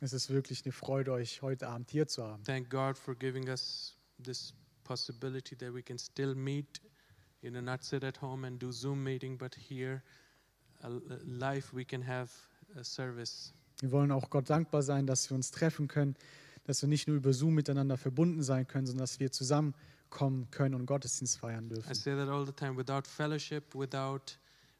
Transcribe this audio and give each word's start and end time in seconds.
Es 0.00 0.12
ist 0.12 0.30
wirklich 0.30 0.64
eine 0.64 0.72
Freude, 0.72 1.12
euch 1.12 1.42
heute 1.42 1.68
Abend 1.68 1.90
hier 1.90 2.08
zu 2.08 2.24
haben. 2.24 2.42
Thank 2.42 2.68
God 2.68 2.98
for 2.98 3.14
giving 3.14 3.48
us 3.48 3.96
this 4.20 4.52
possibility 4.82 5.56
that 5.56 5.72
we 5.72 5.82
can 5.82 5.96
still 5.96 6.34
meet, 6.34 6.80
you 7.40 7.50
know, 7.50 7.60
not 7.60 7.84
sit 7.84 8.02
at 8.02 8.20
home 8.20 8.44
and 8.44 8.60
do 8.60 8.72
Zoom 8.72 9.04
meeting, 9.04 9.38
but 9.38 9.54
here, 9.54 10.02
live, 11.24 11.72
we 11.72 11.84
can 11.84 12.04
have 12.06 12.30
a 12.76 12.82
service. 12.82 13.54
Wir 13.80 13.92
wollen 13.92 14.10
auch 14.10 14.28
Gott 14.28 14.50
dankbar 14.50 14.82
sein, 14.82 15.06
dass 15.06 15.30
wir 15.30 15.36
uns 15.36 15.52
treffen 15.52 15.86
können, 15.86 16.16
dass 16.64 16.82
wir 16.82 16.88
nicht 16.88 17.06
nur 17.06 17.16
über 17.16 17.32
Zoom 17.32 17.54
miteinander 17.54 17.96
verbunden 17.96 18.42
sein 18.42 18.66
können, 18.66 18.86
sondern 18.86 19.04
dass 19.04 19.20
wir 19.20 19.30
zusammenkommen 19.30 20.50
können 20.50 20.74
und 20.74 20.86
Gottesdienst 20.86 21.38
feiern 21.38 21.66
I 21.66 21.68
dürfen. 21.74 21.94
say 21.94 22.14
that 22.16 22.28
all 22.28 22.44
the 22.44 22.52
time. 22.52 22.76
Without 22.76 23.06
fellowship, 23.06 23.72
without 23.74 24.36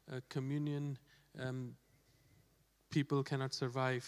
uh, 0.09 0.19
communion, 0.29 0.97
um, 1.33 1.75
people 2.93 3.23
cannot 3.23 3.53
survive. 3.53 4.03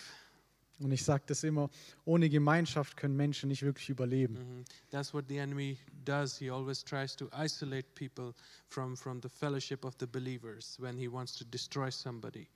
Und 0.80 0.92
ich 0.92 1.04
sage 1.04 1.24
das 1.28 1.44
immer, 1.44 1.70
ohne 2.04 2.30
Gemeinschaft 2.30 2.98
können 2.98 3.16
Menschen 3.16 3.48
nicht 3.48 3.64
wirklich 3.64 3.90
überleben. 3.90 4.34
Mhm. 4.34 4.66
That's 4.92 5.14
what 5.14 5.26
the 5.30 5.38
enemy 5.38 5.78
does. 6.04 6.38
He 6.38 6.52
always 6.52 6.84
tries 6.84 7.16
to 7.16 7.30
isolate 7.34 7.88
people 7.96 8.34
from, 8.68 8.98
from 8.98 9.22
the 9.22 9.30
fellowship 9.30 9.86
of 9.86 9.96
the 10.00 10.06
believers 10.06 10.78
when 10.80 10.98
he 10.98 11.10
wants 11.10 11.34
to 11.38 11.46
destroy 11.46 11.90
somebody. 11.90 12.48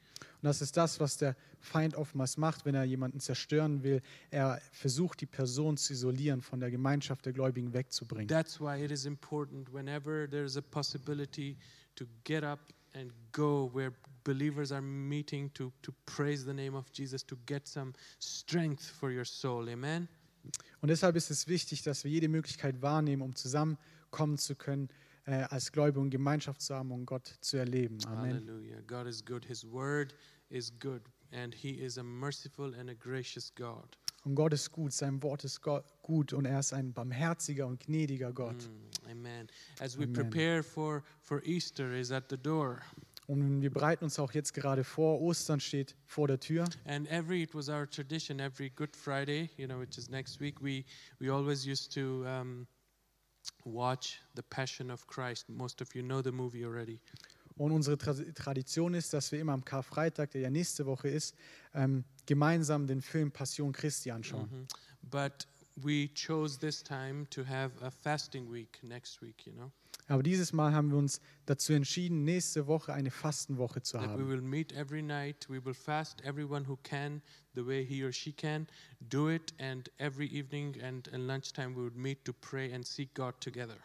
Und 0.41 0.43
das 0.43 0.61
ist 0.61 0.75
das, 0.75 0.99
was 0.99 1.15
der 1.15 1.35
Feind 1.61 1.95
oftmals 1.95 2.35
macht, 2.35 2.65
wenn 2.65 2.75
er 2.75 2.83
jemanden 2.83 3.21
zerstören 3.21 3.83
will. 3.83 4.01
Er 4.31 4.61
versucht, 4.73 5.21
die 5.21 5.25
Person 5.25 5.77
zu 5.77 5.93
isolieren, 5.93 6.41
von 6.41 6.59
der 6.59 6.71
Gemeinschaft 6.71 7.25
der 7.25 7.31
Gläubigen 7.31 7.73
wegzubringen. 7.73 8.27
That's 8.27 8.59
why 8.59 8.83
it 8.83 8.91
is 8.91 9.05
important 9.05 9.73
whenever 9.73 10.29
there's 10.29 10.57
a 10.57 10.61
possibility 10.61 11.55
to 11.95 12.05
get 12.25 12.43
up 12.43 12.59
and 12.93 13.13
go 13.31 13.69
where 13.73 13.93
believers 14.33 14.71
are 14.71 14.81
meeting 14.81 15.51
to, 15.55 15.71
to 15.81 15.91
praise 16.05 16.45
the 16.45 16.53
name 16.53 16.75
of 16.75 16.85
Jesus, 16.93 17.25
to 17.25 17.35
get 17.47 17.67
some 17.67 17.93
strength 18.19 18.83
for 18.85 19.09
your 19.09 19.25
soul. 19.25 19.67
Amen. 19.67 20.07
Und 20.81 20.89
deshalb 20.89 21.15
ist 21.15 21.31
es 21.31 21.47
wichtig, 21.47 21.81
dass 21.81 22.03
wir 22.03 22.11
jede 22.11 22.27
Möglichkeit 22.29 22.79
wahrnehmen, 22.81 23.23
um 23.23 23.35
zusammenkommen 23.35 24.37
zu 24.37 24.55
können, 24.55 24.89
äh, 25.25 25.45
als 25.49 25.71
Gläubige 25.71 25.99
und 25.99 26.11
Gemeinschaft 26.11 26.61
zu 26.61 26.75
haben 26.75 26.91
und 26.91 27.05
Gott 27.05 27.37
zu 27.41 27.57
erleben. 27.57 27.97
Amen. 28.05 28.35
Hallelujah. 28.35 28.81
God 28.87 29.07
is 29.07 29.25
good. 29.25 29.45
His 29.45 29.65
word 29.65 30.13
is 30.49 30.71
good. 30.79 31.01
And 31.31 31.53
he 31.55 31.71
is 31.71 31.97
a 31.97 32.03
merciful 32.03 32.73
and 32.75 32.89
a 32.89 32.93
gracious 32.93 33.51
God. 33.55 33.97
Und 34.25 34.35
Gott 34.35 34.53
ist 34.53 34.71
gut, 34.71 34.91
sein 34.93 35.23
Wort 35.23 35.43
ist 35.43 35.61
Go- 35.61 35.81
gut 36.01 36.33
und 36.33 36.45
er 36.45 36.59
ist 36.59 36.73
ein 36.73 36.93
barmherziger 36.93 37.65
und 37.67 37.79
gnädiger 37.79 38.33
Gott. 38.33 38.69
Mm, 39.07 39.11
amen. 39.11 39.47
As 39.79 39.97
we 39.97 40.03
Amen. 40.03 40.13
prepare 40.13 40.61
for, 40.61 41.03
for 41.21 41.41
Easter 41.45 41.93
is 41.93 42.11
at 42.11 42.25
the 42.29 42.37
door. 42.37 42.81
Und 43.29 43.61
wir 43.61 43.69
bereiten 43.69 44.05
uns 44.05 44.17
auch 44.17 44.31
jetzt 44.31 44.55
gerade 44.55 44.83
vor, 44.83 45.21
Ostern 45.21 45.59
steht 45.59 45.95
vor 46.07 46.27
der 46.27 46.39
Tür. 46.39 46.67
And 46.85 47.07
every 47.11 47.43
it 47.43 47.53
was 47.53 47.69
our 47.69 47.87
tradition 47.87 48.39
every 48.39 48.71
Good 48.71 48.95
Friday, 48.95 49.51
you 49.55 49.67
know, 49.67 49.79
which 49.79 49.99
is 49.99 50.09
next 50.09 50.41
week. 50.41 50.59
We 50.63 50.83
we 51.19 51.31
always 51.31 51.63
used 51.63 51.93
to 51.93 52.25
um, 52.25 52.65
watch 53.65 54.19
the 54.35 54.41
Passion 54.41 54.89
of 54.89 55.05
Christ. 55.05 55.47
Most 55.47 55.79
of 55.79 55.93
you 55.93 56.01
know 56.01 56.23
the 56.23 56.31
movie 56.31 56.65
already. 56.65 56.99
Und 57.55 57.71
unsere 57.71 57.99
Tra 57.99 58.15
Tradition 58.33 58.95
ist, 58.95 59.13
dass 59.13 59.31
wir 59.31 59.39
immer 59.39 59.53
am 59.53 59.63
Karfreitag, 59.63 60.31
der 60.31 60.41
ja 60.41 60.49
nächste 60.49 60.87
Woche 60.87 61.09
ist, 61.09 61.35
ähm, 61.75 62.05
gemeinsam 62.25 62.87
den 62.87 62.99
Film 62.99 63.31
Passion 63.31 63.71
Christi 63.73 64.09
anschauen. 64.09 64.49
Mhm. 64.49 64.67
But 65.07 65.45
we 65.83 66.09
chose 66.13 66.57
this 66.59 66.83
time 66.83 67.25
to 67.29 67.43
have 67.45 67.71
a 67.81 67.91
fasting 67.91 68.51
week 68.51 68.79
next 68.83 69.21
week. 69.21 69.45
You 69.45 69.53
know, 69.53 69.71
Aber 70.07 70.23
dieses 70.23 70.53
Mal 70.53 70.73
haben 70.73 70.89
wir 70.89 70.97
uns 70.97 71.21
dazu 71.45 71.73
entschieden, 71.73 72.23
nächste 72.23 72.65
Woche 72.67 72.93
eine 72.93 73.11
Fastenwoche 73.11 73.81
zu 73.81 73.97
that 73.97 74.07
we 74.07 74.11
haben. 74.11 74.29
will 74.29 74.41
meet 74.41 74.71
every 74.73 75.01
night. 75.01 75.47
We 75.49 75.63
will 75.63 75.73
fast 75.73 76.21
everyone 76.23 76.67
who 76.67 76.77
can, 76.83 77.21
the 77.55 77.65
way 77.65 77.85
he 77.85 78.03
or 78.03 78.11
she 78.11 78.31
can, 78.33 78.67
do 78.99 79.29
it. 79.29 79.53
And 79.59 79.89
every 79.99 80.27
evening 80.27 80.81
and, 80.81 81.07
and 81.13 81.27
lunchtime 81.27 81.75
we 81.75 81.83
would 81.83 81.95
meet 81.95 82.25
to 82.25 82.33
pray 82.33 82.73
and 82.73 82.85
seek 82.85 83.13
God 83.13 83.39
together. 83.39 83.77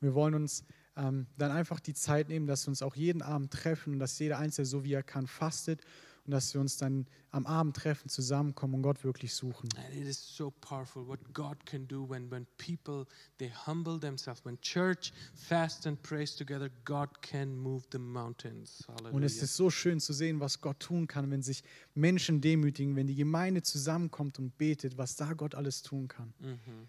Wir 0.00 0.14
wollen 0.14 0.34
uns 0.34 0.64
ähm, 0.96 1.26
dann 1.36 1.50
einfach 1.50 1.80
die 1.80 1.94
Zeit 1.94 2.28
nehmen, 2.28 2.46
dass 2.46 2.66
wir 2.66 2.70
uns 2.70 2.82
auch 2.82 2.96
jeden 2.96 3.22
Abend 3.22 3.52
treffen 3.52 3.94
und 3.94 3.98
dass 3.98 4.18
jeder 4.18 4.38
Einzelne 4.38 4.66
so 4.66 4.84
wie 4.84 4.92
er 4.94 5.02
kann 5.02 5.26
fastet 5.26 5.82
und 6.28 6.32
dass 6.32 6.52
wir 6.52 6.60
uns 6.60 6.76
dann 6.76 7.06
am 7.30 7.46
Abend 7.46 7.74
treffen, 7.74 8.10
zusammenkommen 8.10 8.74
und 8.74 8.82
Gott 8.82 9.02
wirklich 9.02 9.32
suchen. 9.32 9.70
And 9.78 9.96
it 9.96 10.06
is 10.06 10.36
so 10.36 10.50
powerful 10.60 11.08
what 11.08 11.18
God 11.32 11.64
can 11.64 11.88
do 11.88 12.06
when, 12.06 12.30
when 12.30 12.46
people 12.58 13.06
they 13.38 13.50
humble 13.66 13.98
themselves. 13.98 14.44
When 14.44 14.60
church 14.60 15.14
fasts 15.34 15.86
and 15.86 16.02
prays 16.02 16.36
together, 16.36 16.68
God 16.84 17.22
can 17.22 17.56
move 17.56 17.84
the 17.92 17.98
mountains. 17.98 18.84
Und 18.88 19.06
Hallelujah. 19.06 19.24
es 19.24 19.42
ist 19.42 19.56
so 19.56 19.70
schön 19.70 20.00
zu 20.00 20.12
sehen, 20.12 20.38
was 20.38 20.60
Gott 20.60 20.80
tun 20.80 21.06
kann, 21.06 21.30
wenn 21.30 21.40
sich 21.40 21.64
Menschen 21.94 22.42
demütigen, 22.42 22.94
wenn 22.94 23.06
die 23.06 23.14
Gemeinde 23.14 23.62
zusammenkommt 23.62 24.38
und 24.38 24.58
betet, 24.58 24.98
was 24.98 25.16
da 25.16 25.32
Gott 25.32 25.54
alles 25.54 25.80
tun 25.80 26.08
kann. 26.08 26.34
Mhm. 26.40 26.88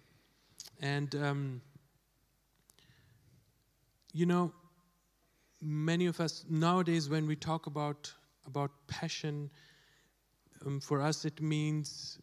And 0.81 1.16
um, 1.16 1.61
you 4.11 4.25
know, 4.25 4.51
many 5.61 6.09
of 6.09 6.19
us 6.19 6.45
nowadays, 6.49 7.09
when 7.09 7.25
we 7.25 7.39
talk 7.39 7.67
about 7.67 8.19
about 8.49 8.71
passion, 8.87 9.49
um, 10.65 10.81
for 10.81 11.01
us 11.01 11.25
it 11.25 11.41
means 11.41 12.19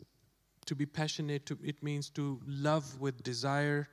to 0.67 0.75
be 0.75 0.87
passionate. 0.87 1.47
To, 1.47 1.59
it 1.63 1.83
means 1.83 2.11
to 2.11 2.41
love 2.47 3.01
with 3.01 3.23
desire, 3.23 3.89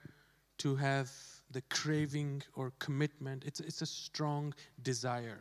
to 0.57 0.75
have 0.75 1.09
the 1.51 1.61
craving 1.69 2.43
or 2.55 2.71
commitment. 2.79 3.45
It's 3.45 3.59
it's 3.59 3.81
a 3.81 3.85
strong 3.85 4.53
desire. 4.81 5.39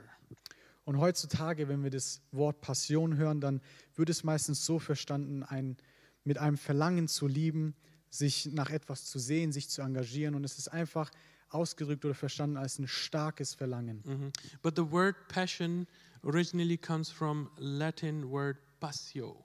Und 0.84 0.98
heutzutage, 0.98 1.68
wenn 1.68 1.82
wir 1.82 1.90
das 1.90 2.20
Wort 2.32 2.60
Passion 2.60 3.16
hören, 3.16 3.40
dann 3.40 3.60
wird 3.94 4.10
es 4.10 4.24
meistens 4.24 4.66
so 4.66 4.80
verstanden, 4.80 5.44
ein, 5.44 5.76
mit 6.24 6.38
einem 6.38 6.56
Verlangen 6.56 7.06
zu 7.06 7.28
lieben, 7.28 7.76
sich 8.10 8.46
nach 8.46 8.70
etwas 8.70 9.04
zu 9.04 9.20
sehen, 9.20 9.52
sich 9.52 9.68
zu 9.68 9.82
engagieren. 9.82 10.34
Und 10.34 10.44
es 10.44 10.58
ist 10.58 10.68
einfach 10.68 11.10
ausgedrückt 11.50 12.04
oder 12.04 12.14
verstanden 12.14 12.56
als 12.56 12.78
ein 12.78 12.88
starkes 12.88 13.54
Verlangen. 13.54 14.02
Mhm. 14.04 14.32
But 14.60 14.74
the 14.76 14.90
word 14.90 15.28
passion 15.28 15.86
originally 16.24 16.76
comes 16.76 17.10
from 17.10 17.50
Latin 17.58 18.30
word 18.30 18.58
passio. 18.80 19.44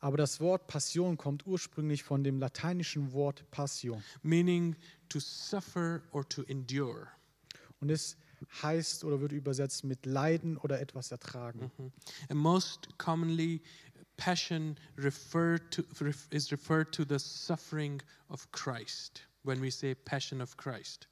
Aber 0.00 0.16
das 0.16 0.40
Wort 0.40 0.66
Passion 0.66 1.16
kommt 1.16 1.46
ursprünglich 1.46 2.02
von 2.02 2.24
dem 2.24 2.40
lateinischen 2.40 3.12
Wort 3.12 3.48
Passio. 3.52 4.02
meaning 4.22 4.74
to 5.08 5.20
suffer 5.20 6.02
or 6.10 6.28
to 6.28 6.42
endure. 6.42 7.06
Und 7.80 7.90
es 7.90 8.16
heißt 8.62 9.04
oder 9.04 9.20
wird 9.20 9.30
übersetzt 9.30 9.84
mit 9.84 10.04
Leiden 10.04 10.56
oder 10.56 10.80
etwas 10.80 11.12
ertragen. 11.12 11.70
Mhm. 11.78 11.92
And 12.28 12.40
most 12.40 12.98
commonly, 12.98 13.62
passion 14.16 14.76
referred 14.98 15.70
to, 15.70 15.82
is 16.30 16.50
referred 16.50 16.92
to 16.92 17.04
the 17.08 17.18
suffering 17.18 18.02
of 18.28 18.50
Christ 18.50 19.22
when 19.44 19.60
we 19.62 19.70
say 19.70 19.94
passion 19.94 20.40
of 20.40 20.56
Christ. 20.56 21.08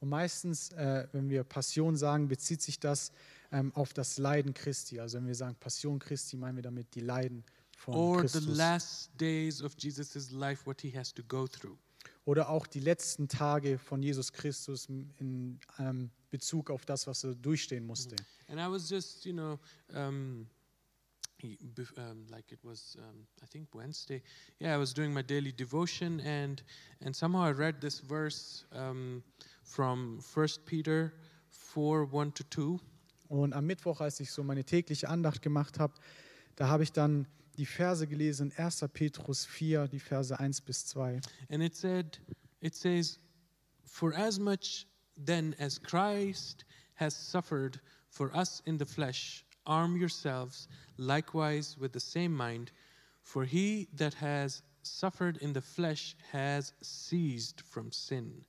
Und 0.00 0.10
meistens, 0.10 0.72
äh, 0.72 1.08
wenn 1.12 1.30
wir 1.30 1.42
Passion 1.42 1.96
sagen, 1.96 2.28
bezieht 2.28 2.60
sich 2.60 2.78
das 2.78 3.12
ähm, 3.56 3.72
auf 3.74 3.92
das 3.92 4.18
Leiden 4.18 4.52
Christi. 4.52 5.00
Also 5.00 5.18
wenn 5.18 5.26
wir 5.26 5.34
sagen 5.34 5.56
Passion 5.56 5.98
Christi, 5.98 6.36
meinen 6.36 6.56
wir 6.56 6.62
damit 6.62 6.94
die 6.94 7.00
Leiden 7.00 7.44
von 7.76 7.94
Or 7.94 8.28
the 8.28 8.38
Christus. 8.38 8.56
last 8.56 9.10
days 9.18 9.62
of 9.62 9.74
Jesus' 9.78 10.30
life, 10.30 10.66
what 10.66 10.80
he 10.80 10.90
has 10.96 11.12
to 11.12 11.22
go 11.22 11.46
through. 11.46 11.78
Oder 12.24 12.48
auch 12.48 12.66
die 12.66 12.80
letzten 12.80 13.28
Tage 13.28 13.78
von 13.78 14.02
Jesus 14.02 14.32
Christus 14.32 14.88
in 15.18 15.58
ähm, 15.78 16.10
Bezug 16.30 16.70
auf 16.70 16.84
das, 16.84 17.06
was 17.06 17.24
er 17.24 17.34
durchstehen 17.34 17.86
musste. 17.86 18.16
And 18.48 18.60
I 18.60 18.68
was 18.68 18.90
just, 18.90 19.24
you 19.24 19.32
know, 19.32 19.58
um, 19.94 20.46
um, 21.96 22.26
like 22.28 22.50
it 22.50 22.58
was, 22.64 22.96
um, 22.96 23.26
I 23.42 23.46
think 23.46 23.74
Wednesday. 23.74 24.22
Yeah, 24.60 24.74
I 24.74 24.78
was 24.78 24.92
doing 24.92 25.12
my 25.12 25.22
daily 25.22 25.52
devotion, 25.52 26.20
and 26.20 26.62
and 27.00 27.14
somehow 27.14 27.44
I 27.44 27.52
read 27.52 27.80
this 27.80 28.00
verse 28.00 28.64
um, 28.72 29.22
from 29.62 30.20
First 30.20 30.64
Peter 30.66 31.12
four 31.48 32.04
one 32.06 32.32
to 32.32 32.44
two, 32.44 32.80
Und 33.28 33.52
am 33.52 33.66
Mittwoch, 33.66 34.00
als 34.00 34.20
ich 34.20 34.30
so 34.30 34.42
meine 34.42 34.64
tägliche 34.64 35.08
Andacht 35.08 35.42
gemacht 35.42 35.78
habe, 35.78 35.94
da 36.56 36.68
habe 36.68 36.82
ich 36.82 36.92
dann 36.92 37.26
die 37.56 37.66
Verse 37.66 38.06
gelesen, 38.06 38.52
1. 38.56 38.84
Petrus 38.92 39.46
4, 39.46 39.88
die 39.88 40.00
Verse 40.00 40.38
1 40.38 40.60
bis 40.60 40.86
2. 40.86 41.20
and 41.48 41.62
it 41.62 41.74
said, 41.74 42.20
it 42.60 42.74
says, 42.74 43.18
"For 43.84 44.14
as 44.14 44.38
much 44.38 44.86
then 45.16 45.54
as 45.58 45.78
Christ 45.78 46.64
has 46.94 47.14
suffered 47.14 47.80
for 48.08 48.34
us 48.34 48.62
in 48.66 48.78
the 48.78 48.86
flesh, 48.86 49.44
arm 49.64 49.96
yourselves 49.96 50.68
likewise 50.96 51.76
with 51.78 51.92
the 51.92 52.00
same 52.00 52.32
mind, 52.32 52.72
for 53.22 53.44
he 53.44 53.88
that 53.94 54.14
has 54.14 54.62
suffered 54.82 55.36
in 55.38 55.52
the 55.52 55.60
flesh 55.60 56.14
has 56.32 56.72
ceased 56.82 57.60
from 57.62 57.90
sin, 57.90 58.44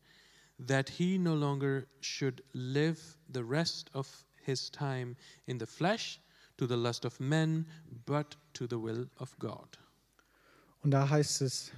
that 0.60 0.90
he 0.90 1.18
no 1.18 1.34
longer 1.34 1.88
should 2.02 2.44
live 2.54 3.18
the 3.30 3.44
rest 3.44 3.90
of 3.94 4.26
his 4.48 4.72
time 4.72 5.16
in 5.46 5.60
the 5.60 5.66
flesh 5.66 6.20
to 6.58 6.66
the 6.66 6.74
lust 6.74 7.06
of 7.06 7.20
men, 7.20 7.68
but 8.06 8.38
to 8.54 8.66
the 8.68 8.82
will 8.82 9.10
of 9.18 9.38
God." 9.38 9.78
Und 10.82 10.92
da 10.92 11.10
heißt 11.10 11.42
es, 11.42 11.72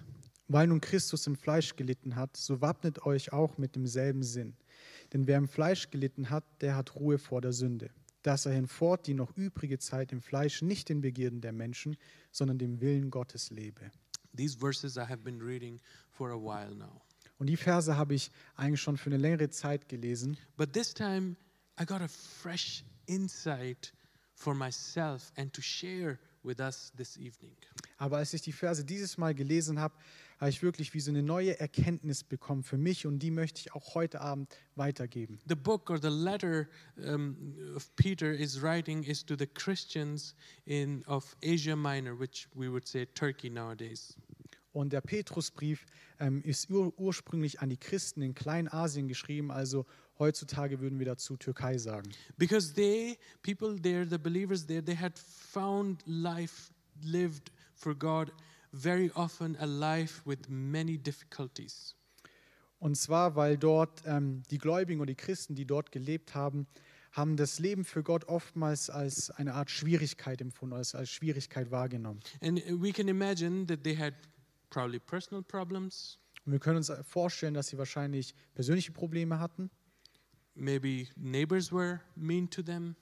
weil 0.47 0.67
nun 0.67 0.79
Christus 0.79 1.27
im 1.27 1.35
Fleisch 1.35 1.75
gelitten 1.75 2.15
hat, 2.15 2.37
so 2.37 2.61
wappnet 2.61 3.05
euch 3.05 3.33
auch 3.33 3.57
mit 3.57 3.75
demselben 3.75 4.23
Sinn. 4.23 4.55
Denn 5.11 5.27
wer 5.27 5.37
im 5.37 5.47
Fleisch 5.47 5.89
gelitten 5.89 6.29
hat, 6.29 6.45
der 6.61 6.75
hat 6.75 6.95
Ruhe 6.95 7.17
vor 7.17 7.41
der 7.41 7.53
Sünde. 7.53 7.91
dass 8.23 8.45
er 8.45 8.53
hinfort 8.53 9.07
die 9.07 9.13
noch 9.13 9.35
übrige 9.35 9.79
Zeit 9.79 10.11
im 10.11 10.21
Fleisch 10.21 10.61
nicht 10.61 10.89
den 10.89 11.01
Begierden 11.01 11.41
der 11.41 11.53
Menschen, 11.53 11.97
sondern 12.31 12.57
dem 12.57 12.81
Willen 12.81 13.09
Gottes 13.09 13.49
lebe. 13.49 13.91
These 14.35 14.57
verses 14.57 14.97
I 14.97 15.01
have 15.01 15.23
been 15.23 15.41
reading 15.41 15.79
for 16.11 16.31
a 16.31 16.37
while 16.37 16.75
now. 16.75 17.01
Und 17.37 17.47
die 17.47 17.57
Verse 17.57 17.95
habe 17.95 18.15
ich 18.15 18.31
eigentlich 18.55 18.81
schon 18.81 18.97
für 18.97 19.09
eine 19.09 19.17
längere 19.17 19.49
Zeit 19.49 19.87
gelesen. 19.87 20.37
But 20.57 20.73
this 20.73 20.93
time 20.93 21.37
I 21.79 21.85
got 21.85 22.01
a 22.01 22.09
fresh 22.09 22.83
insight 23.07 23.93
for 24.35 24.53
myself 24.53 25.31
and 25.37 25.53
to 25.53 25.61
share 25.61 26.19
with 26.43 26.59
us 26.59 26.91
this 26.97 27.17
evening. 27.17 27.55
Aber 27.97 28.17
als 28.17 28.33
ich 28.33 28.41
die 28.41 28.51
Verse 28.51 28.83
dieses 28.83 29.17
Mal 29.17 29.33
gelesen 29.33 29.79
habe, 29.79 29.93
habe 30.39 30.49
ich 30.49 30.61
wirklich 30.61 30.93
wie 30.93 30.99
so 30.99 31.11
eine 31.11 31.23
neue 31.23 31.57
Erkenntnis 31.59 32.23
bekommen 32.23 32.63
für 32.63 32.77
mich 32.77 33.05
und 33.05 33.19
die 33.19 33.31
möchte 33.31 33.61
ich 33.61 33.73
auch 33.73 33.95
heute 33.95 34.19
Abend 34.19 34.53
weitergeben. 34.75 35.39
The 35.47 35.55
book 35.55 35.89
or 35.89 36.01
the 36.01 36.09
letter 36.09 36.67
um, 36.97 37.55
of 37.75 37.93
Peter 37.95 38.31
is 38.31 38.61
writing 38.61 39.03
is 39.03 39.25
to 39.25 39.35
the 39.37 39.47
Christians 39.47 40.35
in 40.65 41.03
of 41.05 41.35
Asia 41.41 41.75
Minor, 41.75 42.19
which 42.19 42.49
we 42.53 42.69
would 42.69 42.87
say 42.87 43.05
Turkey 43.05 43.49
nowadays. 43.49 44.17
Und 44.71 44.93
der 44.93 45.01
Petrusbrief 45.01 45.85
ähm, 46.19 46.41
ist 46.43 46.69
ur 46.69 46.97
ursprünglich 46.97 47.59
an 47.59 47.69
die 47.69 47.77
Christen 47.77 48.21
in 48.21 48.35
Kleinasien 48.35 49.07
geschrieben, 49.07 49.51
also 49.51 49.85
heutzutage 50.19 50.79
würden 50.79 50.99
wir 50.99 51.05
dazu 51.05 51.37
Türkei 51.37 51.77
sagen. 51.77 52.11
Because 52.37 52.73
they, 52.73 53.17
people 53.41 53.81
there, 53.81 54.05
the 54.07 54.17
believers 54.17 54.67
there, 54.67 54.83
they 54.83 54.95
had 54.95 55.17
found 55.17 56.03
life 56.05 56.71
lived 57.01 57.51
for 57.75 57.95
God 57.95 58.31
very 58.71 59.11
often 59.15 59.55
a 59.57 59.65
life 59.65 60.21
with 60.25 60.39
many 60.47 60.97
difficulties. 60.97 61.95
Und 62.79 62.95
zwar, 62.95 63.35
weil 63.35 63.57
dort 63.57 64.03
ähm, 64.05 64.43
die 64.51 64.57
Gläubigen 64.57 65.01
und 65.01 65.07
die 65.07 65.15
Christen, 65.15 65.55
die 65.55 65.65
dort 65.65 65.91
gelebt 65.91 66.35
haben, 66.35 66.67
haben 67.11 67.35
das 67.35 67.59
Leben 67.59 67.83
für 67.83 68.03
Gott 68.03 68.25
oftmals 68.25 68.89
als 68.89 69.31
eine 69.31 69.53
Art 69.53 69.71
Schwierigkeit 69.71 70.41
empfunden, 70.41 70.75
als, 70.75 70.95
als 70.95 71.09
Schwierigkeit 71.09 71.71
wahrgenommen. 71.71 72.21
And 72.41 72.61
we 72.81 72.91
can 72.91 73.07
imagine 73.07 73.65
that 73.65 73.83
they 73.83 73.97
had 73.97 74.13
probably 74.69 74.99
personal 74.99 75.43
problems, 75.43 76.19
Und 76.45 76.53
wir 76.53 76.59
können 76.59 76.77
uns 76.77 76.91
vorstellen, 77.03 77.53
dass 77.53 77.67
sie 77.67 77.77
wahrscheinlich 77.77 78.33
persönliche 78.53 78.91
Probleme 78.91 79.39
hatten. 79.39 79.69
Maybe 80.59 81.07
neighbors 81.15 81.71
were 81.71 82.01
mean 82.15 82.49
to 82.49 82.61
them. 82.61 82.95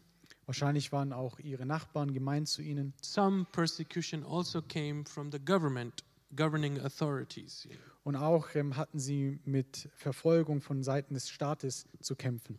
Wahrscheinlich 0.46 0.92
waren 0.92 1.12
auch 1.12 1.40
ihre 1.40 1.66
Nachbarn 1.66 2.14
gemein 2.14 2.46
zu 2.46 2.62
ihnen. 2.62 2.94
Some 3.02 3.46
persecution 3.52 4.24
also 4.24 4.62
came 4.62 5.06
from 5.06 5.32
the 5.32 5.40
government, 5.40 6.04
governing 6.36 6.80
authorities. 6.80 7.68
Und 8.04 8.16
auch 8.16 8.56
ähm, 8.56 8.78
hatten 8.78 9.00
sie 9.00 9.40
mit 9.44 9.90
Verfolgung 9.96 10.62
von 10.62 10.84
Seiten 10.84 11.14
des 11.14 11.30
Staates 11.30 11.86
zu 12.00 12.16
kämpfen. 12.16 12.56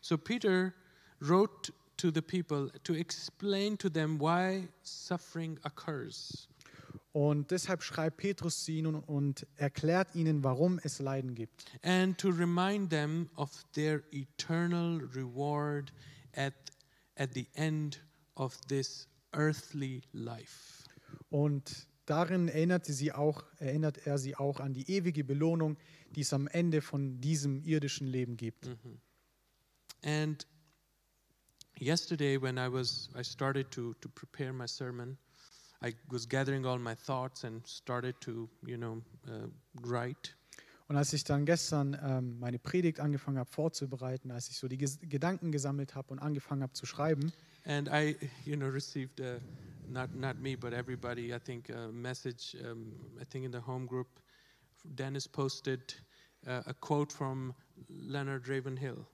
So 0.00 0.16
Peter 0.16 0.72
wrote 1.20 1.72
to 1.96 2.10
the 2.12 2.22
people 2.22 2.70
to 2.84 2.94
explain 2.94 3.76
to 3.78 3.88
them 3.88 4.20
why 4.20 4.68
suffering 4.82 5.58
occurs. 5.64 6.48
Und 7.12 7.50
deshalb 7.50 7.82
schreibt 7.82 8.16
Petrus 8.16 8.64
zu 8.64 8.72
ihnen 8.72 8.96
und 8.96 9.46
erklärt 9.56 10.14
ihnen, 10.14 10.42
warum 10.42 10.80
es 10.82 10.98
Leiden 10.98 11.34
gibt. 11.34 11.64
and 11.82 12.18
to 12.18 12.28
remind 12.28 12.90
them 12.90 13.28
of 13.36 13.64
their 13.72 14.02
eternal 14.12 15.00
reward 15.14 15.92
at, 16.34 16.54
at 17.16 17.32
the 17.34 17.46
end 17.54 18.04
of 18.34 18.60
this 18.68 19.08
earthly 19.32 20.02
life. 20.12 20.84
Und 21.30 21.86
darin 22.06 22.48
erinnerte 22.48 22.92
sie 22.92 23.12
auch, 23.12 23.44
erinnert 23.58 24.06
er 24.06 24.18
sie 24.18 24.36
auch 24.36 24.60
an 24.60 24.72
die 24.72 24.90
ewige 24.90 25.24
Belohnung, 25.24 25.76
die 26.14 26.20
es 26.20 26.32
am 26.32 26.46
Ende 26.48 26.80
von 26.80 27.20
diesem 27.20 27.62
irdischen 27.64 28.06
Leben 28.06 28.36
gibt. 28.36 28.68
And 30.02 30.46
yesterday, 31.80 32.40
when 32.40 32.58
I 32.58 32.68
was, 32.70 33.08
I 33.18 33.24
started 33.24 33.70
to, 33.72 33.94
to 33.94 34.08
prepare 34.08 34.52
my 34.52 34.66
sermon, 34.68 35.18
I 35.82 35.94
was 36.10 36.28
gathering 36.28 36.64
all 36.64 36.78
my 36.78 36.94
thoughts 36.94 37.44
and 37.44 37.66
started 37.66 38.20
to, 38.20 38.48
you 38.66 38.76
know, 38.76 39.02
uh, 39.28 39.48
write. 39.82 40.34
Und 40.86 40.96
als 40.96 41.12
ich 41.14 41.24
dann 41.24 41.46
gestern 41.46 41.98
ähm, 42.02 42.38
meine 42.38 42.58
Predigt 42.58 43.00
angefangen 43.00 43.38
habe 43.38 43.50
vorzubereiten, 43.50 44.30
als 44.30 44.50
ich 44.50 44.58
so 44.58 44.68
die 44.68 44.76
Ges 44.76 44.98
Gedanken 45.00 45.50
gesammelt 45.50 45.94
habe 45.94 46.12
und 46.12 46.18
angefangen 46.18 46.62
habe 46.62 46.74
zu 46.74 46.84
schreiben, 46.84 47.32
And 47.66 47.88
I, 47.88 48.16
you 48.44 48.56
know, 48.56 48.68
received 48.68 49.20
a, 49.20 49.40
not 49.88 50.14
not 50.14 50.38
me, 50.38 50.54
but 50.54 50.74
everybody. 50.74 51.34
I 51.34 51.38
think 51.38 51.70
a 51.70 51.90
message. 51.90 52.54
Um, 52.62 52.92
I 53.18 53.24
think 53.24 53.46
in 53.46 53.52
the 53.52 53.60
home 53.66 53.86
group, 53.86 54.20
Dennis 54.84 55.26
posted 55.26 55.94
uh, 56.46 56.62
a 56.66 56.74
quote 56.74 57.10
from 57.10 57.54
Leonard 57.88 58.48
Ravenhill, 58.48 59.06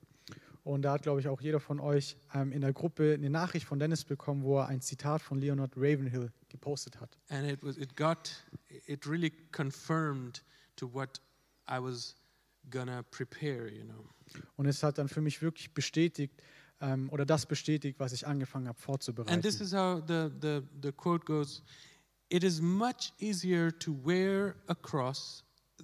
und 0.64 0.82
da 0.82 0.92
hat, 0.92 1.02
glaube 1.02 1.20
ich, 1.20 1.28
auch 1.28 1.40
jeder 1.40 1.60
von 1.60 1.80
euch 1.80 2.16
ähm, 2.34 2.52
in 2.52 2.60
der 2.60 2.72
Gruppe 2.72 3.14
eine 3.14 3.30
Nachricht 3.30 3.66
von 3.66 3.78
Dennis 3.78 4.04
bekommen, 4.04 4.42
wo 4.42 4.58
er 4.58 4.66
ein 4.68 4.80
Zitat 4.80 5.22
von 5.22 5.38
Leonard 5.40 5.72
Ravenhill 5.76 6.30
gepostet 6.48 7.00
hat. 7.00 7.16
and 7.28 7.48
it 7.50 7.62
was 7.62 7.76
it 7.76 7.96
got 7.96 8.30
it 8.86 9.06
really 9.06 9.30
confirmed 9.52 10.42
to 10.76 10.92
what 10.92 11.20
I 11.68 11.78
was 11.82 12.14
gonna 12.70 13.02
prepare. 13.10 13.68
You 13.70 13.84
know, 13.84 14.04
Und 14.56 14.66
es 14.66 14.82
hat 14.82 14.98
dann 14.98 15.08
für 15.08 15.20
mich 15.20 15.40
wirklich 15.42 15.72
bestätigt, 15.74 16.42
ähm, 16.80 17.08
oder 17.10 17.24
das 17.26 17.46
bestätigt, 17.46 17.98
was 18.00 18.12
ich 18.12 18.26
angefangen 18.26 18.68
habe 18.68 18.78
vorzubereiten. 18.78 19.32
and 19.34 19.42
this 19.42 19.60
is 19.60 19.72
how 19.72 20.02
the 20.06 20.30
the 20.40 20.60
the 20.82 20.92
quote 20.92 21.24
goes. 21.26 21.62
It 22.28 22.44
is 22.44 22.60
much 22.60 23.12
easier 23.18 23.76
to 23.80 23.92
wear 24.04 24.54
a 24.68 24.74
cross 24.74 25.42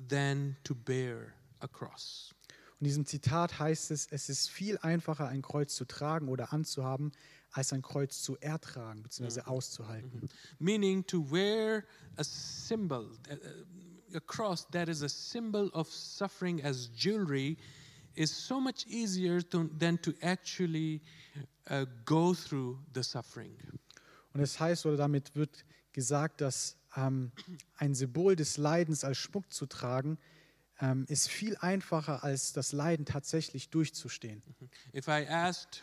than 0.08 0.56
to 0.64 0.74
bear 0.74 1.32
a 1.60 1.66
cross. 1.66 2.32
Und 2.78 2.84
in 2.84 2.88
diesem 2.88 3.06
Zitat 3.06 3.58
heißt 3.58 3.90
es, 3.90 4.06
es 4.10 4.28
ist 4.28 4.50
viel 4.50 4.76
einfacher, 4.78 5.28
ein 5.28 5.40
Kreuz 5.42 5.74
zu 5.74 5.86
tragen 5.86 6.28
oder 6.28 6.52
anzuhaben, 6.52 7.12
als 7.52 7.72
ein 7.72 7.80
Kreuz 7.80 8.20
zu 8.22 8.36
ertragen 8.38 9.02
bzw. 9.02 9.40
auszuhalten. 9.42 10.28
meaning 10.58 11.06
to 11.06 11.24
wear 11.30 11.84
a 12.16 12.22
symbol, 12.24 13.10
a- 13.30 14.16
a 14.16 14.20
cross 14.20 14.66
that 14.72 14.88
is 14.90 15.02
a 15.02 15.08
symbol 15.08 15.68
of 15.72 15.90
suffering 15.90 16.62
as 16.62 16.90
jewelry, 16.94 17.56
is 18.14 18.30
so 18.30 18.60
much 18.60 18.86
easier 18.88 19.40
to, 19.42 19.68
than 19.78 20.00
to 20.02 20.12
actually 20.20 21.00
uh, 21.70 21.86
go 22.04 22.34
through 22.34 22.78
the 22.94 23.02
suffering. 23.02 23.56
Und 24.34 24.40
es 24.40 24.60
heißt, 24.60 24.84
oder 24.84 24.98
damit 24.98 25.34
wird 25.34 25.64
gesagt, 25.92 26.42
dass 26.42 26.76
ähm, 26.94 27.32
ein 27.76 27.94
Symbol 27.94 28.36
des 28.36 28.58
Leidens 28.58 29.02
als 29.02 29.16
Schmuck 29.16 29.50
zu 29.50 29.64
tragen, 29.66 30.18
ähm, 30.80 31.04
ist 31.08 31.28
viel 31.28 31.56
einfacher, 31.58 32.22
als 32.24 32.52
das 32.52 32.72
Leiden 32.72 33.06
tatsächlich 33.06 33.70
durchzustehen. 33.70 34.42
If 34.94 35.08
I 35.08 35.26
asked, 35.28 35.82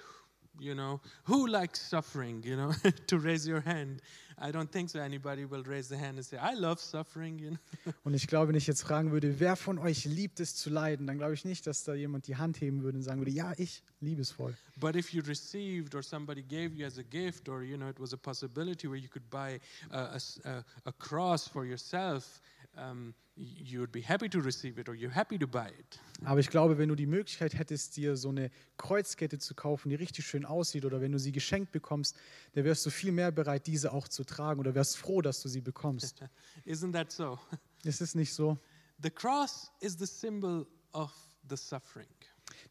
you 0.59 0.73
know, 0.73 1.01
who 1.27 1.47
likes 1.47 1.89
suffering, 1.89 2.43
you 2.43 2.55
know, 2.55 2.71
to 3.07 3.17
raise 3.17 3.49
your 3.49 3.63
hand, 3.65 4.01
I 4.39 4.51
don't 4.51 4.71
think 4.71 4.89
so. 4.89 4.99
Anybody 4.99 5.49
will 5.49 5.61
raise 5.63 5.89
the 5.89 5.95
hand 5.95 6.17
and 6.17 6.25
say, 6.25 6.37
I 6.37 6.55
love 6.55 6.79
suffering, 6.81 7.37
you 7.39 7.51
know. 7.51 7.93
Und 8.03 8.13
ich 8.15 8.27
glaube, 8.27 8.49
wenn 8.49 8.55
ich 8.55 8.65
jetzt 8.67 8.81
fragen 8.81 9.11
würde, 9.11 9.39
wer 9.39 9.55
von 9.55 9.77
euch 9.77 10.05
liebt 10.05 10.39
es 10.39 10.55
zu 10.55 10.69
leiden, 10.69 11.05
dann 11.07 11.17
glaube 11.17 11.33
ich 11.35 11.45
nicht, 11.45 11.65
dass 11.67 11.83
da 11.83 11.93
jemand 11.93 12.27
die 12.27 12.35
Hand 12.35 12.59
heben 12.59 12.81
würde 12.83 12.97
und 12.97 13.03
sagen 13.03 13.19
würde, 13.21 13.31
ja, 13.31 13.53
ich 13.57 13.83
liebe 13.99 14.21
es 14.21 14.31
voll. 14.31 14.55
But 14.79 14.95
if 14.95 15.13
you 15.13 15.21
received 15.23 15.93
or 15.95 16.01
somebody 16.03 16.41
gave 16.41 16.73
you 16.75 16.85
as 16.85 16.97
a 16.97 17.03
gift, 17.03 17.47
or 17.47 17.61
you 17.63 17.77
know, 17.77 17.87
it 17.89 17.99
was 17.99 18.13
a 18.13 18.17
possibility 18.17 18.87
where 18.87 18.97
you 18.99 19.07
could 19.09 19.29
buy 19.29 19.59
a, 19.91 20.17
a- 20.45 20.63
a 20.85 20.91
cross 20.97 21.47
for 21.47 21.63
yourself, 21.65 22.41
um, 22.75 23.13
y- 23.35 23.43
you 23.63 23.79
would 23.79 23.91
be 23.91 24.01
happy 24.01 24.29
to 24.29 24.39
receive 24.39 24.79
it, 24.79 24.87
or 24.89 24.93
you're 24.95 25.13
happy 25.13 25.37
to 25.39 25.47
buy 25.47 25.67
it. 25.79 25.99
Aber 26.23 26.39
ich 26.39 26.49
glaube, 26.49 26.77
wenn 26.77 26.89
du 26.89 26.95
die 26.95 27.05
Möglichkeit 27.05 27.53
hättest, 27.57 27.97
dir 27.97 28.15
so 28.15 28.29
eine 28.29 28.49
Kreuzkette 28.77 29.39
zu 29.39 29.55
kaufen, 29.55 29.89
die 29.89 29.95
richtig 29.95 30.25
schön 30.25 30.45
aussieht, 30.45 30.85
oder 30.85 31.01
wenn 31.01 31.11
du 31.11 31.19
sie 31.19 31.31
geschenkt 31.31 31.71
bekommst, 31.71 32.15
dann 32.53 32.63
wärst 32.63 32.85
du 32.85 32.89
viel 32.89 33.11
mehr 33.11 33.31
bereit, 33.31 33.67
diese 33.67 33.91
auch 33.91 34.07
zu 34.07 34.23
tragen 34.23 34.59
oder 34.59 34.73
wärst 34.75 34.97
froh, 34.97 35.21
dass 35.21 35.41
du 35.41 35.49
sie 35.49 35.61
bekommst. 35.61 36.23
Isn't 36.65 36.93
that 36.93 37.11
so? 37.11 37.39
Ist 37.83 38.01
es 38.01 38.15
nicht 38.15 38.33
so? 38.33 38.57
The 39.01 39.09
cross 39.09 39.71
is 39.81 39.97
the 39.99 40.05
symbol 40.05 40.65
of 40.93 41.11
the 41.49 41.57
suffering, 41.57 42.07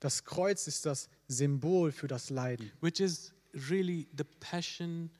Das 0.00 0.24
Kreuz 0.24 0.66
ist 0.66 0.86
das 0.86 1.08
Symbol 1.28 1.92
für 1.92 2.06
das 2.06 2.30
Leiden. 2.30 2.70
which 2.80 3.00
is 3.00 3.34
really 3.70 4.08
the 4.16 4.24
passion 4.40 5.10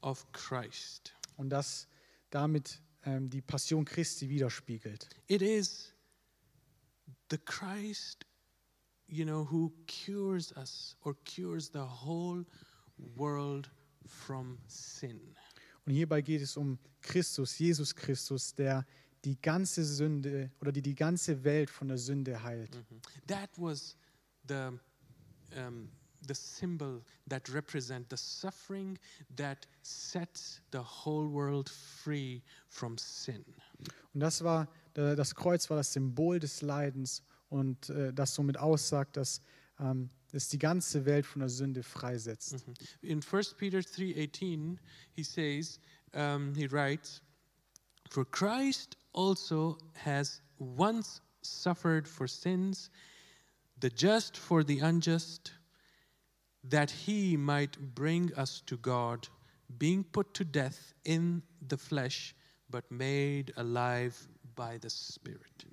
of 0.00 0.24
Christ. 0.32 1.12
Und 1.36 1.50
das 1.50 1.86
damit 2.30 2.80
ähm, 3.04 3.30
die 3.30 3.40
Passion 3.42 3.84
Christi 3.84 4.28
widerspiegelt. 4.28 5.08
It 5.26 5.42
is 5.42 5.92
the 7.30 7.38
Christ, 7.38 8.24
you 9.06 9.24
know, 9.24 9.46
who 9.50 9.72
cures 9.86 10.52
us 10.56 10.96
or 11.02 11.14
cures 11.24 11.70
the 11.70 11.78
whole 11.78 12.44
world 13.16 13.70
from 14.06 14.58
sin. 14.66 15.20
Und 15.86 15.92
hierbei 15.92 16.22
geht 16.22 16.40
es 16.40 16.56
um 16.56 16.78
Christus, 17.02 17.58
Jesus 17.58 17.94
Christus, 17.94 18.54
der 18.54 18.86
die 19.24 19.40
ganze 19.40 19.84
Sünde 19.84 20.50
oder 20.60 20.72
die 20.72 20.82
die 20.82 20.94
ganze 20.94 21.44
Welt 21.44 21.70
von 21.70 21.88
der 21.88 21.98
Sünde 21.98 22.42
heilt. 22.42 22.70
That 23.26 23.50
was 23.56 23.96
the 24.48 24.78
um, 25.56 25.90
the 26.26 26.34
symbol 26.34 27.02
that 27.28 27.48
represent 27.52 28.08
the 28.10 28.16
suffering 28.16 28.98
that 29.36 29.66
sets 29.82 30.60
the 30.70 30.82
whole 30.82 31.28
world 31.28 31.68
free 31.68 32.42
from 32.68 32.96
sin. 32.98 33.44
Und 34.12 34.20
das 34.20 34.42
war 34.42 34.68
das 34.94 35.34
Kreuz 35.34 35.68
war 35.70 35.76
das 35.76 35.92
Symbol 35.92 36.38
des 36.38 36.62
Leidens 36.62 37.22
und 37.48 37.90
äh, 37.90 38.12
das 38.12 38.34
somit 38.34 38.56
aussagt, 38.56 39.16
dass 39.16 39.40
ähm, 39.80 40.08
das 40.30 40.48
die 40.48 40.58
ganze 40.58 41.04
Welt 41.04 41.26
von 41.26 41.40
der 41.40 41.48
Sünde 41.48 41.82
freisetzt. 41.82 42.64
In 43.02 43.22
1 43.22 43.54
Peter 43.54 43.78
3:18, 43.78 44.78
he 45.14 45.22
says, 45.22 45.80
um, 46.12 46.54
he 46.54 46.66
writes, 46.70 47.22
"For 48.10 48.24
Christ 48.24 48.96
also 49.12 49.78
has 50.04 50.42
once 50.58 51.20
suffered 51.42 52.08
for 52.08 52.28
sins, 52.28 52.90
the 53.80 53.88
just 53.88 54.36
for 54.36 54.64
the 54.64 54.80
unjust, 54.80 55.52
that 56.68 56.90
he 56.90 57.36
might 57.36 57.78
bring 57.94 58.32
us 58.36 58.64
to 58.66 58.76
God, 58.78 59.30
being 59.68 60.04
put 60.04 60.34
to 60.34 60.44
death 60.44 60.94
in 61.04 61.42
the 61.68 61.76
flesh, 61.76 62.34
but 62.68 62.90
made 62.90 63.52
alive 63.56 64.14
by 64.54 64.78
the 64.80 64.90
Spirit." 64.90 65.66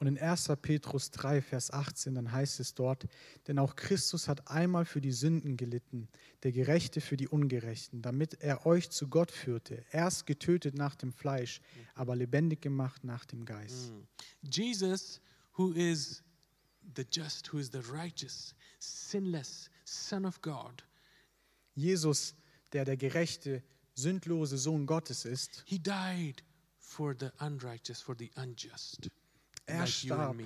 Und 0.00 0.06
in 0.06 0.16
1. 0.16 0.56
Petrus 0.62 1.10
3, 1.10 1.42
Vers 1.42 1.72
18, 1.72 2.14
dann 2.14 2.30
heißt 2.30 2.60
es 2.60 2.72
dort, 2.74 3.08
denn 3.48 3.58
auch 3.58 3.74
Christus 3.74 4.28
hat 4.28 4.48
einmal 4.48 4.84
für 4.84 5.00
die 5.00 5.10
Sünden 5.10 5.56
gelitten, 5.56 6.08
der 6.44 6.52
Gerechte 6.52 7.00
für 7.00 7.16
die 7.16 7.26
Ungerechten, 7.26 8.00
damit 8.00 8.34
er 8.40 8.64
euch 8.64 8.90
zu 8.90 9.08
Gott 9.08 9.32
führte, 9.32 9.84
erst 9.90 10.26
getötet 10.26 10.76
nach 10.76 10.94
dem 10.94 11.12
Fleisch, 11.12 11.60
aber 11.94 12.14
lebendig 12.14 12.60
gemacht 12.60 13.02
nach 13.02 13.24
dem 13.24 13.44
Geist. 13.44 13.92
Jesus, 14.42 15.20
who 15.56 15.72
is 15.72 16.22
the 16.94 17.04
just, 17.10 17.52
who 17.52 17.58
is 17.58 17.70
the 17.72 17.82
righteous, 17.90 18.54
sinless 18.78 19.68
Son 19.88 20.24
of 20.24 20.40
God, 20.42 20.84
Jesus, 21.74 22.34
der 22.72 22.84
der 22.84 22.96
gerechte, 22.96 23.62
sündlose 23.94 24.58
Sohn 24.58 24.86
Gottes 24.86 25.24
ist, 25.24 25.62
he 25.66 25.78
died 25.78 26.42
for 26.78 27.14
the 27.18 27.30
unrighteous, 27.40 28.00
for 28.00 28.14
the 28.18 28.30
unjust, 28.36 29.10
er 29.66 29.80
like 29.80 29.88
starb 29.88 30.36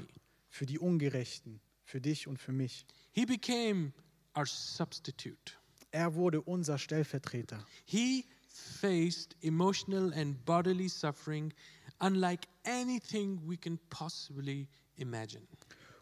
für 0.48 0.66
die 0.66 0.78
Ungerechten, 0.78 1.60
für 1.84 2.00
dich 2.00 2.26
und 2.26 2.38
für 2.38 2.52
mich. 2.52 2.86
He 3.12 3.26
became 3.26 3.92
our 4.36 4.46
substitute. 4.46 5.52
Er 5.90 6.14
wurde 6.14 6.40
unser 6.40 6.78
Stellvertreter. 6.78 7.64
He 7.84 8.24
faced 8.48 9.36
emotional 9.42 10.12
and 10.14 10.44
bodily 10.44 10.88
suffering 10.88 11.52
unlike 12.00 12.46
anything 12.64 13.40
we 13.46 13.56
can 13.56 13.78
possibly 13.90 14.68
imagine. 14.96 15.46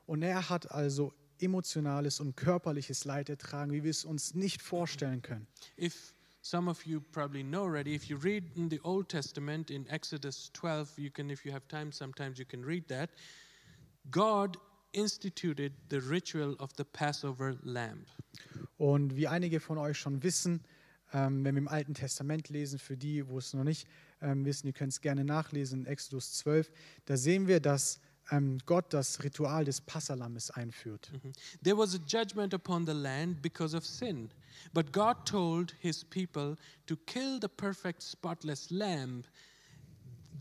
Und 0.06 0.22
er 0.22 0.48
hat 0.48 0.70
also 0.70 1.12
emotionales 1.42 2.20
und 2.20 2.36
körperliches 2.36 3.04
Leid 3.04 3.28
ertragen, 3.28 3.72
wie 3.72 3.82
wir 3.82 3.90
es 3.90 4.04
uns 4.04 4.34
nicht 4.34 4.62
vorstellen 4.62 5.22
können. 5.22 5.46
If 5.78 6.14
some 6.42 6.70
of 6.70 6.84
you 6.86 7.00
probably 7.00 7.42
know 7.42 7.64
already, 7.64 7.94
if 7.94 8.04
you 8.04 8.16
read 8.16 8.44
in 8.56 8.70
the 8.70 8.80
Old 8.82 9.08
Testament 9.08 9.70
in 9.70 9.86
Exodus 9.88 10.50
12, 10.52 10.98
you 10.98 11.10
can, 11.10 11.30
if 11.30 11.44
you 11.44 11.52
have 11.52 11.66
time, 11.68 11.92
sometimes 11.92 12.38
you 12.38 12.44
can 12.44 12.64
read 12.64 12.88
that. 12.88 13.10
God 14.10 14.56
instituted 14.92 15.72
the 15.88 16.00
ritual 16.00 16.54
of 16.58 16.70
the 16.76 16.84
Passover 16.84 17.56
lamb. 17.62 18.06
Und 18.78 19.16
wie 19.16 19.28
einige 19.28 19.60
von 19.60 19.78
euch 19.78 19.98
schon 19.98 20.22
wissen, 20.22 20.64
ähm, 21.12 21.44
wenn 21.44 21.54
wir 21.54 21.60
im 21.60 21.68
Alten 21.68 21.94
Testament 21.94 22.48
lesen, 22.48 22.78
für 22.78 22.96
die, 22.96 23.26
wo 23.28 23.38
es 23.38 23.52
noch 23.52 23.64
nicht 23.64 23.86
ähm, 24.22 24.44
wissen, 24.44 24.66
ihr 24.66 24.72
könnt 24.72 24.92
es 24.92 25.00
gerne 25.00 25.24
nachlesen 25.24 25.80
in 25.80 25.86
Exodus 25.86 26.32
12, 26.38 26.70
da 27.04 27.16
sehen 27.16 27.46
wir, 27.46 27.60
dass 27.60 28.00
Gott 28.66 28.92
das 28.92 29.22
Ritual 29.22 29.64
des 29.64 29.80
Passalammes 29.80 30.50
einführt. 30.50 31.10
Mhm. 31.12 31.32
There 31.62 31.76
was 31.76 31.94
a 31.94 31.98
judgment 32.06 32.54
upon 32.54 32.86
the 32.86 32.92
land 32.92 33.42
because 33.42 33.76
of 33.76 33.84
sin. 33.84 34.30
But 34.72 34.92
God 34.92 35.26
told 35.26 35.74
his 35.80 36.04
people 36.04 36.56
to 36.86 36.96
kill 37.06 37.38
the 37.40 37.48
perfect, 37.48 38.02
spotless 38.02 38.70
lamb. 38.70 39.24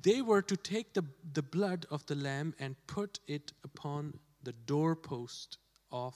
They 0.03 0.21
were 0.21 0.45
to 0.45 0.55
take 0.55 0.93
the, 0.93 1.03
the 1.33 1.41
blood 1.41 1.85
of 1.89 2.03
the 2.07 2.15
lamb 2.15 2.53
and 2.59 2.75
put 2.87 3.19
it 3.27 3.53
upon 3.63 4.19
the 4.43 4.53
doorpost 4.65 5.57
of 5.91 6.15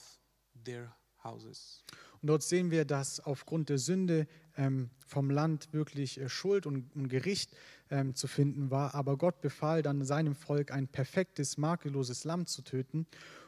their 0.64 0.94
houses. 1.22 1.82
Und 2.22 2.28
dort 2.28 2.42
sehen 2.42 2.70
wir, 2.70 2.84
dass 2.86 3.20
aufgrund 3.20 3.68
der 3.68 3.78
Sünde 3.78 4.26
ähm, 4.56 4.90
vom 5.06 5.28
Land 5.28 5.72
wirklich 5.72 6.18
äh, 6.18 6.28
Schuld 6.28 6.66
und, 6.66 6.94
und 6.94 7.08
Gericht 7.08 7.50
ähm, 7.94 8.14
zu 8.14 8.26
finden 8.26 8.70
war. 8.70 8.94
Aber 8.94 9.16
Gott 9.16 9.40
befahl 9.40 9.82
dann 9.82 10.04
seinem 10.04 10.34
Volk, 10.34 10.72
ein 10.72 10.88
perfektes, 10.88 11.56
makelloses 11.56 12.24
Lamm 12.24 12.46
zu 12.46 12.62
töten. 12.62 13.06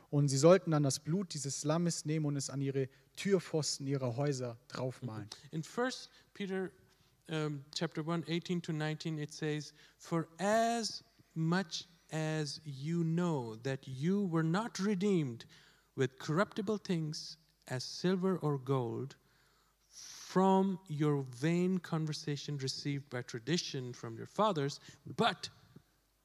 Und 0.08 0.28
sie 0.28 0.38
sollten 0.38 0.70
dann 0.70 0.84
das 0.84 1.00
Blut 1.00 1.34
dieses 1.34 1.64
Lammes 1.64 2.04
nehmen 2.04 2.26
und 2.26 2.36
es 2.36 2.48
an 2.48 2.60
ihre 2.62 2.88
Türpfosten 3.16 3.86
ihrer 3.86 4.16
Häuser 4.16 4.56
draufmalen. 4.68 5.28
In 5.50 5.62
1 5.64 6.10
Peter 6.32 6.70
um, 7.28 7.64
chapter 7.74 8.06
1, 8.06 8.28
18 8.28 8.62
to 8.62 8.72
19, 8.72 9.18
it 9.18 9.32
says, 9.32 9.74
For 9.98 10.28
as 10.38 11.02
much 11.34 11.88
as 12.12 12.60
you 12.64 13.02
know 13.02 13.56
that 13.64 13.80
you 13.84 14.28
were 14.30 14.44
not 14.44 14.78
redeemed 14.78 15.44
with 15.96 16.18
corruptible 16.20 16.78
things 16.78 17.36
as 17.66 17.82
silver 17.82 18.38
or 18.42 18.58
gold 18.58 19.16
from 20.36 20.78
your 20.90 21.24
vain 21.40 21.78
conversation 21.78 22.58
received 22.58 23.08
by 23.08 23.22
tradition 23.22 23.94
from 23.94 24.18
your 24.18 24.26
fathers, 24.26 24.80
but 25.16 25.48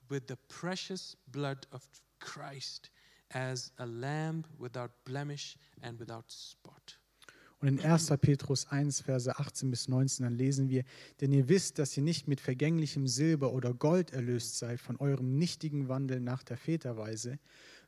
with 0.10 0.27
the 0.27 0.36
precious 0.50 1.15
blood 1.32 1.65
of 1.72 1.88
Christ 2.20 2.89
as 3.34 3.72
a 3.80 3.86
lamb 3.86 4.44
without 4.60 4.91
blemish 5.06 5.56
and 5.82 5.98
without 5.98 6.25
spot. 6.27 6.98
Und 7.62 7.70
in 7.70 7.80
1. 7.80 8.12
Petrus 8.20 8.68
1, 8.70 9.00
Verse 9.00 9.34
18 9.39 9.72
bis 9.72 9.88
19, 9.88 10.25
dann 10.25 10.36
lesen 10.36 10.68
wir, 10.68 10.84
denn 11.22 11.32
ihr 11.32 11.48
wisst, 11.48 11.80
dass 11.80 11.96
ihr 11.96 12.03
nicht 12.03 12.27
mit 12.27 12.41
vergänglichem 12.41 13.08
Silber 13.08 13.53
oder 13.53 13.74
Gold 13.74 14.12
erlöst 14.12 14.58
seid 14.58 14.82
von 14.82 14.98
eurem 14.98 15.38
nichtigen 15.38 15.88
Wandel 15.88 16.20
nach 16.20 16.44
der 16.44 16.58
Väterweise, 16.58 17.39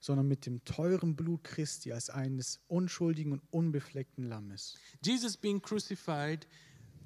sondern 0.04 0.28
mit 0.28 0.46
dem 0.46 0.62
teuren 0.66 1.16
Blut 1.16 1.46
Christi 1.46 1.94
als 1.94 2.10
eines 2.10 2.60
unschuldigen 2.68 3.32
und 3.32 3.42
unbefleckten 3.52 4.26
Lammes. 4.26 4.76
Jesus 5.02 5.38
being 5.38 5.62
crucified 5.62 6.46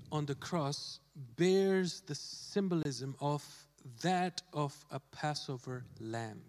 on 0.10 0.28
the 0.28 0.34
cross 0.34 1.00
bears 1.36 2.04
the 2.08 2.16
symbolism 2.16 3.14
of 3.20 3.44
that 4.02 4.44
of 4.52 4.74
a 4.90 4.98
Passover 4.98 5.86
lamb. 6.00 6.42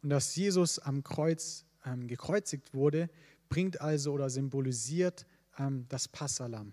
Und 0.00 0.10
dass 0.10 0.36
Jesus 0.36 0.78
am 0.78 1.02
Kreuz 1.02 1.64
ähm, 1.84 2.06
gekreuzigt 2.06 2.72
wurde, 2.72 3.10
bringt 3.48 3.80
also 3.80 4.12
oder 4.12 4.30
symbolisiert 4.30 5.26
ähm, 5.58 5.86
das 5.88 6.06
Passalam. 6.06 6.72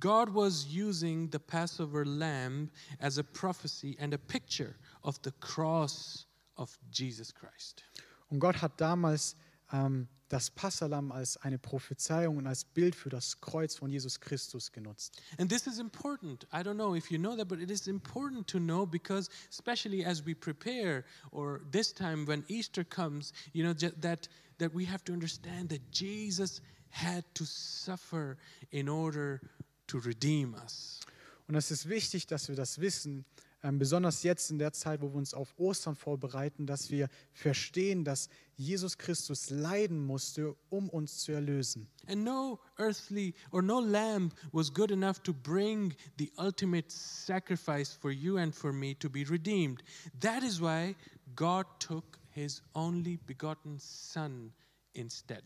God 0.00 0.34
was 0.34 0.66
using 0.66 1.30
the 1.30 1.38
Passover 1.38 2.04
lamb 2.04 2.70
as 2.98 3.16
a 3.16 3.22
prophecy 3.22 3.96
and 4.00 4.12
a 4.12 4.18
picture 4.18 4.74
of 5.02 5.20
the 5.22 5.30
cross 5.38 6.26
of 6.56 6.78
Jesus 6.92 7.32
Christ. 7.32 7.82
Und 8.30 8.40
Gott 8.40 8.62
hat 8.62 8.80
damals 8.80 9.36
ähm, 9.72 10.08
das 10.30 10.48
Passalam 10.48 11.10
als 11.10 11.36
eine 11.38 11.58
Prophezeiung 11.58 12.36
und 12.36 12.46
als 12.46 12.64
Bild 12.64 12.94
für 12.94 13.08
das 13.10 13.40
Kreuz 13.40 13.74
von 13.74 13.90
Jesus 13.90 14.20
Christus 14.20 14.70
genutzt. 14.70 15.20
And 15.38 15.50
this 15.50 15.66
is 15.66 15.78
important. 15.80 16.44
I 16.52 16.58
don't 16.58 16.74
know 16.74 16.94
if 16.94 17.10
you 17.10 17.18
know 17.18 17.36
that, 17.36 17.48
but 17.48 17.58
it 17.58 17.70
is 17.70 17.88
important 17.88 18.46
to 18.46 18.58
know 18.58 18.86
because, 18.86 19.28
especially 19.50 20.04
as 20.04 20.24
we 20.24 20.34
prepare, 20.34 21.04
or 21.32 21.60
this 21.72 21.92
time 21.92 22.26
when 22.28 22.44
Easter 22.46 22.84
comes, 22.84 23.32
you 23.52 23.64
know, 23.64 23.74
that, 23.74 24.28
that 24.58 24.72
we 24.72 24.86
have 24.86 25.02
to 25.04 25.12
understand 25.12 25.68
that 25.70 25.90
Jesus 25.90 26.60
had 26.90 27.24
to 27.34 27.44
suffer 27.44 28.36
in 28.70 28.88
order 28.88 29.40
to 29.88 29.98
redeem 29.98 30.54
us. 30.54 31.00
Und 31.48 31.56
es 31.56 31.72
ist 31.72 31.88
wichtig, 31.88 32.28
dass 32.28 32.48
wir 32.48 32.54
das 32.54 32.78
wissen, 32.78 33.24
besonders 33.62 34.22
jetzt 34.22 34.50
in 34.50 34.58
der 34.58 34.72
Zeit, 34.72 35.02
wo 35.02 35.08
wir 35.08 35.16
uns 35.16 35.34
auf 35.34 35.54
Ostern 35.58 35.94
vorbereiten, 35.94 36.66
dass 36.66 36.90
wir 36.90 37.08
verstehen, 37.32 38.04
dass 38.04 38.28
Jesus 38.56 38.96
Christus 38.96 39.50
leiden 39.50 40.04
musste, 40.04 40.54
um 40.70 40.88
uns 40.88 41.18
zu 41.18 41.32
erlösen. 41.32 41.88
And 42.06 42.24
no 42.24 42.58
earthly 42.78 43.34
or 43.50 43.62
no 43.62 43.80
lamb 43.80 44.32
was 44.52 44.72
good 44.72 44.90
enough 44.90 45.20
to 45.20 45.32
bring 45.34 45.94
the 46.18 46.32
ultimate 46.38 46.90
sacrifice 46.90 47.92
for 47.92 48.10
you 48.10 48.38
and 48.38 48.54
for 48.54 48.72
me 48.72 48.94
to 48.98 49.10
be 49.10 49.24
redeemed. 49.28 49.82
That 50.20 50.42
is 50.42 50.60
why 50.60 50.96
God 51.36 51.66
took 51.78 52.18
his 52.30 52.62
only 52.74 53.18
begotten 53.26 53.78
Son 53.78 54.52
instead. 54.94 55.44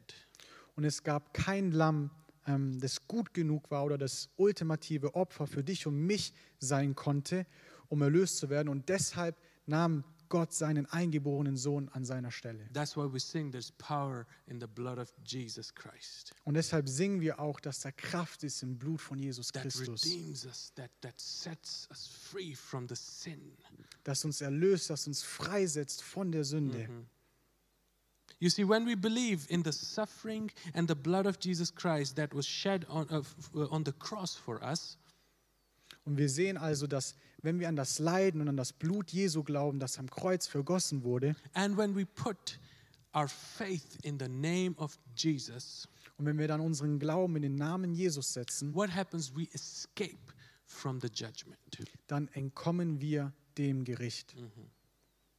Und 0.77 0.85
es 0.85 1.03
gab 1.03 1.35
kein 1.35 1.71
Lamm, 1.73 2.11
ähm, 2.47 2.81
das 2.81 3.07
gut 3.07 3.33
genug 3.35 3.71
war 3.71 3.85
oder 3.85 3.99
das 3.99 4.29
ultimative 4.37 5.15
Opfer 5.15 5.47
für 5.47 5.65
dich 5.65 5.87
und 5.87 6.07
mich 6.07 6.33
sein 6.59 6.95
konnte, 6.95 7.47
um 7.89 8.03
erlöst 8.03 8.39
zu 8.39 8.51
werden. 8.51 8.69
Und 8.69 8.89
deshalb 8.89 9.37
nahm 9.67 10.05
Gott 10.29 10.53
seinen 10.53 10.87
eingeborenen 10.87 11.57
Sohn 11.57 11.89
an 11.91 12.05
seiner 12.05 12.31
Stelle. 12.31 12.69
That's 12.73 12.97
why 12.97 13.03
we 13.03 13.21
sing 13.21 13.53
there's 13.53 13.71
power 13.73 14.27
in 14.47 14.61
the 14.61 14.67
blood 14.67 14.99
of 14.99 15.13
Jesus 15.25 15.73
Christ 15.75 16.35
Und 16.45 16.55
deshalb 16.55 16.89
singen 16.89 17.21
wir 17.21 17.39
auch, 17.39 17.61
dass 17.61 17.81
da 17.81 17.93
Kraft 17.93 18.43
ist 18.43 18.63
im 18.63 18.77
Blut 18.79 19.01
von 19.01 19.19
Jesus 19.19 19.53
Christus, 19.53 20.05
redeems 20.05 20.45
us, 20.45 20.73
that, 20.75 20.91
that 21.03 21.15
sets 21.21 21.87
us 21.91 22.07
free 22.07 22.55
from 22.55 22.89
the 22.89 22.97
sin. 22.97 23.57
das 24.03 24.25
uns 24.25 24.41
erlöst, 24.41 24.91
das 24.91 25.07
uns 25.07 25.23
freisetzt 25.23 26.03
von 26.03 26.33
der 26.33 26.45
Sünde. 26.45 26.89
You 28.41 28.51
see, 28.51 28.69
when 28.69 28.87
we 28.87 28.97
believe 28.97 29.47
in 29.49 29.63
the 29.63 29.73
suffering 29.73 30.51
and 30.75 30.89
the 30.89 30.97
blood 30.97 31.27
of 31.27 31.39
Jesus 31.41 31.73
Christ 31.73 32.17
that 32.17 32.35
was 32.35 32.47
shed 32.47 32.85
on, 32.89 33.09
uh, 33.11 33.23
on 33.71 33.85
the 33.85 33.93
cross 33.93 34.35
for 34.35 34.61
us, 34.63 34.99
Und 36.05 36.19
wir 36.19 36.29
sehen 36.29 36.57
also, 36.57 36.87
dass 36.87 37.15
wenn 37.43 37.61
wir 37.61 37.69
an 37.69 37.77
das 37.77 37.99
Leiden 37.99 38.41
und 38.41 38.49
an 38.49 38.57
das 38.57 38.73
Blut 38.73 39.11
Jesu 39.11 39.43
glauben, 39.43 39.79
das 39.79 39.99
am 39.99 40.09
Kreuz 40.11 40.47
vergossen 40.47 41.03
wurde, 41.03 41.35
And 41.55 41.77
when 41.77 41.95
we 41.95 42.07
put 42.07 42.59
our 43.15 43.29
faith 43.29 43.99
in 44.03 44.19
the 44.19 44.29
name 44.29 44.75
of 44.77 44.99
Jesus, 45.17 45.89
Und 46.17 46.27
wenn 46.27 46.39
wir 46.39 46.49
dann 46.49 46.61
unseren 46.61 46.99
Glauben 46.99 47.37
in 47.37 47.43
den 47.43 47.57
Namen 47.57 47.93
Jesus 47.95 48.33
setzen, 48.33 48.75
what 48.75 48.95
happens? 48.95 49.35
We 49.35 49.49
escape 49.53 50.19
from 50.65 51.01
the 51.01 51.09
judgment. 51.09 51.59
dann 52.07 52.29
entkommen 52.29 53.01
wir 53.01 53.33
dem 53.59 53.85
Gericht. 53.85 54.35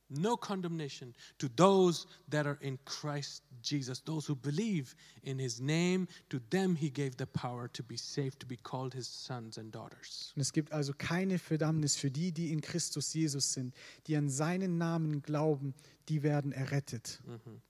No 0.09 0.37
condemnation 0.37 1.15
to 1.39 1.47
those 1.55 2.05
that 2.29 2.45
are 2.45 2.59
in 2.61 2.77
Christ 2.85 3.41
Jesus, 3.63 4.01
those 4.01 4.27
who 4.27 4.35
believe 4.35 4.95
in 5.23 5.39
his 5.39 5.59
name. 5.59 6.07
To 6.29 6.39
them 6.51 6.75
he 6.75 6.91
gave 6.91 7.17
the 7.17 7.25
power 7.25 7.67
to 7.69 7.81
be 7.81 7.97
saved, 7.97 8.39
to 8.41 8.45
be 8.45 8.55
called 8.55 8.93
his 8.93 9.07
sons 9.07 9.57
and 9.57 9.71
daughters. 9.71 10.31
Und 10.35 10.41
es 10.41 10.53
gibt 10.53 10.71
also 10.71 10.93
keine 10.93 11.39
Verdammnis 11.39 11.95
für 11.95 12.11
die, 12.11 12.31
die 12.31 12.51
in 12.51 12.61
Christus 12.61 13.13
Jesus 13.13 13.53
sind, 13.53 13.73
die 14.05 14.15
an 14.15 14.29
seinen 14.29 14.77
Namen 14.77 15.23
glauben, 15.23 15.73
die 16.07 16.21
werden 16.21 16.51
errettet. 16.51 17.19
Mhm. 17.25 17.61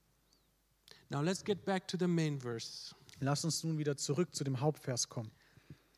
Now 1.10 1.22
let's 1.22 1.44
get 1.44 1.64
back 1.64 1.88
to 1.88 1.98
the 1.98 2.08
main 2.08 2.40
verse. 2.40 2.94
Lass 3.22 3.46
uns 3.46 3.64
nun 3.64 3.78
wieder 3.78 3.96
zurück 3.96 4.36
zu 4.36 4.44
dem 4.44 4.60
Hauptvers 4.60 5.08
kommen. 5.08 5.32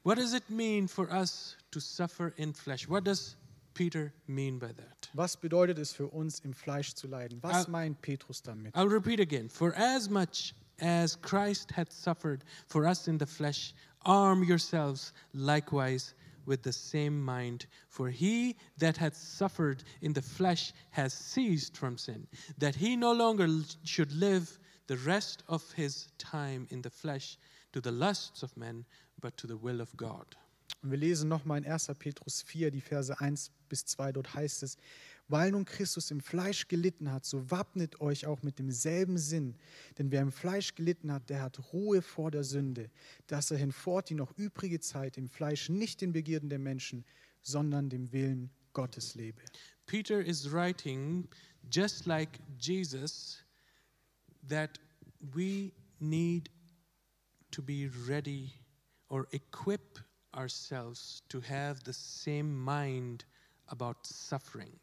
What 0.04 0.18
does 0.18 0.34
it 0.34 0.50
mean 0.50 0.88
for 0.88 1.12
us 1.12 1.58
to 1.72 1.80
suffer 1.80 2.32
in 2.38 2.54
flesh? 2.54 2.88
What 2.88 3.06
does 3.06 3.36
Peter 3.78 4.12
mean 4.28 4.58
by 4.58 4.72
that? 4.74 5.08
Was 5.14 5.36
bedeutet 5.36 5.78
es 5.78 5.94
für 5.94 6.08
uns, 6.12 6.40
im 6.44 6.54
Fleisch 6.54 6.96
zu 6.96 7.08
leiden? 7.08 7.40
Was 7.44 7.68
Ah. 7.68 7.70
meint 7.70 8.02
Petrus 8.02 8.42
damit? 8.42 8.76
I'll 8.76 8.90
repeat 8.90 9.20
again. 9.20 9.50
For 9.50 9.72
as 9.76 10.10
much 10.10 10.56
as 10.80 11.16
Christ 11.22 11.72
hath 11.72 11.92
suffered 11.92 12.44
for 12.68 12.88
us 12.88 13.08
in 13.08 13.18
the 13.20 13.28
flesh, 13.28 13.74
arm 14.04 14.44
yourselves 14.44 15.14
likewise 15.34 16.16
with 16.48 16.64
the 16.64 16.72
same 16.74 17.24
mind. 17.24 17.68
For 17.90 18.10
he 18.10 18.56
that 18.78 18.98
hath 18.98 19.16
suffered 19.16 19.84
in 20.02 20.14
the 20.14 20.22
flesh 20.24 20.74
has 20.92 21.14
ceased 21.14 21.78
from 21.78 21.98
sin, 21.98 22.28
that 22.58 22.76
he 22.76 22.96
no 22.96 23.12
longer 23.14 23.48
should 23.84 24.12
live 24.12 24.60
the 24.88 24.98
rest 24.98 25.44
of 25.48 25.72
his 25.74 26.08
time 26.18 26.66
in 26.72 26.82
the 26.82 26.90
flesh 26.90 27.38
to 27.74 27.82
the 27.82 27.92
lusts 27.92 28.42
of 28.42 28.56
men, 28.58 28.86
but 29.20 29.38
to 29.38 29.46
the 29.48 29.58
will 29.58 29.82
of 29.82 29.96
God. 29.98 30.36
Und 30.82 30.92
wir 30.92 30.98
lesen 30.98 31.28
nochmal 31.28 31.58
in 31.60 31.72
1. 31.72 31.92
Petrus 31.98 32.42
4, 32.44 32.72
die 32.72 32.82
Verse 32.82 33.20
1 33.20 33.52
bis 33.68 33.86
2, 33.86 34.12
dort 34.12 34.34
heißt 34.34 34.64
es, 34.64 34.78
weil 35.28 35.52
nun 35.52 35.66
Christus 35.66 36.12
im 36.12 36.22
Fleisch 36.22 36.68
gelitten 36.68 37.12
hat, 37.12 37.26
so 37.26 37.52
wappnet 37.52 38.00
euch 38.00 38.26
auch 38.26 38.44
mit 38.44 38.60
demselben 38.60 39.18
Sinn. 39.18 39.56
Denn 39.98 40.12
wer 40.12 40.22
im 40.22 40.32
Fleisch 40.32 40.76
gelitten 40.76 41.12
hat, 41.12 41.30
der 41.30 41.42
hat 41.42 41.74
Ruhe 41.74 42.02
vor 42.02 42.32
der 42.32 42.44
Sünde, 42.44 42.90
dass 43.28 43.52
er 43.52 43.58
hinfort 43.58 44.10
die 44.10 44.16
noch 44.16 44.38
übrige 44.38 44.80
Zeit 44.80 45.18
im 45.18 45.28
Fleisch 45.28 45.70
nicht 45.70 46.02
den 46.02 46.14
Begierden 46.14 46.50
der 46.50 46.60
Menschen, 46.60 47.04
sondern 47.42 47.90
dem 47.90 48.12
Willen 48.14 48.50
Gottes 48.74 49.16
lebe. 49.16 49.42
Peter 49.86 50.22
is 50.22 50.52
writing, 50.52 51.28
just 51.70 52.06
like 52.06 52.40
Jesus, 52.60 53.44
that 54.48 54.80
we 55.34 55.72
need 56.00 56.50
to 57.52 57.62
be 57.62 57.90
ready 58.08 58.54
or 59.10 59.28
equip 59.32 60.00
ourselves 60.38 61.24
to 61.30 61.42
have 61.42 61.82
the 61.86 61.94
same 61.94 62.54
mind 62.54 63.26
about 63.66 63.96
suffering. 64.04 64.80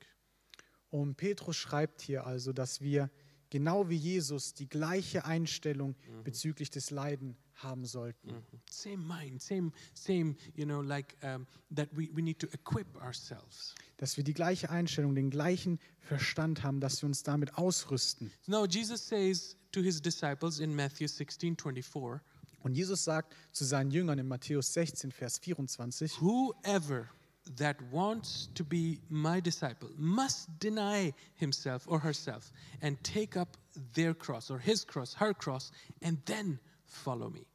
Und 0.91 1.17
Petrus 1.17 1.57
schreibt 1.57 2.03
hier 2.03 2.27
also, 2.27 2.53
dass 2.53 2.81
wir 2.81 3.11
genau 3.51 3.89
wie 3.89 3.97
Jesus 3.97 4.55
die 4.55 4.69
gleiche 4.69 5.25
Einstellung 5.25 5.95
bezüglich 6.25 6.71
des 6.71 6.91
Leiden 6.91 7.37
haben 7.55 7.85
sollten. 7.85 8.43
Same 8.69 8.97
mind, 8.97 9.41
same, 9.41 9.73
same, 9.95 10.35
you 10.55 10.65
know, 10.65 10.83
like 10.83 11.17
um, 11.23 11.47
that 11.75 11.89
we, 11.93 12.09
we 12.15 12.23
need 12.23 12.39
to 12.41 12.49
equip 12.49 12.87
ourselves. 13.01 13.75
Dass 13.97 14.17
wir 14.17 14.25
die 14.25 14.35
gleiche 14.35 14.71
Einstellung, 14.71 15.15
den 15.15 15.31
gleichen 15.31 15.79
Verstand 16.01 16.63
haben, 16.63 16.81
dass 16.81 17.03
wir 17.03 17.07
uns 17.07 17.23
damit 17.23 17.57
ausrüsten. 17.57 18.33
No, 18.47 18.67
Jesus 18.67 19.07
says 19.07 19.57
to 19.73 19.81
his 19.81 20.03
disciples 20.03 20.59
in 20.59 20.75
Matthew 20.75 21.07
16 21.07 21.57
24, 21.57 22.21
Und 22.65 22.75
Jesus 22.75 23.05
sagt 23.05 23.35
zu 23.53 23.65
seinen 23.65 23.91
Jüngern 23.91 24.19
in 24.19 24.27
Matthäus 24.27 24.73
16, 24.73 25.13
Vers 25.13 25.39
24, 25.39 26.21
Whoever 26.21 27.11
that 27.57 27.77
wants 27.93 28.49
to 28.55 28.65
be 28.65 28.99
my 29.11 29.41
disciple 29.41 29.91
must 29.99 30.49
deny 30.61 31.13
himself 31.35 31.87
or 31.87 32.01
herself 32.01 32.51
and 32.81 32.97
take 33.05 33.37
up 33.37 33.59
their 33.95 34.15
cross 34.15 34.51
or 34.51 34.59
his 34.59 34.87
cross, 34.87 35.15
her 35.15 35.35
cross, 35.35 35.73
and 36.01 36.19
then 36.25 36.59
follow 36.87 37.29
me. 37.29 37.47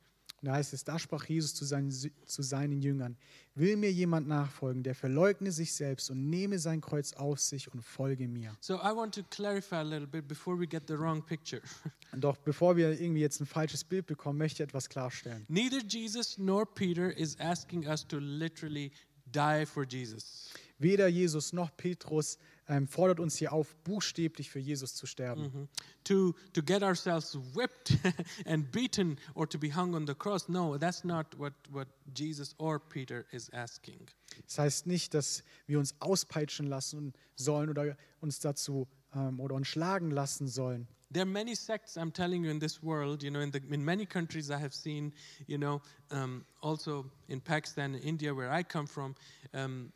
Da 0.41 0.53
heißt 0.53 0.73
es, 0.73 0.83
da 0.83 0.97
sprach 0.97 1.25
Jesus 1.25 1.53
zu 1.53 1.65
seinen, 1.65 1.91
zu 1.91 2.41
seinen 2.41 2.81
Jüngern, 2.81 3.17
will 3.55 3.75
mir 3.77 3.91
jemand 3.91 4.27
nachfolgen, 4.27 4.83
der 4.83 4.95
verleugne 4.95 5.51
sich 5.51 5.73
selbst 5.73 6.09
und 6.09 6.29
nehme 6.29 6.59
sein 6.59 6.81
Kreuz 6.81 7.13
auf 7.13 7.39
sich 7.39 7.71
und 7.71 7.81
folge 7.81 8.27
mir. 8.27 8.55
So 8.61 8.75
I 8.75 8.95
want 8.95 9.13
to 9.15 9.23
clarify 9.29 9.75
a 9.75 9.81
little 9.81 10.07
bit 10.07 10.27
before 10.27 10.57
we 10.57 10.67
get 10.67 10.83
the 10.87 10.97
wrong 10.97 11.21
picture. 11.23 11.61
Doch 12.17 12.37
bevor 12.37 12.77
wir 12.77 12.99
irgendwie 12.99 13.21
jetzt 13.21 13.39
ein 13.41 13.45
falsches 13.45 13.83
Bild 13.83 14.05
bekommen, 14.07 14.37
möchte 14.37 14.63
ich 14.63 14.69
etwas 14.69 14.89
klarstellen. 14.89 15.45
Neither 15.49 15.81
Jesus 15.85 16.37
nor 16.37 16.65
Peter 16.65 17.15
is 17.15 17.39
asking 17.39 17.85
us 17.85 18.07
to 18.07 18.17
literally 18.19 18.91
die 19.31 19.65
for 19.65 19.85
Jesus. 19.85 20.49
Weder 20.79 21.07
Jesus 21.07 21.53
noch 21.53 21.75
Petrus 21.75 22.39
ähm, 22.69 22.87
fordert 22.87 23.19
uns 23.19 23.35
hier 23.35 23.51
auf, 23.51 23.75
buchstäblich 23.83 24.49
für 24.49 24.59
Jesus 24.59 24.95
zu 24.95 25.05
sterben. 25.05 25.43
Mhm. 25.43 25.67
To, 26.05 26.35
to 26.53 26.63
get 26.63 26.81
ourselves 26.83 27.37
whipped 27.53 27.97
and 28.45 28.71
beaten 28.71 29.17
or 29.33 29.47
to 29.47 29.59
be 29.59 29.75
hung 29.75 29.93
on 29.93 30.07
the 30.07 30.15
cross. 30.15 30.47
No, 30.47 30.77
that's 30.77 31.03
not 31.03 31.37
what, 31.37 31.53
what 31.69 31.87
Jesus 32.15 32.55
or 32.57 32.79
Peter 32.79 33.25
is 33.31 33.51
asking. 33.51 34.07
Das 34.45 34.57
heißt 34.57 34.87
nicht, 34.87 35.13
dass 35.13 35.43
wir 35.67 35.79
uns 35.79 35.95
auspeitschen 35.99 36.67
lassen 36.67 37.13
sollen 37.35 37.69
oder 37.69 37.97
uns 38.21 38.39
dazu 38.39 38.87
ähm, 39.13 39.39
oder 39.39 39.55
uns 39.55 39.67
schlagen 39.67 40.11
lassen 40.11 40.47
sollen. 40.47 40.87
There 41.11 41.23
are 41.23 41.25
many 41.25 41.55
sects, 41.55 41.97
I'm 41.97 42.13
telling 42.13 42.43
you, 42.43 42.51
in 42.51 42.59
this 42.59 42.83
world. 42.83 43.23
You 43.23 43.31
know, 43.31 43.39
in, 43.39 43.51
the, 43.51 43.59
in 43.71 43.83
many 43.83 44.05
countries 44.05 44.51
I 44.51 44.59
have 44.59 44.75
seen, 44.75 45.11
you 45.47 45.57
know, 45.57 45.81
um, 46.11 46.45
also 46.61 47.09
in 47.27 47.41
Pakistan 47.41 47.95
and 47.95 48.03
India, 48.03 48.31
where 48.31 48.51
I 48.51 48.61
come 48.61 48.85
from, 48.85 49.15
um, 49.55 49.91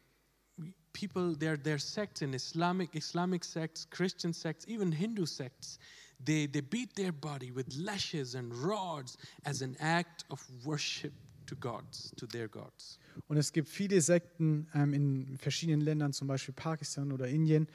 people, 0.93 1.35
there 1.35 1.57
are 1.65 1.79
sects 1.79 2.21
in 2.21 2.33
Islamic, 2.33 2.95
Islamic 2.95 3.43
sects, 3.43 3.85
Christian 3.89 4.33
sects, 4.33 4.65
even 4.67 4.91
Hindu 4.91 5.25
sects. 5.25 5.79
They, 6.23 6.47
they 6.47 6.61
beat 6.61 6.95
their 6.95 7.11
body 7.11 7.51
with 7.51 7.67
lashes 7.75 8.35
and 8.35 8.53
rods 8.53 9.17
as 9.45 9.61
an 9.61 9.75
act 9.79 10.23
of 10.29 10.39
worship 10.63 11.11
to 11.47 11.55
gods, 11.55 12.13
to 12.15 12.25
their 12.25 12.47
gods. 12.47 12.97
Und 13.27 13.37
es 13.37 13.51
gibt 13.51 13.67
viele 13.67 14.01
Sekten 14.01 14.67
ähm, 14.73 14.93
in 14.93 15.37
verschiedenen 15.37 15.81
Ländern, 15.81 16.13
zum 16.13 16.27
Beispiel 16.27 16.53
Pakistan 16.53 17.11
oder 17.11 17.27
Indien. 17.27 17.67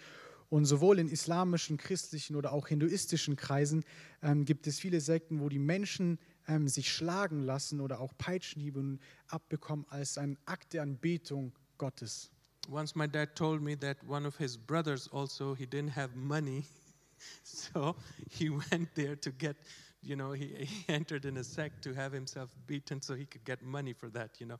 Und 0.50 0.64
sowohl 0.64 0.98
in 0.98 1.08
islamischen, 1.08 1.76
christlichen 1.76 2.34
oder 2.34 2.52
auch 2.52 2.68
hinduistischen 2.68 3.36
Kreisen 3.36 3.84
ähm, 4.22 4.46
gibt 4.46 4.66
es 4.66 4.80
viele 4.80 5.00
Sekten, 5.00 5.40
wo 5.40 5.50
die 5.50 5.58
Menschen 5.58 6.18
ähm, 6.46 6.68
sich 6.68 6.90
schlagen 6.90 7.42
lassen 7.42 7.80
oder 7.80 8.00
auch 8.00 8.14
Peitschenhiebe 8.16 8.98
abbekommen 9.26 9.84
als 9.90 10.16
ein 10.16 10.38
Akt 10.46 10.72
der 10.72 10.82
Anbetung 10.82 11.52
Gottes. 11.76 12.30
Once 12.68 12.94
my 12.94 13.06
dad 13.06 13.34
told 13.34 13.62
me 13.62 13.74
that 13.74 13.96
one 14.06 14.26
of 14.26 14.36
his 14.36 14.56
brothers 14.56 15.08
also 15.10 15.54
he 15.54 15.64
didn't 15.64 15.90
have 15.90 16.14
money, 16.14 16.64
so 17.42 17.96
he 18.30 18.50
went 18.70 18.94
there 18.94 19.16
to 19.16 19.30
get, 19.30 19.56
you 20.02 20.14
know, 20.14 20.32
he, 20.32 20.66
he 20.66 20.84
entered 20.92 21.24
in 21.24 21.38
a 21.38 21.44
sect 21.44 21.82
to 21.82 21.94
have 21.94 22.12
himself 22.12 22.50
beaten 22.66 23.00
so 23.00 23.14
he 23.14 23.24
could 23.24 23.44
get 23.44 23.62
money 23.62 23.94
for 23.94 24.10
that, 24.10 24.38
you 24.38 24.46
know. 24.46 24.58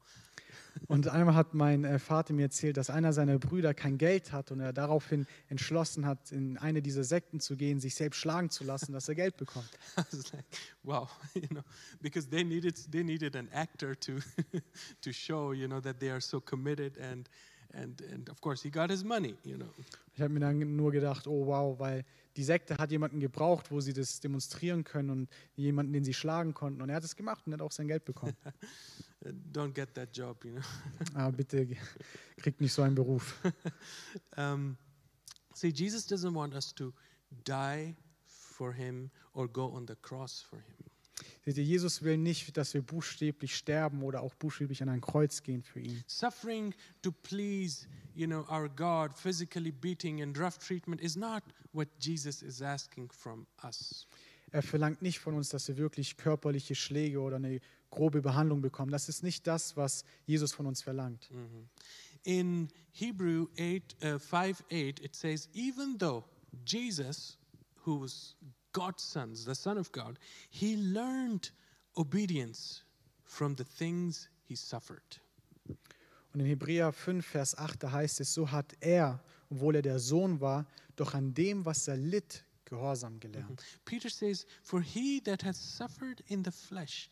Und 0.87 1.09
einmal 1.09 1.35
hat 1.35 1.55
mein 1.55 1.85
äh, 1.85 1.99
Vater 1.99 2.33
mir 2.33 2.44
erzählt, 2.44 2.77
dass 2.77 2.88
einer 2.88 3.12
seiner 3.12 3.38
Brüder 3.38 3.75
kein 3.75 3.99
Geld 3.99 4.33
hat 4.33 4.51
und 4.51 4.61
er 4.61 4.73
daraufhin 4.73 5.27
entschlossen 5.49 6.07
hat, 6.07 6.33
in 6.33 6.57
eine 6.57 6.81
dieser 6.81 7.05
Sekten 7.05 7.40
zu 7.40 7.57
gehen, 7.57 7.81
sich 7.81 7.94
selbst 7.94 8.18
schlagen 8.18 8.49
zu 8.49 8.64
lassen, 8.64 8.92
dass 8.92 9.09
er 9.09 9.14
Geld 9.14 9.37
bekommt. 9.37 9.68
I 9.99 10.03
was 10.11 10.33
like, 10.33 10.44
wow, 10.85 11.11
you 11.35 11.49
know, 11.49 11.62
because 12.01 12.29
they 12.29 12.44
needed 12.44 12.77
they 12.90 13.03
needed 13.03 13.37
an 13.37 13.49
actor 13.53 13.99
to 14.01 14.21
to 15.03 15.12
show, 15.12 15.53
you 15.53 15.66
know, 15.66 15.81
that 15.81 15.99
they 16.01 16.11
are 16.11 16.21
so 16.21 16.40
committed 16.40 16.97
and 16.99 17.29
and 17.72 18.02
and 18.12 18.31
of 18.31 18.40
course 18.40 18.62
he 18.62 18.70
got 18.70 18.90
his 18.90 19.04
money, 19.04 19.37
you 19.44 19.57
know. 19.57 19.68
Ich 20.14 20.20
habe 20.20 20.33
mir 20.33 20.40
dann 20.40 20.76
nur 20.76 20.90
gedacht, 20.90 21.26
oh 21.26 21.46
wow, 21.46 21.78
weil 21.78 22.04
die 22.37 22.44
Sekte 22.44 22.76
hat 22.76 22.90
jemanden 22.90 23.20
gebraucht, 23.20 23.70
wo 23.70 23.81
sie 23.81 23.92
das 23.92 24.20
demonstrieren 24.20 24.85
können 24.85 25.11
und 25.11 25.28
jemanden, 25.57 25.92
den 25.92 26.04
sie 26.04 26.14
schlagen 26.14 26.54
konnten. 26.54 26.83
Und 26.83 26.88
er 26.88 26.96
hat 26.96 27.04
es 27.04 27.16
gemacht 27.16 27.46
und 27.46 27.52
hat 27.52 27.61
auch 27.61 27.72
sein 27.72 27.88
Geld 27.88 28.04
bekommen. 28.04 28.37
Don't 29.52 29.72
get 29.72 29.94
that 29.94 30.16
job, 30.16 30.44
you 30.44 30.52
know. 30.52 30.62
Aber 31.14 31.33
bitte 31.37 31.68
kriegt 32.37 32.61
nicht 32.61 32.72
so 32.72 32.83
einen 32.83 32.94
Beruf. 32.94 33.40
Um, 34.37 34.76
see, 35.54 35.68
Jesus 35.68 36.07
doesn't 36.07 36.35
want 36.35 36.54
us 36.54 36.72
to 36.72 36.92
die 37.44 37.96
for 38.26 38.72
him 38.72 39.11
or 39.33 39.48
go 39.48 39.66
on 39.66 39.87
the 39.87 39.96
cross 39.96 40.40
for 40.40 40.61
him. 40.61 40.78
Seht 41.45 41.59
ihr, 41.59 41.64
Jesus 41.64 42.03
will 42.03 42.17
nicht, 42.17 42.57
dass 42.57 42.75
wir 42.75 42.83
buchstäblich 42.83 43.57
sterben 43.57 44.03
oder 44.03 44.23
auch 44.23 44.35
buchstäblich 44.35 44.83
an 44.83 44.88
ein 44.88 45.01
Kreuz 45.01 45.43
gehen 45.43 45.62
für 45.62 45.81
ihn. 45.81 46.03
Suffering 46.07 46.75
to 47.03 47.11
please, 47.11 47.87
you 48.14 48.27
know, 48.27 48.47
our 48.51 48.69
God, 48.69 49.17
physically 49.17 49.73
beating 49.73 50.23
and 50.23 50.38
rough 50.38 50.59
treatment 50.59 51.01
is 51.01 51.17
not 51.17 51.43
what 51.73 51.88
Jesus 52.01 52.43
is 52.43 52.62
asking 52.62 53.11
from 53.12 53.47
us. 53.64 54.07
Er 54.51 54.62
verlangt 54.62 55.03
nicht 55.03 55.19
von 55.19 55.35
uns, 55.35 55.51
dass 55.51 55.69
wir 55.69 55.77
wirklich 55.77 56.17
körperliche 56.17 56.75
Schläge 56.75 57.21
oder 57.21 57.37
eine 57.37 57.61
grobe 57.91 58.23
Behandlung 58.23 58.62
bekommen. 58.62 58.91
Das 58.91 59.09
ist 59.09 59.23
nicht 59.23 59.47
das, 59.47 59.77
was 59.77 60.05
Jesus 60.27 60.53
von 60.53 60.67
uns 60.67 60.83
verlangt. 60.83 61.31
In 62.25 62.69
Hebrew 62.93 63.47
8, 63.59 63.97
uh, 64.05 64.19
5 64.19 64.64
8, 64.71 65.01
it 65.01 65.14
says, 65.14 65.49
even 65.55 65.99
though 65.99 66.25
Jesus, 66.67 67.38
who 67.85 68.01
was 68.03 68.37
God's 68.72 69.02
son, 69.02 69.35
the 69.44 69.54
Son 69.54 69.78
of 69.78 69.92
God, 69.92 70.18
he 70.50 70.76
learned 70.76 71.50
obedience 71.96 72.85
from 73.24 73.57
the 73.57 73.64
things 73.64 74.28
he 74.44 74.57
suffered. 74.57 75.20
Und 76.33 76.40
in 76.40 76.46
Hebräer 76.46 76.92
5, 76.92 77.24
Vers 77.24 77.57
8, 77.57 77.83
da 77.83 77.92
heißt 77.92 78.20
es, 78.20 78.35
so 78.35 78.50
hat 78.50 78.76
er, 78.81 79.22
obwohl 79.50 79.76
er 79.76 79.83
der 79.83 79.98
Sohn 79.98 80.40
war, 80.40 80.66
doch 80.96 81.14
an 81.14 81.35
dem, 81.35 81.64
was 81.64 81.88
er 81.88 81.96
litt, 81.96 82.44
Gehorsam 82.68 83.18
gelernt. 83.18 83.64
Peter 83.87 84.11
says, 84.11 84.46
For 84.62 84.83
he 84.83 85.20
that 85.22 85.42
has 85.42 85.57
suffered 85.57 86.22
in 86.26 86.44
the 86.44 86.50
flesh 86.50 87.09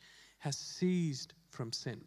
has 0.47 0.57
ceased 0.57 1.35
from 1.51 1.73
sin. 1.73 2.01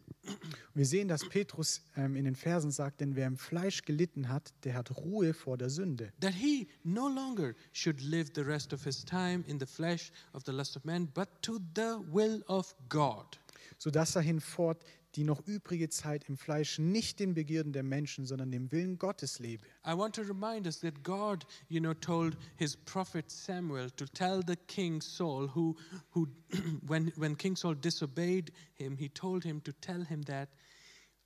Wir 0.74 0.86
sehen, 0.86 1.08
dass 1.08 1.28
Petrus 1.28 1.82
ähm, 1.98 2.16
in 2.16 2.24
den 2.24 2.36
Versen 2.36 2.72
sagt, 2.72 3.02
denn 3.02 3.16
wer 3.16 3.28
im 3.28 3.38
Fleisch 3.38 3.84
gelitten 3.84 4.30
hat, 4.30 4.54
der 4.64 4.76
hat 4.76 4.96
Ruhe 4.96 5.34
vor 5.34 5.58
der 5.58 5.70
Sünde. 5.70 6.14
That 6.22 6.34
he 6.34 6.68
no 6.84 7.10
longer 7.10 7.54
should 7.74 8.02
live 8.02 8.32
the 8.36 8.42
rest 8.42 8.74
of 8.74 8.84
his 8.84 9.04
time 9.04 9.44
in 9.48 9.60
the 9.60 9.66
flesh 9.66 10.12
of 10.34 10.44
the 10.46 10.52
lust 10.52 10.78
of 10.78 10.86
man, 10.86 11.08
but 11.14 11.30
to 11.42 11.60
the 11.76 11.98
will 12.12 12.44
of 12.48 12.74
God. 12.88 13.38
sodass 13.80 14.16
er 14.16 14.22
hinfort 14.22 14.84
die 15.20 15.26
noch 15.26 15.46
übrige 15.46 15.90
Zeit 15.90 16.30
im 16.30 16.38
Fleisch 16.38 16.80
nicht 16.80 17.20
den 17.20 17.34
Begierden 17.34 17.74
der 17.74 17.84
Menschen, 17.84 18.26
sondern 18.26 18.52
dem 18.52 18.72
Willen 18.72 18.98
Gottes 18.98 19.40
lebe. 19.40 19.68
I 19.86 19.92
want 19.92 20.16
to 20.16 20.22
remind 20.22 20.66
us 20.66 20.80
that 20.80 21.04
God, 21.04 21.46
you 21.68 21.82
know, 21.82 21.94
told 21.94 22.38
his 22.56 22.78
prophet 22.78 23.30
Samuel 23.30 23.90
to 23.98 24.06
tell 24.06 24.42
the 24.42 24.56
king 24.56 25.02
Saul, 25.02 25.50
who, 25.54 25.76
who 26.12 26.30
when, 26.88 27.12
when 27.18 27.36
King 27.36 27.58
Saul 27.58 27.76
disobeyed 27.76 28.54
him, 28.76 28.96
he 28.96 29.10
told 29.10 29.44
him 29.44 29.60
to 29.66 29.74
tell 29.82 30.06
him 30.06 30.22
that 30.22 30.48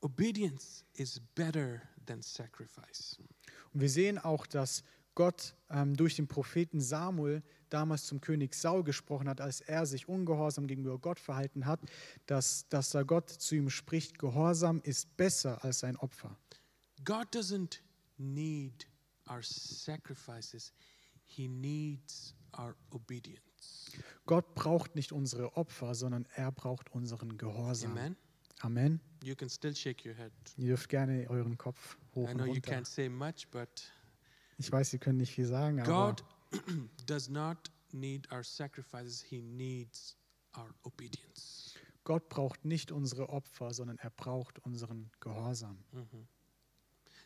obedience 0.01 0.84
is 0.95 1.19
better 1.36 1.84
than 2.08 2.23
sacrifice. 2.23 3.19
Und 3.75 3.82
wir 3.82 3.89
sehen 3.89 4.17
auch, 4.17 4.47
dass 4.47 4.84
Gott 5.15 5.56
ähm, 5.69 5.95
durch 5.95 6.15
den 6.15 6.28
Propheten 6.28 6.82
Samuel 6.82 7.43
damals 7.69 8.06
zum 8.06 8.21
König 8.21 8.54
Saul 8.54 8.84
gesprochen 8.84 9.28
hat, 9.30 9.41
als 9.41 9.62
er 9.62 9.86
sich 9.86 10.08
ungehorsam 10.08 10.67
gegenüber 10.67 10.99
Gott 10.99 11.19
verhalten 11.19 11.65
hat, 11.65 11.80
dass, 12.26 12.67
dass 12.69 12.91
da 12.91 13.04
Gott 13.04 13.30
zu 13.30 13.56
ihm 13.56 13.69
spricht, 13.69 14.19
Gehorsam 14.19 14.82
ist 14.84 15.15
besser 15.17 15.63
als 15.63 15.84
ein 15.84 15.95
Opfer. 15.97 16.38
God 17.04 17.28
doesn't 17.36 17.80
need 18.17 18.88
our 19.30 19.41
sacrifices, 19.41 20.73
He 21.26 21.47
needs 21.47 22.36
our 22.58 22.76
obedience. 22.91 23.91
Gott 24.26 24.54
braucht 24.56 24.95
nicht 24.95 25.12
unsere 25.12 25.56
Opfer, 25.58 25.95
sondern 25.95 26.28
er 26.36 26.52
braucht 26.52 26.91
unseren 26.91 27.38
Gehorsam. 27.38 27.91
Amen. 27.91 28.15
Amen. 28.62 29.02
You 29.23 29.36
can 29.36 29.49
still 29.49 29.76
shake 29.76 30.06
your 30.08 30.15
head. 30.15 30.32
Ihr 30.58 30.67
dürft 30.67 30.89
gerne 30.89 31.30
euren 31.30 31.58
Kopf 31.58 31.97
hoch 32.15 32.30
I 32.30 32.32
und 32.32 32.38
know 32.38 32.45
you 32.45 32.54
runter. 32.54 32.71
can't 32.71 32.86
say 32.88 33.10
much, 33.10 33.47
but 33.52 33.91
Ich 34.58 34.72
weiß, 34.72 34.92
Sie 34.92 35.00
können 35.00 35.18
nicht 35.18 35.34
viel 35.34 35.46
sagen, 35.46 35.80
aber 35.82 36.13
God 36.16 36.24
does 37.06 37.30
not 37.30 37.72
need 37.92 38.32
our 38.32 38.44
sacrifices, 38.44 39.22
He 39.22 39.42
needs 39.42 40.16
our 40.58 40.74
obedience. 40.84 41.76
Gott 42.04 42.28
braucht 42.30 42.66
nicht 42.66 42.92
unsere 42.92 43.30
Opfer, 43.30 43.74
sondern 43.74 43.98
er 44.00 44.10
braucht 44.10 44.60
unseren 44.60 45.10
Gehorsam. 45.22 45.78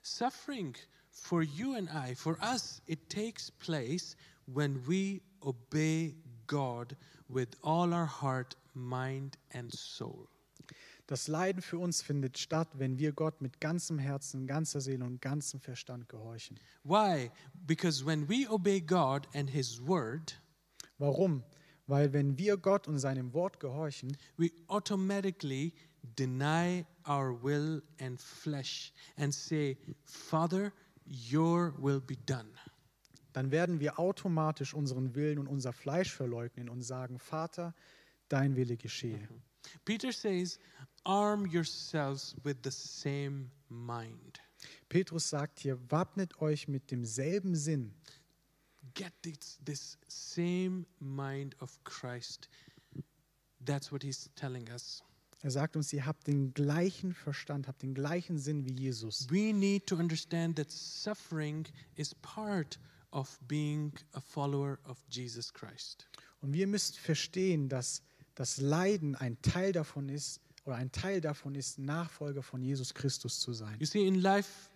Suffering 0.03 0.75
for 1.09 1.41
you 1.41 1.73
and 1.73 1.89
I, 1.89 2.15
for 2.15 2.37
us, 2.41 2.81
it 2.85 3.09
takes 3.09 3.51
place 3.51 4.15
when 4.45 4.79
we 4.87 5.21
obey 5.41 6.15
God 6.45 6.95
with 7.27 7.57
all 7.61 7.93
our 7.93 8.05
heart, 8.05 8.55
mind, 8.73 9.37
and 9.53 9.73
soul. 9.73 10.27
Das 11.07 11.27
Leiden 11.27 11.61
für 11.61 11.79
uns 11.79 12.01
findet 12.01 12.37
statt, 12.37 12.67
wenn 12.73 12.97
wir 12.97 13.13
Gott 13.13 13.41
mit 13.41 13.61
ganzem 13.61 13.97
Herzen, 13.97 14.45
ganzer 14.45 14.81
Seele 14.81 15.05
und 15.05 15.21
ganzem 15.21 15.59
Verstand 15.59 16.09
gehorchen. 16.09 16.59
Why? 16.83 17.31
Because 17.65 18.05
when 18.05 18.27
we 18.29 18.49
obey 18.49 18.81
God 18.81 19.27
and 19.33 19.49
His 19.49 19.81
word, 19.81 20.39
Warum? 20.97 21.43
Weil 21.85 22.11
wenn 22.11 22.37
wir 22.37 22.57
Gott 22.57 22.87
und 22.87 22.97
seinem 22.99 23.33
Wort 23.33 23.59
gehorchen, 23.59 24.17
we 24.35 24.51
automatically 24.67 25.73
deny 26.01 26.85
our 27.07 27.41
will 27.43 27.81
and 27.99 28.19
flesh 28.19 28.91
and 29.15 29.33
say, 29.33 29.77
Father, 30.03 30.73
your 31.05 31.73
will 31.77 32.01
be 32.01 32.17
done. 32.25 32.49
dann 33.37 33.51
werden 33.51 33.79
wir 33.79 33.99
automatisch 33.99 34.73
unseren 34.73 35.13
Willen 35.13 35.37
und 35.37 35.45
unser 35.45 35.71
Fleisch 35.71 36.11
verleugnen 36.11 36.69
und 36.69 36.81
sagen, 36.81 37.19
Vater, 37.19 37.75
dein 38.29 38.55
Wille 38.55 38.77
geschehe. 38.77 39.29
Peter 39.85 40.11
says, 40.11 40.57
arm 41.07 41.47
yourselves 41.47 42.35
with 42.43 42.57
the 42.63 42.71
same 42.71 43.49
mind. 43.69 44.39
Petrus 44.89 45.29
sagt 45.29 45.59
hier, 45.59 45.77
wappnet 45.89 46.41
euch 46.41 46.67
mit 46.67 46.91
demselben 46.91 47.55
Sinn. 47.55 47.93
Get 48.93 49.13
this, 49.23 49.59
this 49.63 49.97
same 50.07 50.85
mind 50.99 51.55
of 51.59 51.77
Christ. 51.83 52.49
That's 53.63 53.91
what 53.91 54.03
he's 54.03 54.29
telling 54.35 54.69
us. 54.69 55.03
Er 55.43 55.51
sagt 55.51 55.75
uns, 55.75 55.93
ihr 55.93 56.05
habt 56.05 56.27
den 56.27 56.53
gleichen 56.53 57.13
Verstand, 57.13 57.67
habt 57.67 57.83
den 57.83 57.93
gleichen 57.93 58.39
Sinn 58.39 58.65
wie 58.65 58.73
Jesus. 58.73 59.27
We 59.29 59.53
need 59.53 59.85
to 59.87 59.95
understand 59.95 60.57
that 60.57 60.71
suffering 60.71 61.67
is 61.95 62.15
part 62.15 62.79
of 63.11 63.39
being 63.47 63.93
a 64.13 64.21
follower 64.21 64.79
of 64.85 64.97
Jesus 65.09 65.53
Christ. 65.53 66.07
Und 66.41 66.53
wir 66.53 66.65
müssen 66.65 66.95
verstehen, 66.95 67.69
dass 67.69 68.01
das 68.35 68.57
Leiden 68.57 69.15
ein 69.15 69.39
Teil 69.41 69.71
davon 69.71 70.09
ist, 70.09 70.41
oder 70.67 70.75
ein 70.75 70.91
Teil 70.91 71.21
davon 71.21 71.55
ist, 71.55 71.79
Nachfolger 71.79 72.43
von 72.43 72.61
Jesus 72.61 72.93
Christus 72.93 73.39
zu 73.39 73.53
sein. 73.53 73.77
You 73.79 73.85
see, 73.85 74.05
in 74.05 74.21
life, 74.21 74.69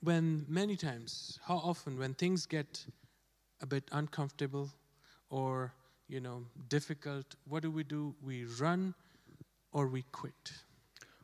when 0.00 0.46
many 0.48 0.76
times, 0.76 1.40
how 1.46 1.62
often, 1.62 1.98
when 1.98 2.16
things 2.16 2.48
get 2.48 2.86
a 3.60 3.66
bit 3.66 3.84
uncomfortable 3.92 4.70
or, 5.28 5.72
you 6.08 6.20
know, 6.20 6.44
difficult, 6.68 7.36
what 7.44 7.62
do 7.62 7.74
we 7.74 7.84
do? 7.84 8.14
We 8.22 8.46
run 8.60 8.94
or 9.72 9.92
we 9.92 10.04
quit. 10.12 10.52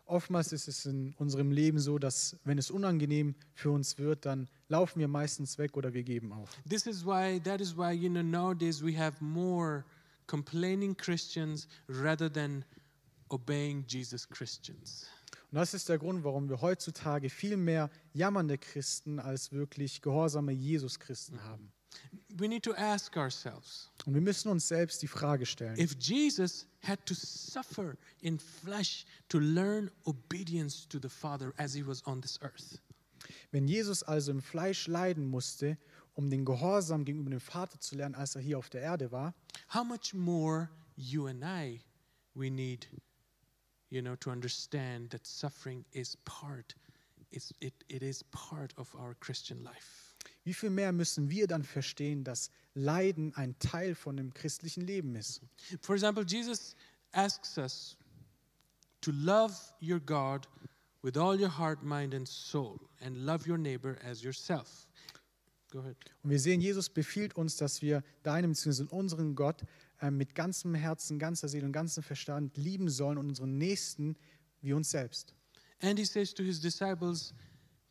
Oftmals 0.07 0.53
ist 0.53 0.69
es 0.69 0.87
in 0.87 1.15
unserem 1.19 1.53
Leben 1.53 1.79
so, 1.79 1.99
dass 1.99 2.35
wenn 2.45 2.57
es 2.57 2.71
unangenehm 2.71 3.35
für 3.53 3.71
uns 3.71 3.99
wird, 3.99 4.25
dann 4.25 4.49
laufen 4.69 5.01
wir 5.01 5.09
meistens 5.09 5.59
weg 5.59 5.77
oder 5.77 5.93
wir 5.93 6.03
geben 6.03 6.33
auf. 6.33 6.51
This 6.69 6.87
is 6.87 7.05
why, 7.05 7.39
that 7.45 7.61
is 7.61 7.77
why, 7.77 7.93
you 7.93 8.09
know, 8.09 8.23
nowadays 8.23 8.83
we 8.83 8.99
have 8.99 9.23
more 9.23 9.85
complaining 10.27 10.97
Christians 10.97 11.69
rather 11.89 12.33
than 12.33 12.65
obeying 13.29 13.85
Jesus 13.87 14.29
Christians. 14.29 15.07
Und 15.51 15.57
das 15.57 15.73
ist 15.73 15.89
der 15.89 15.99
Grund, 15.99 16.25
warum 16.25 16.49
wir 16.49 16.61
heutzutage 16.61 17.31
viel 17.31 17.57
mehr 17.57 17.91
jammernde 18.13 18.59
Christen 18.59 19.19
als 19.19 19.51
wirklich 19.53 20.03
gehorsame 20.03 20.53
Jesus-Christen 20.53 21.43
haben. 21.43 21.73
We 22.37 22.49
need 22.49 22.63
to 22.65 22.75
ask 22.75 23.17
ourselves 23.17 23.91
Und 24.05 24.15
wir 24.15 24.21
müssen 24.21 24.51
uns 24.51 24.69
selbst 24.69 25.01
die 25.03 25.09
Frage 25.09 25.47
stellen, 25.47 25.79
if 25.79 25.97
Jesus 25.99 26.67
had 26.83 27.05
to 27.07 27.15
suffer 27.15 27.97
in 28.21 28.39
flesh 28.39 29.07
to 29.29 29.39
learn 29.39 29.91
obedience 30.05 30.87
to 30.87 30.99
the 31.01 31.09
Father 31.09 31.53
as 31.57 31.75
he 31.75 31.85
was 31.85 32.07
on 32.07 32.21
this 32.21 32.39
earth, 32.43 32.81
wenn 33.51 33.67
Jesus 33.67 34.03
also 34.03 34.31
im 34.31 34.43
Fleisch 34.43 34.87
leiden 34.87 35.27
musste, 35.27 35.79
um 36.15 36.31
den 36.31 36.45
Gehorsam 36.45 37.05
gegenüber 37.05 37.31
dem 37.31 37.41
Vater 37.41 37.81
zu 37.81 37.97
lernen, 37.97 38.15
als 38.15 38.35
er 38.35 38.43
hier 38.43 38.59
auf 38.59 38.69
der 38.69 38.83
Erde 38.83 39.11
war, 39.11 39.35
how 39.73 39.85
much 39.85 40.13
more 40.13 40.69
you 40.95 41.27
and 41.27 41.43
I 41.43 41.81
we 42.35 42.51
need 42.51 42.89
you 43.91 44.03
know 44.03 44.17
to 44.17 44.31
understand 44.31 45.11
that 45.11 45.27
suffering 45.27 45.85
is 45.93 46.17
part 46.25 46.75
is 47.31 47.53
it, 47.61 47.75
it 47.89 48.03
is 48.03 48.23
part 48.25 48.73
of 48.77 48.95
our 48.95 49.15
Christian 49.21 49.63
life. 49.63 50.09
wie 50.45 50.55
viel 50.55 50.71
mehr 50.71 50.93
müssen 50.93 51.29
wir 51.29 51.47
dann 51.47 51.63
verstehen, 51.63 52.25
dass 52.25 52.51
Leiden 52.75 53.35
ein 53.35 53.59
Teil 53.59 53.95
von 53.95 54.17
dem 54.17 54.33
christlichen 54.33 54.81
Leben 54.81 55.15
ist? 55.15 55.43
For 55.83 55.95
example, 55.95 56.25
Jesus 56.27 56.75
asks 57.13 57.59
us 57.59 57.97
to 59.03 59.11
love 59.13 59.55
your 59.81 60.01
God 60.01 60.49
with 61.03 61.17
all 61.19 61.39
your 61.39 61.51
heart, 61.51 61.83
mind, 61.83 62.15
and 62.15 62.27
soul, 62.27 62.81
and 63.01 63.27
love 63.27 63.47
your 63.47 63.59
neighbor 63.59 63.99
as 64.03 64.23
yourself. 64.23 64.89
Go 65.71 65.81
ahead. 65.81 65.97
Und 66.23 66.31
wir 66.31 66.41
sehen, 66.41 66.61
Jesus 66.63 66.89
befiehlt 66.89 67.37
uns, 67.37 67.57
dass 67.57 67.83
wir 67.83 68.03
deinem 68.23 68.53
bzw. 68.53 68.85
unseren 68.85 69.35
Gott 69.35 69.63
äh, 70.01 70.11
mit 70.11 70.35
ganzem 70.35 70.75
Herzen, 70.75 71.19
ganzer 71.19 71.49
Seele 71.49 71.67
und 71.67 71.73
ganzem 71.73 72.03
Verstand 72.03 72.57
lieben 72.57 72.89
sollen 72.89 73.19
und 73.19 73.29
unseren 73.29 73.59
Nächsten 73.59 74.17
wie 74.61 74.73
uns 74.73 74.91
selbst. 74.91 75.35
And 75.81 75.99
he 75.99 76.05
says 76.05 76.35
to 76.35 76.43
his 76.43 76.61
disciples 76.61 77.33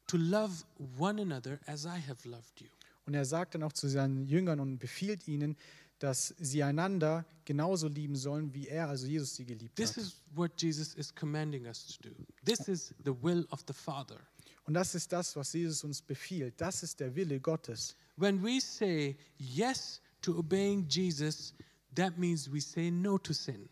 to 0.07 0.17
love 0.17 0.63
one 0.97 1.21
another 1.21 1.59
as 1.65 1.85
I 1.85 1.99
have 2.07 2.27
loved 2.27 2.59
you. 2.59 2.67
Und 3.05 3.13
er 3.13 3.25
sagt 3.25 3.55
dann 3.55 3.63
auch 3.63 3.73
zu 3.73 3.87
seinen 3.87 4.25
Jüngern 4.27 4.59
und 4.59 4.79
befiehlt 4.79 5.27
ihnen, 5.27 5.55
dass 5.99 6.35
sie 6.37 6.61
einander 6.63 7.25
genauso 7.45 7.87
lieben 7.87 8.15
sollen, 8.15 8.53
wie 8.53 8.67
er, 8.67 8.89
also 8.89 9.07
Jesus, 9.07 9.35
sie 9.35 9.45
geliebt 9.45 9.75
This 9.75 9.91
hat. 9.91 9.97
is 9.97 10.21
what 10.35 10.61
Jesus 10.61 10.93
is 10.93 11.13
commanding 11.13 11.65
us 11.65 11.87
to 11.87 12.09
do. 12.09 12.15
This 12.45 12.67
is 12.67 12.93
the 13.03 13.13
will 13.23 13.47
of 13.49 13.63
the 13.67 13.73
Father. 13.73 14.19
Und 14.65 14.73
das 14.73 14.93
ist 14.95 15.11
das, 15.11 15.35
was 15.35 15.53
Jesus 15.53 15.83
uns 15.83 16.01
befiehlt. 16.01 16.59
Das 16.59 16.83
ist 16.83 16.99
der 16.99 17.15
Wille 17.15 17.39
Gottes. 17.39 17.95
When 18.17 18.43
we 18.43 18.59
say 18.59 19.17
yes 19.37 20.01
to 20.21 20.37
obeying 20.37 20.85
Jesus, 20.89 21.53
that 21.97 22.17
means 22.17 22.51
we 22.51 22.59
say 22.59 22.89
no 22.89 23.17
to 23.17 23.33
sin. 23.33 23.69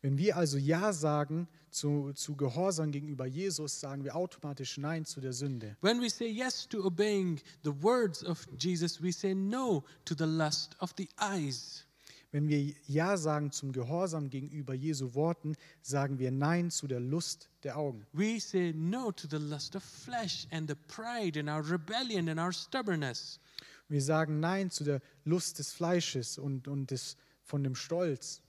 Wenn 0.00 0.16
wir 0.16 0.36
also 0.36 0.58
Ja 0.58 0.92
sagen 0.92 1.48
zu, 1.70 2.12
zu 2.12 2.36
Gehorsam 2.36 2.92
gegenüber 2.92 3.26
Jesus, 3.26 3.80
sagen 3.80 4.04
wir 4.04 4.14
automatisch 4.14 4.78
Nein 4.78 5.04
zu 5.04 5.20
der 5.20 5.32
Sünde. 5.32 5.76
When 5.80 6.00
we 6.00 6.08
say 6.08 6.28
yes 6.28 6.68
to 6.68 6.84
obeying 6.84 7.40
the 7.64 7.72
words 7.82 8.24
of 8.24 8.46
Jesus, 8.58 9.02
we 9.02 9.12
say 9.12 9.34
no 9.34 9.84
to 10.04 10.14
the 10.16 10.24
lust 10.24 10.76
of 10.80 10.94
the 10.96 11.08
eyes. 11.20 11.84
Wenn 12.30 12.46
wir 12.46 12.74
Ja 12.86 13.16
sagen 13.16 13.50
zum 13.52 13.72
Gehorsam 13.72 14.28
gegenüber 14.28 14.74
Jesu 14.74 15.14
Worten, 15.14 15.56
sagen 15.82 16.18
wir 16.18 16.30
Nein 16.30 16.70
zu 16.70 16.86
der 16.86 17.00
Lust 17.00 17.48
der 17.64 17.78
Augen. 17.78 18.06
We 18.12 18.38
say 18.38 18.72
no 18.74 19.10
to 19.10 19.26
the 19.28 19.38
lust 19.38 19.74
of 19.74 19.82
flesh 19.82 20.46
and 20.50 20.68
the 20.68 20.76
pride 20.76 21.40
and 21.40 21.48
our 21.48 21.68
rebellion 21.68 22.28
and 22.28 22.38
our 22.38 22.52
stubbornness. 22.52 23.40
Wir 23.88 24.02
sagen 24.02 24.40
Nein 24.40 24.70
zu 24.70 24.84
der 24.84 25.00
Lust 25.24 25.58
des 25.58 25.72
Fleisches 25.72 26.36
und, 26.36 26.68
und 26.68 26.90
des, 26.90 27.16
von 27.48 27.62
dem 27.64 27.74
Stolz. 27.74 28.40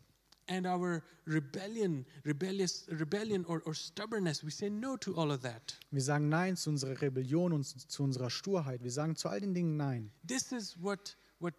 And 0.47 0.65
our 0.65 1.03
rebellion, 1.27 2.05
rebellious 2.25 2.87
rebellion 2.89 3.45
or, 3.47 3.61
or 3.65 3.75
stubbornness, 3.75 4.43
we 4.43 4.49
say 4.49 4.67
no 4.67 4.97
to 4.97 5.15
all 5.15 5.31
of 5.31 5.41
that. 5.43 5.77
Wir 5.91 6.01
sagen 6.01 6.27
Nein 6.27 6.55
zu 6.55 6.71
unserer 6.71 6.99
Rebellion 6.99 7.53
und 7.53 7.63
zu 7.65 8.03
unserer 8.03 8.31
Sturheit. 8.31 8.83
Wir 8.83 8.91
sagen 8.91 9.15
zu 9.15 9.29
all 9.29 9.39
den 9.39 9.53
Dingen 9.53 9.77
Nein. 9.77 10.11
This 10.25 10.51
is 10.51 10.75
what 10.81 11.15
what 11.39 11.53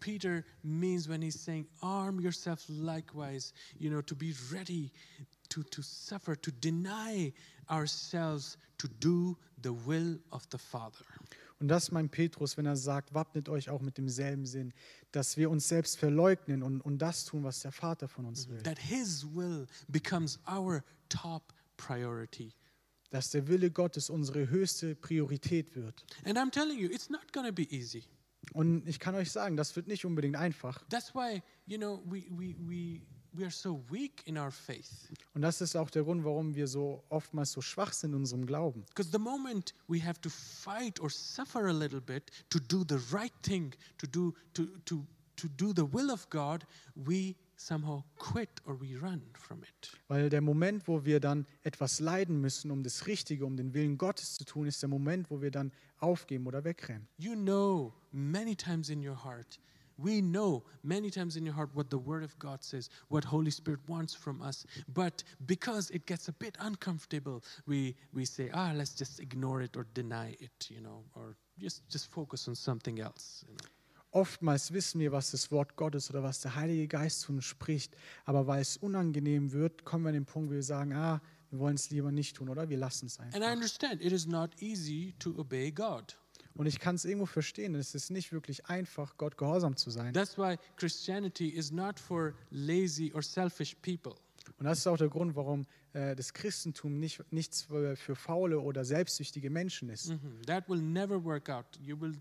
Peter 0.00 0.44
means 0.64 1.08
when 1.08 1.22
he's 1.22 1.40
saying, 1.40 1.64
arm 1.80 2.20
yourself 2.20 2.64
likewise, 2.68 3.52
you 3.78 3.88
know, 3.88 4.00
to 4.00 4.16
be 4.16 4.34
ready 4.52 4.90
to, 5.48 5.62
to 5.62 5.80
suffer, 5.80 6.34
to 6.34 6.50
deny 6.50 7.32
ourselves 7.70 8.56
to 8.78 8.88
do 8.98 9.36
the 9.60 9.72
will 9.72 10.18
of 10.32 10.48
the 10.50 10.58
Father. 10.58 11.04
Und 11.62 11.68
das 11.68 11.92
meint 11.92 12.10
Petrus, 12.10 12.56
wenn 12.56 12.66
er 12.66 12.74
sagt, 12.74 13.14
wappnet 13.14 13.48
euch 13.48 13.70
auch 13.70 13.80
mit 13.80 13.96
demselben 13.96 14.46
Sinn, 14.46 14.72
dass 15.12 15.36
wir 15.36 15.48
uns 15.48 15.68
selbst 15.68 15.96
verleugnen 15.96 16.64
und, 16.64 16.80
und 16.80 16.98
das 16.98 17.24
tun, 17.24 17.44
was 17.44 17.60
der 17.60 17.70
Vater 17.70 18.08
von 18.08 18.24
uns 18.24 18.48
will. 18.48 18.60
That 18.64 18.80
his 18.80 19.24
will 19.32 19.68
becomes 19.86 20.40
our 20.52 20.82
top 21.08 21.54
priority. 21.76 22.52
Dass 23.10 23.30
der 23.30 23.46
Wille 23.46 23.70
Gottes 23.70 24.10
unsere 24.10 24.50
höchste 24.50 24.96
Priorität 24.96 25.76
wird. 25.76 26.04
And 26.24 26.36
I'm 26.36 26.50
telling 26.50 26.80
you, 26.80 26.90
it's 26.90 27.08
not 27.08 27.32
going 27.32 27.46
to 27.46 27.52
be 27.52 27.72
easy. 27.72 28.02
Und 28.54 28.88
ich 28.88 28.98
kann 28.98 29.14
euch 29.14 29.30
sagen, 29.30 29.56
das 29.56 29.76
wird 29.76 29.86
nicht 29.86 30.04
unbedingt 30.04 30.34
einfach. 30.34 30.82
That's 30.88 31.14
why, 31.14 31.44
you 31.66 31.78
know, 31.78 32.02
we, 32.06 32.24
we, 32.30 32.56
we, 32.58 33.02
so 33.50 33.82
weak 33.90 34.22
in 34.26 34.38
our 34.38 34.50
faith. 34.50 35.08
Und 35.34 35.42
das 35.42 35.60
ist 35.60 35.76
auch 35.76 35.90
der 35.90 36.04
Grund, 36.04 36.24
warum 36.24 36.54
wir 36.54 36.66
so 36.66 37.02
oftmals 37.08 37.52
so 37.52 37.60
schwach 37.60 37.92
sind 37.92 38.10
in 38.10 38.16
unserem 38.16 38.46
Glauben. 38.46 38.84
Because 38.86 39.10
the 39.10 39.18
moment 39.18 39.74
we 39.88 40.02
have 40.02 40.20
to 40.20 40.30
fight 40.30 41.00
or 41.00 41.10
suffer 41.10 41.66
a 41.66 41.72
little 41.72 42.00
bit 42.00 42.30
to 42.50 42.58
do 42.58 42.84
the 42.88 42.98
right 43.12 43.32
thing, 43.42 43.74
to 43.98 44.06
do, 44.06 44.34
to, 44.54 44.66
to, 44.84 45.06
to 45.36 45.48
do 45.48 45.72
the 45.74 45.92
will 45.92 46.10
of 46.10 46.28
God, 46.30 46.66
we 46.94 47.36
somehow 47.56 48.02
quit 48.18 48.60
or 48.66 48.78
we 48.80 48.96
run 48.96 49.22
from 49.34 49.62
it. 49.62 49.90
Weil 50.08 50.28
der 50.28 50.40
Moment, 50.40 50.86
wo 50.88 51.04
wir 51.04 51.20
dann 51.20 51.46
etwas 51.62 52.00
leiden 52.00 52.40
müssen, 52.40 52.70
um 52.70 52.82
das 52.82 53.06
Richtige, 53.06 53.46
um 53.46 53.56
den 53.56 53.72
Willen 53.74 53.98
Gottes 53.98 54.34
zu 54.34 54.44
tun, 54.44 54.66
ist 54.66 54.82
der 54.82 54.88
Moment, 54.88 55.30
wo 55.30 55.40
wir 55.40 55.50
dann 55.50 55.72
aufgeben 55.98 56.46
oder 56.46 56.64
wegrennen. 56.64 57.08
You 57.16 57.34
know 57.34 57.94
many 58.10 58.56
times 58.56 58.88
in 58.88 59.06
your 59.06 59.24
heart, 59.24 59.58
we 59.98 60.20
know 60.20 60.64
many 60.82 61.10
times 61.10 61.36
in 61.36 61.44
your 61.44 61.54
heart 61.54 61.70
what 61.74 61.90
the 61.90 61.98
Word 61.98 62.22
of 62.22 62.38
God 62.38 62.62
says, 62.62 62.90
what 63.08 63.24
Holy 63.24 63.50
Spirit 63.50 63.80
wants 63.88 64.14
from 64.14 64.42
us. 64.42 64.66
But 64.92 65.22
because 65.46 65.90
it 65.90 66.06
gets 66.06 66.28
a 66.28 66.32
bit 66.32 66.56
uncomfortable, 66.60 67.42
we, 67.66 67.94
we 68.12 68.24
say, 68.24 68.50
ah, 68.52 68.72
let's 68.74 68.94
just 68.94 69.20
ignore 69.20 69.62
it 69.62 69.76
or 69.76 69.86
deny 69.94 70.36
it, 70.40 70.68
you 70.68 70.80
know, 70.80 71.04
or 71.14 71.36
just, 71.58 71.88
just 71.88 72.10
focus 72.10 72.48
on 72.48 72.54
something 72.54 73.00
else. 73.00 73.44
You 73.48 73.54
know. 73.54 73.68
Oftmals 74.14 74.72
wissen 74.72 75.00
wir, 75.00 75.10
was 75.10 75.30
das 75.30 75.50
Wort 75.50 75.74
Gottes 75.76 76.10
oder 76.10 76.22
was 76.22 76.42
der 76.42 76.54
Heilige 76.54 76.86
Geist 76.86 77.20
zu 77.20 77.32
uns 77.32 77.46
spricht, 77.46 77.96
aber 78.26 78.46
weil 78.46 78.60
es 78.60 78.76
unangenehm 78.76 79.52
wird, 79.52 79.86
kommen 79.86 80.04
wir 80.04 80.08
an 80.08 80.14
den 80.14 80.26
Punkt, 80.26 80.50
wo 80.50 80.54
wir 80.54 80.62
sagen, 80.62 80.92
ah, 80.92 81.22
wir 81.50 81.58
wollen 81.58 81.76
es 81.76 81.90
lieber 81.90 82.12
nicht 82.12 82.36
tun 82.36 82.48
oder 82.48 82.68
wir 82.68 82.76
lassen 82.76 83.06
es 83.06 83.18
And 83.18 83.36
I 83.36 83.52
understand 83.52 84.02
it 84.02 84.12
is 84.12 84.26
not 84.26 84.50
easy 84.60 85.14
to 85.18 85.34
obey 85.38 85.70
God. 85.70 86.14
Und 86.54 86.66
ich 86.66 86.78
kann 86.78 86.96
es 86.96 87.04
irgendwo 87.04 87.26
verstehen, 87.26 87.74
es 87.74 87.94
ist 87.94 88.10
nicht 88.10 88.32
wirklich 88.32 88.66
einfach, 88.66 89.16
Gott 89.16 89.38
gehorsam 89.38 89.76
zu 89.76 89.90
sein. 89.90 90.12
That's 90.12 90.36
why 90.36 90.56
Christianity 90.76 91.48
is 91.48 91.72
not 91.72 91.98
for 91.98 92.34
lazy 92.50 93.12
or 93.14 93.22
selfish 93.22 93.74
people. 93.76 94.14
Und 94.58 94.66
das 94.66 94.78
ist 94.78 94.86
auch 94.86 94.96
der 94.96 95.08
Grund, 95.08 95.34
warum 95.36 95.66
äh, 95.92 96.14
das 96.16 96.32
Christentum 96.32 96.98
nicht, 96.98 97.22
nichts 97.32 97.62
für, 97.62 97.96
für 97.96 98.16
faule 98.16 98.60
oder 98.60 98.84
selbstsüchtige 98.84 99.50
Menschen 99.50 99.88
ist. 99.88 100.10
Mhm. 100.10 100.42
That 100.46 100.68
will 100.68 100.80
never 100.80 101.22
work 101.22 101.48
out. 101.48 101.66
You 101.80 102.00
will, 102.00 102.14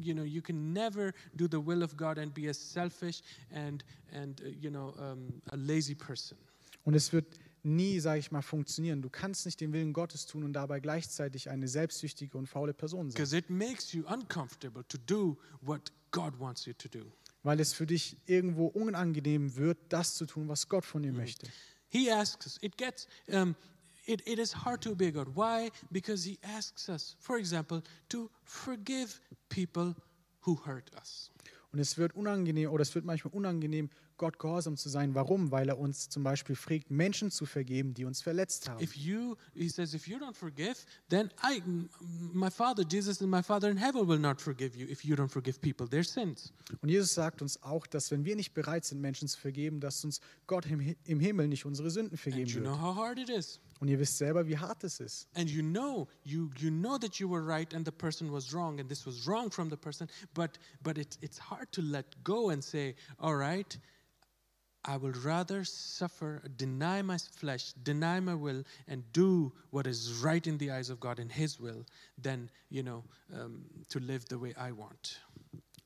you 0.00 0.14
know, 0.14 0.24
you 0.24 0.42
can 0.42 0.72
never 0.72 1.12
do 1.34 1.46
the 1.50 1.64
will 1.64 1.82
of 1.82 1.96
God 1.96 2.18
and 2.18 2.32
be 2.34 2.48
a 2.48 2.54
selfish 2.54 3.22
and 3.50 3.84
and 4.12 4.40
uh, 4.40 4.46
you 4.46 4.70
know 4.70 4.94
um, 4.98 5.40
a 5.50 5.56
lazy 5.56 5.94
person. 5.94 6.36
Und 6.84 6.94
es 6.94 7.12
wird 7.12 7.26
nie, 7.66 8.00
sage 8.00 8.20
ich 8.20 8.30
mal, 8.30 8.42
funktionieren. 8.42 9.02
Du 9.02 9.10
kannst 9.10 9.44
nicht 9.44 9.60
den 9.60 9.72
Willen 9.72 9.92
Gottes 9.92 10.26
tun 10.26 10.44
und 10.44 10.52
dabei 10.52 10.80
gleichzeitig 10.80 11.50
eine 11.50 11.68
selbstsüchtige 11.68 12.38
und 12.38 12.46
faule 12.46 12.72
Person 12.72 13.10
sein. 13.10 13.14
Because 13.14 13.36
it 13.36 13.50
makes 13.50 13.92
you 13.92 14.04
uncomfortable 14.06 14.84
to 14.88 14.96
do 14.98 15.36
what 15.60 15.92
God 16.12 16.38
wants 16.38 16.64
you 16.64 16.72
to 16.74 16.88
do. 16.88 17.12
Weil 17.42 17.60
es 17.60 17.74
für 17.74 17.86
dich 17.86 18.16
irgendwo 18.26 18.66
unangenehm 18.66 19.56
wird, 19.56 19.78
das 19.90 20.14
zu 20.14 20.26
tun, 20.26 20.48
was 20.48 20.68
Gott 20.68 20.84
von 20.84 21.02
dir 21.02 21.12
möchte. 21.12 21.46
He 21.88 22.10
asks. 22.10 22.58
It 22.60 22.76
gets. 22.76 23.06
Um, 23.28 23.54
it, 24.06 24.26
it 24.26 24.38
is 24.38 24.64
hard 24.64 24.82
to 24.82 24.92
obey 24.92 25.10
God. 25.10 25.28
Why? 25.36 25.70
Because 25.90 26.28
He 26.28 26.38
asks 26.42 26.88
us, 26.88 27.16
for 27.20 27.38
example, 27.38 27.82
to 28.08 28.30
forgive 28.44 29.20
people 29.48 29.94
who 30.40 30.56
hurt 30.64 30.90
us. 30.96 31.30
Und 31.72 31.78
es 31.78 31.98
wird 31.98 32.14
unangenehm 32.14 32.70
oder 32.70 32.82
es 32.82 32.94
wird 32.94 33.04
manchmal 33.04 33.34
unangenehm, 33.34 33.90
Gott 34.16 34.38
gehorsam 34.38 34.76
zu 34.76 34.88
sein. 34.88 35.14
Warum? 35.14 35.50
Weil 35.50 35.68
er 35.68 35.78
uns 35.78 36.08
zum 36.08 36.22
Beispiel 36.22 36.56
fragt, 36.56 36.90
Menschen 36.90 37.30
zu 37.30 37.44
vergeben, 37.44 37.92
die 37.92 38.04
uns 38.04 38.22
verletzt 38.22 38.68
haben. 38.68 38.82
If 38.82 38.96
you, 38.96 39.36
he 39.54 39.68
says, 39.68 39.92
if 39.92 40.08
you 40.08 40.16
don't 40.16 40.34
forgive, 40.34 40.76
then 41.10 41.30
I, 41.42 41.62
my 42.32 42.50
Father, 42.50 42.82
Jesus, 42.82 43.20
and 43.20 43.30
my 43.30 43.42
Father 43.42 43.68
in 43.68 43.76
heaven 43.76 44.08
will 44.08 44.18
not 44.18 44.40
forgive 44.40 44.76
you 44.76 44.86
if 44.86 45.04
you 45.04 45.14
don't 45.16 45.28
forgive 45.28 45.60
people 45.60 45.86
their 45.88 46.04
sins. 46.04 46.52
Und 46.80 46.88
Jesus 46.88 47.12
sagt 47.12 47.42
uns 47.42 47.62
auch, 47.62 47.86
dass 47.86 48.10
wenn 48.10 48.24
wir 48.24 48.36
nicht 48.36 48.54
bereit 48.54 48.84
sind, 48.84 49.00
Menschen 49.00 49.28
zu 49.28 49.38
vergeben, 49.38 49.80
dass 49.80 50.02
uns 50.04 50.20
Gott 50.46 50.64
im, 50.66 50.96
im 51.04 51.20
Himmel 51.20 51.48
nicht 51.48 51.66
unsere 51.66 51.90
Sünden 51.90 52.12
And 52.12 52.20
vergeben 52.20 52.48
you 52.48 52.60
know 52.60 52.70
wird. 52.72 52.80
how 52.80 52.96
hard 52.96 53.18
it 53.18 53.28
is. 53.28 53.60
Und 53.80 53.88
ihr 53.88 53.98
wisst 53.98 54.16
selber, 54.16 54.46
wie 54.46 54.56
hart 54.56 54.84
es 54.84 55.00
ist. 55.00 55.28
And 55.34 55.50
you 55.50 55.62
know, 55.62 56.08
you, 56.24 56.50
you 56.58 56.70
know 56.70 56.98
that 56.98 57.20
you 57.20 57.28
were 57.28 57.42
right 57.42 57.72
and 57.74 57.84
the 57.84 57.92
person 57.92 58.32
was 58.32 58.54
wrong, 58.54 58.80
and 58.80 58.88
this 58.88 59.04
was 59.04 59.26
wrong 59.26 59.50
from 59.50 59.68
the 59.68 59.76
person, 59.76 60.08
but, 60.34 60.58
but 60.82 60.96
it, 60.96 61.18
it's 61.20 61.38
hard 61.38 61.70
to 61.72 61.82
let 61.82 62.06
go 62.24 62.50
and 62.50 62.64
say, 62.64 62.94
all 63.20 63.36
right, 63.36 63.78
I 64.86 64.96
will 64.96 65.12
rather 65.24 65.64
suffer, 65.64 66.42
deny 66.56 67.02
my 67.02 67.18
flesh, 67.18 67.72
deny 67.82 68.20
my 68.20 68.34
will, 68.34 68.62
and 68.86 69.02
do 69.12 69.52
what 69.70 69.86
is 69.86 70.22
right 70.22 70.46
in 70.46 70.58
the 70.58 70.70
eyes 70.70 70.90
of 70.90 71.00
God 71.00 71.18
in 71.18 71.28
His 71.28 71.58
will 71.58 71.84
than, 72.16 72.48
you 72.70 72.84
know, 72.84 73.02
um, 73.34 73.64
to 73.88 73.98
live 73.98 74.28
the 74.28 74.38
way 74.38 74.54
I 74.56 74.70
want. 74.70 75.18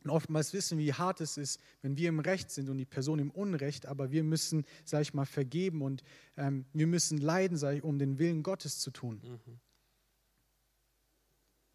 Und 0.02 0.10
oftmals 0.10 0.52
wissen 0.54 0.78
wir, 0.78 0.86
wie 0.86 0.94
hart 0.94 1.20
es 1.20 1.36
ist, 1.36 1.60
wenn 1.82 1.96
wir 1.96 2.08
im 2.08 2.20
Recht 2.20 2.50
sind 2.50 2.70
und 2.70 2.78
die 2.78 2.86
Person 2.86 3.18
im 3.18 3.30
Unrecht, 3.30 3.84
aber 3.86 4.10
wir 4.10 4.22
müssen, 4.22 4.64
sag 4.84 5.02
ich 5.02 5.12
mal, 5.12 5.26
vergeben 5.26 5.82
und 5.82 6.02
ähm, 6.36 6.64
wir 6.72 6.86
müssen 6.86 7.18
leiden, 7.18 7.58
sag 7.58 7.76
ich, 7.76 7.84
um 7.84 7.98
den 7.98 8.18
Willen 8.18 8.42
Gottes 8.42 8.78
zu 8.78 8.90
tun. 8.90 9.20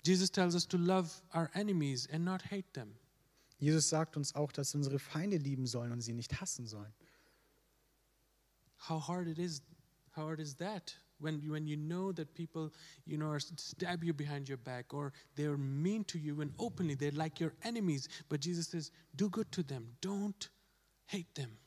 Jesus 0.04 0.32
tells 0.32 0.56
us 0.56 0.68
to 0.68 0.78
love 0.78 1.10
our 1.34 1.50
enemies 1.54 2.08
and 2.10 2.26
not 2.26 2.44
hate 2.52 2.72
them. 2.74 2.96
Jesus 3.60 3.90
sagt 3.90 4.18
uns 4.18 4.36
auch, 4.36 4.52
dass 4.52 4.74
wir 4.74 4.80
unsere 4.80 5.00
Feinde 5.00 5.38
lieben 5.38 5.66
sollen 5.66 5.92
und 5.92 6.02
sie 6.02 6.14
nicht 6.14 6.42
hassen 6.42 6.68
sollen. 6.68 6.94
How 8.90 9.08
hard 9.08 9.28
it 9.28 9.38
is, 9.38 9.62
how 10.16 10.24
hard 10.24 10.40
is 10.40 10.56
that? 10.58 11.00
When 11.20 11.40
you, 11.42 11.52
when 11.52 11.68
you 11.68 11.78
know 11.78 12.12
that 12.14 12.34
people, 12.34 12.72
you 13.06 13.18
know, 13.18 13.28
are 13.28 13.40
stab 13.40 14.04
you 14.04 14.14
behind 14.14 14.48
your 14.50 14.58
back 14.58 14.94
or 14.94 15.14
they're 15.36 15.58
mean 15.58 16.04
to 16.06 16.20
you 16.20 16.42
and 16.42 16.52
openly 16.60 16.96
they're 16.96 17.12
like 17.12 17.40
your 17.40 17.54
enemies. 17.64 18.08
But 18.30 18.42
Jesus 18.42 18.68
says, 18.68 18.92
do 19.16 19.30
good 19.30 19.52
to 19.54 19.64
them. 19.64 19.88
Don't 20.02 20.50
hate 21.08 21.34
them. 21.36 21.58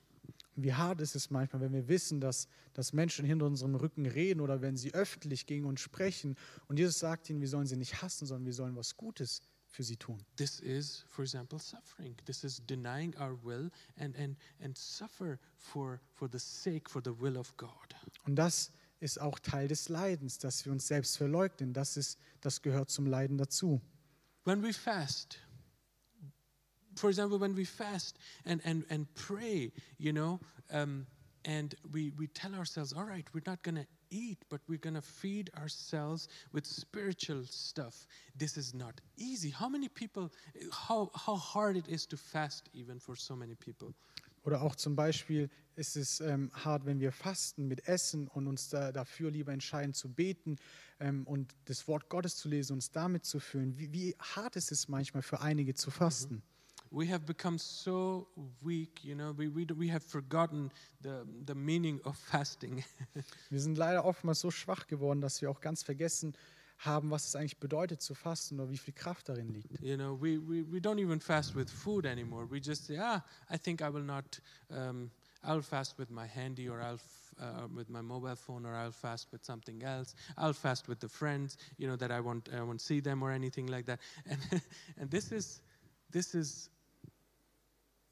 Wie 0.60 0.72
hart 0.72 1.00
ist 1.00 1.14
es 1.14 1.30
manchmal, 1.30 1.62
wenn 1.62 1.72
wir 1.72 1.86
wissen, 1.86 2.20
dass, 2.20 2.48
dass 2.72 2.92
Menschen 2.92 3.24
hinter 3.24 3.46
unserem 3.46 3.76
Rücken 3.76 4.06
reden 4.06 4.40
oder 4.40 4.60
wenn 4.60 4.76
sie 4.76 4.92
öffentlich 4.92 5.46
gegen 5.46 5.64
uns 5.66 5.80
sprechen 5.80 6.34
und 6.66 6.80
Jesus 6.80 6.98
sagt 6.98 7.30
ihnen, 7.30 7.40
wir 7.40 7.48
sollen 7.48 7.66
sie 7.66 7.76
nicht 7.76 8.02
hassen, 8.02 8.26
sondern 8.26 8.44
wir 8.44 8.52
sollen 8.52 8.74
was 8.74 8.96
Gutes 8.96 9.40
für 9.68 9.84
sie 9.84 9.96
tun. 9.96 10.24
This 10.36 10.60
is, 10.60 11.04
for 11.08 11.22
example, 11.22 11.58
suffering. 11.60 12.16
This 12.24 12.42
is 12.42 12.60
denying 12.66 13.14
our 13.20 13.38
will 13.44 13.70
and, 13.96 14.16
and, 14.16 14.36
and 14.60 14.76
suffer 14.76 15.38
for, 15.56 16.00
for 16.14 16.28
the 16.28 16.38
sake, 16.40 16.90
for 16.90 17.00
the 17.02 17.12
will 17.12 17.36
of 17.36 17.56
God. 17.56 17.94
Und 18.24 18.34
das 18.34 18.72
ist 19.00 19.20
auch 19.20 19.38
Teil 19.38 19.68
des 19.68 19.88
Leidens, 19.88 20.38
dass 20.38 20.64
wir 20.64 20.72
uns 20.72 20.86
selbst 20.86 21.16
verleugnen. 21.16 21.72
Das, 21.72 21.96
ist, 21.96 22.18
das 22.40 22.62
gehört 22.62 22.90
zum 22.90 23.06
Leiden 23.06 23.38
dazu. 23.38 23.80
When 24.44 24.62
we 24.62 24.72
fast, 24.72 25.38
for 26.96 27.10
example, 27.10 27.38
when 27.38 27.56
we 27.56 27.64
fast 27.64 28.18
and, 28.44 28.64
and, 28.64 28.90
and 28.90 29.06
pray, 29.14 29.72
you 29.98 30.12
know, 30.12 30.40
um, 30.70 31.06
and 31.44 31.74
we, 31.92 32.12
we 32.18 32.28
tell 32.28 32.54
ourselves, 32.54 32.92
all 32.92 33.04
right, 33.04 33.26
we're 33.32 33.42
not 33.46 33.62
going 33.62 33.76
to 33.76 33.86
eat, 34.10 34.38
but 34.48 34.60
we're 34.68 34.78
going 34.78 34.94
to 34.94 35.02
feed 35.02 35.50
ourselves 35.56 36.28
with 36.52 36.66
spiritual 36.66 37.44
stuff. 37.44 38.06
This 38.36 38.56
is 38.56 38.74
not 38.74 39.00
easy. 39.16 39.50
How 39.50 39.68
many 39.68 39.88
people, 39.88 40.30
how, 40.72 41.10
how 41.14 41.36
hard 41.36 41.76
it 41.76 41.88
is 41.88 42.06
to 42.06 42.16
fast, 42.16 42.68
even 42.72 42.98
for 42.98 43.16
so 43.16 43.36
many 43.36 43.54
people? 43.54 43.94
Oder 44.48 44.62
auch 44.62 44.76
zum 44.76 44.96
Beispiel 44.96 45.50
ist 45.76 45.94
es 45.94 46.20
ähm, 46.20 46.50
hart, 46.54 46.86
wenn 46.86 47.00
wir 47.00 47.12
fasten 47.12 47.68
mit 47.68 47.86
Essen 47.86 48.28
und 48.28 48.46
uns 48.46 48.70
da, 48.70 48.92
dafür 48.92 49.30
lieber 49.30 49.52
entscheiden 49.52 49.92
zu 49.92 50.08
beten 50.08 50.56
ähm, 51.00 51.26
und 51.26 51.54
das 51.66 51.86
Wort 51.86 52.08
Gottes 52.08 52.36
zu 52.36 52.48
lesen, 52.48 52.72
uns 52.72 52.90
damit 52.90 53.26
zu 53.26 53.40
füllen. 53.40 53.76
Wie, 53.76 53.92
wie 53.92 54.16
hart 54.18 54.56
ist 54.56 54.72
es 54.72 54.88
manchmal 54.88 55.22
für 55.22 55.42
einige 55.42 55.74
zu 55.74 55.90
fasten? 55.90 56.42
we 56.90 57.04
have 57.04 57.26
become 57.26 57.58
so 57.58 58.26
weak, 58.62 59.04
you 59.04 59.14
know, 59.14 59.34
we, 59.36 59.48
we, 59.48 59.66
we 59.76 59.88
have 59.88 60.02
forgotten 60.02 60.70
the, 61.02 61.26
the 61.44 61.54
meaning 61.54 62.00
of 62.06 62.16
fasting. 62.16 62.82
Wir 63.50 63.60
sind 63.60 63.76
leider 63.76 64.06
oftmals 64.06 64.40
so 64.40 64.50
schwach 64.50 64.86
geworden, 64.86 65.20
dass 65.20 65.42
wir 65.42 65.50
auch 65.50 65.60
ganz 65.60 65.82
vergessen 65.82 66.32
haben, 66.78 67.10
was 67.10 67.26
es 67.26 67.36
eigentlich 67.36 67.58
bedeutet 67.58 68.00
zu 68.00 68.14
fasten 68.14 68.60
oder 68.60 68.70
wie 68.70 68.78
viel 68.78 68.94
Kraft 68.94 69.28
darin 69.28 69.48
liegt. 69.48 69.80
you 69.80 69.96
know, 69.96 70.16
we, 70.20 70.38
we, 70.38 70.62
we 70.62 70.80
don't 70.80 70.98
even 70.98 71.20
fast 71.20 71.54
with 71.54 71.68
food 71.70 72.06
anymore. 72.06 72.46
We 72.50 72.60
just 72.60 72.86
say, 72.86 72.98
ah, 72.98 73.22
I 73.50 73.58
think 73.58 73.82
I 73.82 73.88
will 73.88 74.04
not, 74.04 74.40
um, 74.70 75.10
I'll 75.42 75.62
fast 75.62 75.98
with 75.98 76.10
my 76.10 76.26
handy 76.26 76.68
or 76.68 76.80
I'll 76.80 77.00
uh, 77.40 77.68
with 77.74 77.88
my 77.88 78.00
mobile 78.00 78.34
phone 78.36 78.66
or 78.66 78.74
I'll 78.74 78.92
fast 78.92 79.28
with 79.32 79.44
something 79.44 79.82
else. 79.82 80.14
I'll 80.36 80.52
fast 80.52 80.88
with 80.88 81.00
the 81.00 81.08
friends, 81.08 81.56
you 81.76 81.86
know, 81.86 81.96
that 81.96 82.10
I 82.10 82.20
won't, 82.20 82.48
I 82.52 82.62
won't 82.62 82.80
see 82.80 83.00
them 83.00 83.22
or 83.22 83.30
anything 83.30 83.66
like 83.66 83.86
that. 83.86 84.00
And, 84.26 84.62
and 84.98 85.10
this 85.10 85.32
is, 85.32 85.60
this 86.10 86.34
is, 86.34 86.70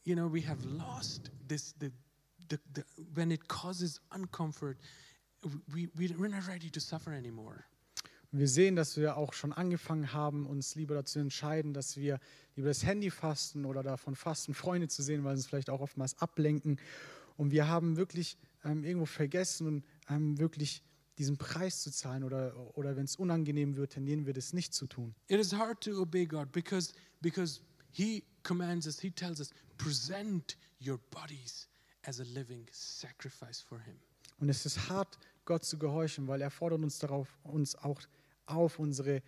you 0.05 0.15
know, 0.15 0.27
we 0.27 0.41
have 0.43 0.65
lost 0.65 1.31
this, 1.49 1.73
the, 1.79 1.91
the, 2.49 2.59
the, 2.73 2.85
when 3.15 3.33
it 3.33 3.49
causes 3.49 4.01
uncomfort, 4.13 4.77
we, 5.75 5.89
we, 5.99 6.15
we're 6.19 6.29
not 6.29 6.47
ready 6.47 6.71
to 6.71 6.81
suffer 6.81 7.13
anymore. 7.13 7.65
Wir 8.39 8.49
sehen, 8.49 8.77
dass 8.77 8.99
wir 8.99 9.17
auch 9.17 9.33
schon 9.33 9.55
angefangen 9.55 10.13
haben, 10.13 10.47
uns 10.47 10.75
lieber 10.75 10.95
dazu 10.95 11.19
entscheiden, 11.19 11.73
dass 11.73 11.97
wir 11.97 12.21
lieber 12.55 12.69
das 12.69 12.85
Handy 12.85 13.11
fasten 13.11 13.65
oder 13.65 13.83
davon 13.83 14.15
fasten, 14.15 14.53
Freunde 14.55 14.89
zu 14.89 15.03
sehen, 15.03 15.25
weil 15.25 15.37
sie 15.37 15.41
uns 15.41 15.47
vielleicht 15.47 15.71
auch 15.71 15.81
oftmals 15.81 16.19
ablenken. 16.19 16.79
Und 17.39 17.51
wir 17.51 17.69
haben 17.69 17.97
wirklich 17.97 18.37
ähm, 18.65 18.85
irgendwo 18.85 19.07
vergessen 19.07 19.67
und 19.67 19.85
ähm, 20.11 20.39
wirklich 20.39 20.83
diesen 21.17 21.39
Preis 21.39 21.83
zu 21.83 21.91
zahlen 21.91 22.25
oder, 22.25 22.55
oder 22.77 22.95
wenn 22.97 23.05
es 23.05 23.17
unangenehm 23.17 23.77
wird, 23.77 23.93
tendieren 23.93 24.27
wir 24.27 24.35
das 24.35 24.53
nicht 24.53 24.75
zu 24.75 24.87
tun. 24.87 25.15
It 25.29 25.41
is 25.41 25.55
hard 25.55 25.81
to 25.83 26.03
obey 26.03 26.27
God 26.27 26.53
because, 26.53 26.93
because 27.23 27.61
He 27.93 28.23
commands 28.43 28.87
us, 28.87 29.01
He 29.01 29.11
tells 29.11 29.41
us, 29.41 29.51
present 29.79 30.59
your 30.87 30.99
bodies 31.11 31.69
as 32.03 32.21
a 32.21 32.25
living 32.25 32.67
sacrifice 32.71 33.63
for 33.63 33.81
Him. 33.81 33.97
Und 34.39 34.51
es 34.51 34.67
ist 34.67 34.91
hart, 34.91 35.19
Gott 35.47 35.65
zu 35.65 35.79
gehorchen, 35.79 36.27
weil 36.29 36.43
er 36.43 36.51
fordert 36.51 36.83
uns 36.83 36.99
darauf, 36.99 37.39
uns 37.45 37.77
auch 37.77 38.01
auf, 38.47 38.79
unsere 38.79 39.23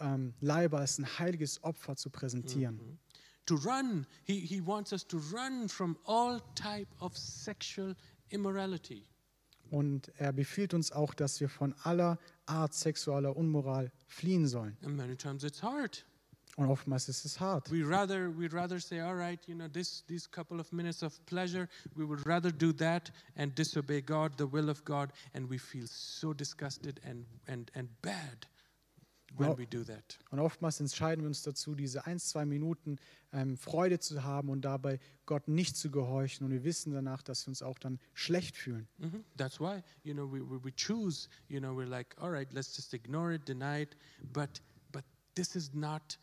ähm, 0.00 0.34
Leiber 0.40 0.80
als 0.80 0.98
ein 0.98 1.06
heiliges 1.18 1.62
Opfer 1.62 1.96
zu 1.96 2.10
präsentieren. 2.10 2.98
To 3.46 3.56
run, 3.56 4.06
he, 4.24 4.38
he 4.38 4.64
wants 4.64 4.92
us 4.92 5.06
to 5.06 5.18
run 5.18 5.68
from 5.68 5.96
all 6.06 6.40
type 6.54 6.88
of 7.00 7.16
sexual 7.16 7.96
immorality. 8.30 9.04
Und 9.70 10.12
er 10.18 10.32
befiehlt 10.32 10.74
uns 10.74 10.92
auch, 10.92 11.14
dass 11.14 11.40
wir 11.40 11.48
von 11.48 11.74
aller 11.82 12.18
Art 12.46 12.74
sexueller 12.74 13.36
Unmoral 13.36 13.90
fliehen 14.06 14.46
sollen. 14.46 14.76
And 14.82 14.96
many 14.96 15.16
times 15.16 15.44
it's 15.44 15.62
hard. 15.62 16.04
Und 16.56 16.66
oftmals 16.66 17.08
ist 17.08 17.24
es 17.24 17.40
hart. 17.40 17.70
We 17.70 17.82
rather 17.82 18.28
we'd 18.38 18.52
rather 18.52 18.78
say, 18.78 19.00
all 19.00 19.16
right, 19.16 19.40
you 19.48 19.54
know, 19.54 19.68
this 19.68 20.04
these 20.06 20.28
couple 20.30 20.60
of 20.60 20.70
minutes 20.70 21.02
of 21.02 21.18
pleasure, 21.24 21.68
we 21.96 22.04
would 22.04 22.24
rather 22.26 22.52
do 22.52 22.72
that 22.74 23.10
and 23.36 23.56
disobey 23.56 24.02
God, 24.02 24.36
the 24.36 24.44
will 24.44 24.68
of 24.68 24.84
God, 24.84 25.12
and 25.32 25.48
we 25.48 25.58
feel 25.58 25.86
so 25.86 26.34
disgusted 26.34 27.00
and 27.02 27.24
and 27.48 27.70
and 27.74 27.88
bad 28.02 28.46
when 29.38 29.56
we 29.58 29.66
do 29.66 29.84
that. 29.84 30.18
Und 30.30 30.40
oftmals 30.40 30.80
entscheiden 30.80 31.22
wir 31.22 31.28
uns 31.28 31.42
dazu, 31.42 31.74
diese 31.74 32.06
ein, 32.06 32.18
zwei 32.18 32.44
Minuten 32.44 32.98
ähm, 33.32 33.56
Freude 33.56 33.98
zu 33.98 34.22
haben 34.22 34.48
und 34.48 34.62
dabei 34.62 34.98
Gott 35.26 35.48
nicht 35.48 35.76
zu 35.76 35.90
gehorchen. 35.90 36.44
Und 36.44 36.52
wir 36.52 36.64
wissen 36.64 36.92
danach, 36.92 37.22
dass 37.22 37.46
wir 37.46 37.50
uns 37.50 37.62
auch 37.62 37.78
dann 37.78 37.98
schlecht 38.14 38.56
fühlen. 38.56 38.88
hmm 38.98 39.24
That's 39.36 39.60
why 39.60 39.82
you 40.04 40.14
know 40.14 40.30
we, 40.30 40.40
we 40.40 40.62
we 40.62 40.72
choose. 40.74 41.28
You 41.48 41.60
know 41.60 41.74
we're 41.74 41.88
like, 41.88 42.14
all 42.18 42.30
right, 42.30 42.52
let's 42.52 42.76
just 42.76 42.94
ignore 42.94 43.34
it, 43.34 43.46
deny 43.48 43.82
it. 43.82 43.96
But 44.32 44.60
but 44.92 45.04
this 45.34 45.56
is 45.56 45.72
not 45.72 46.18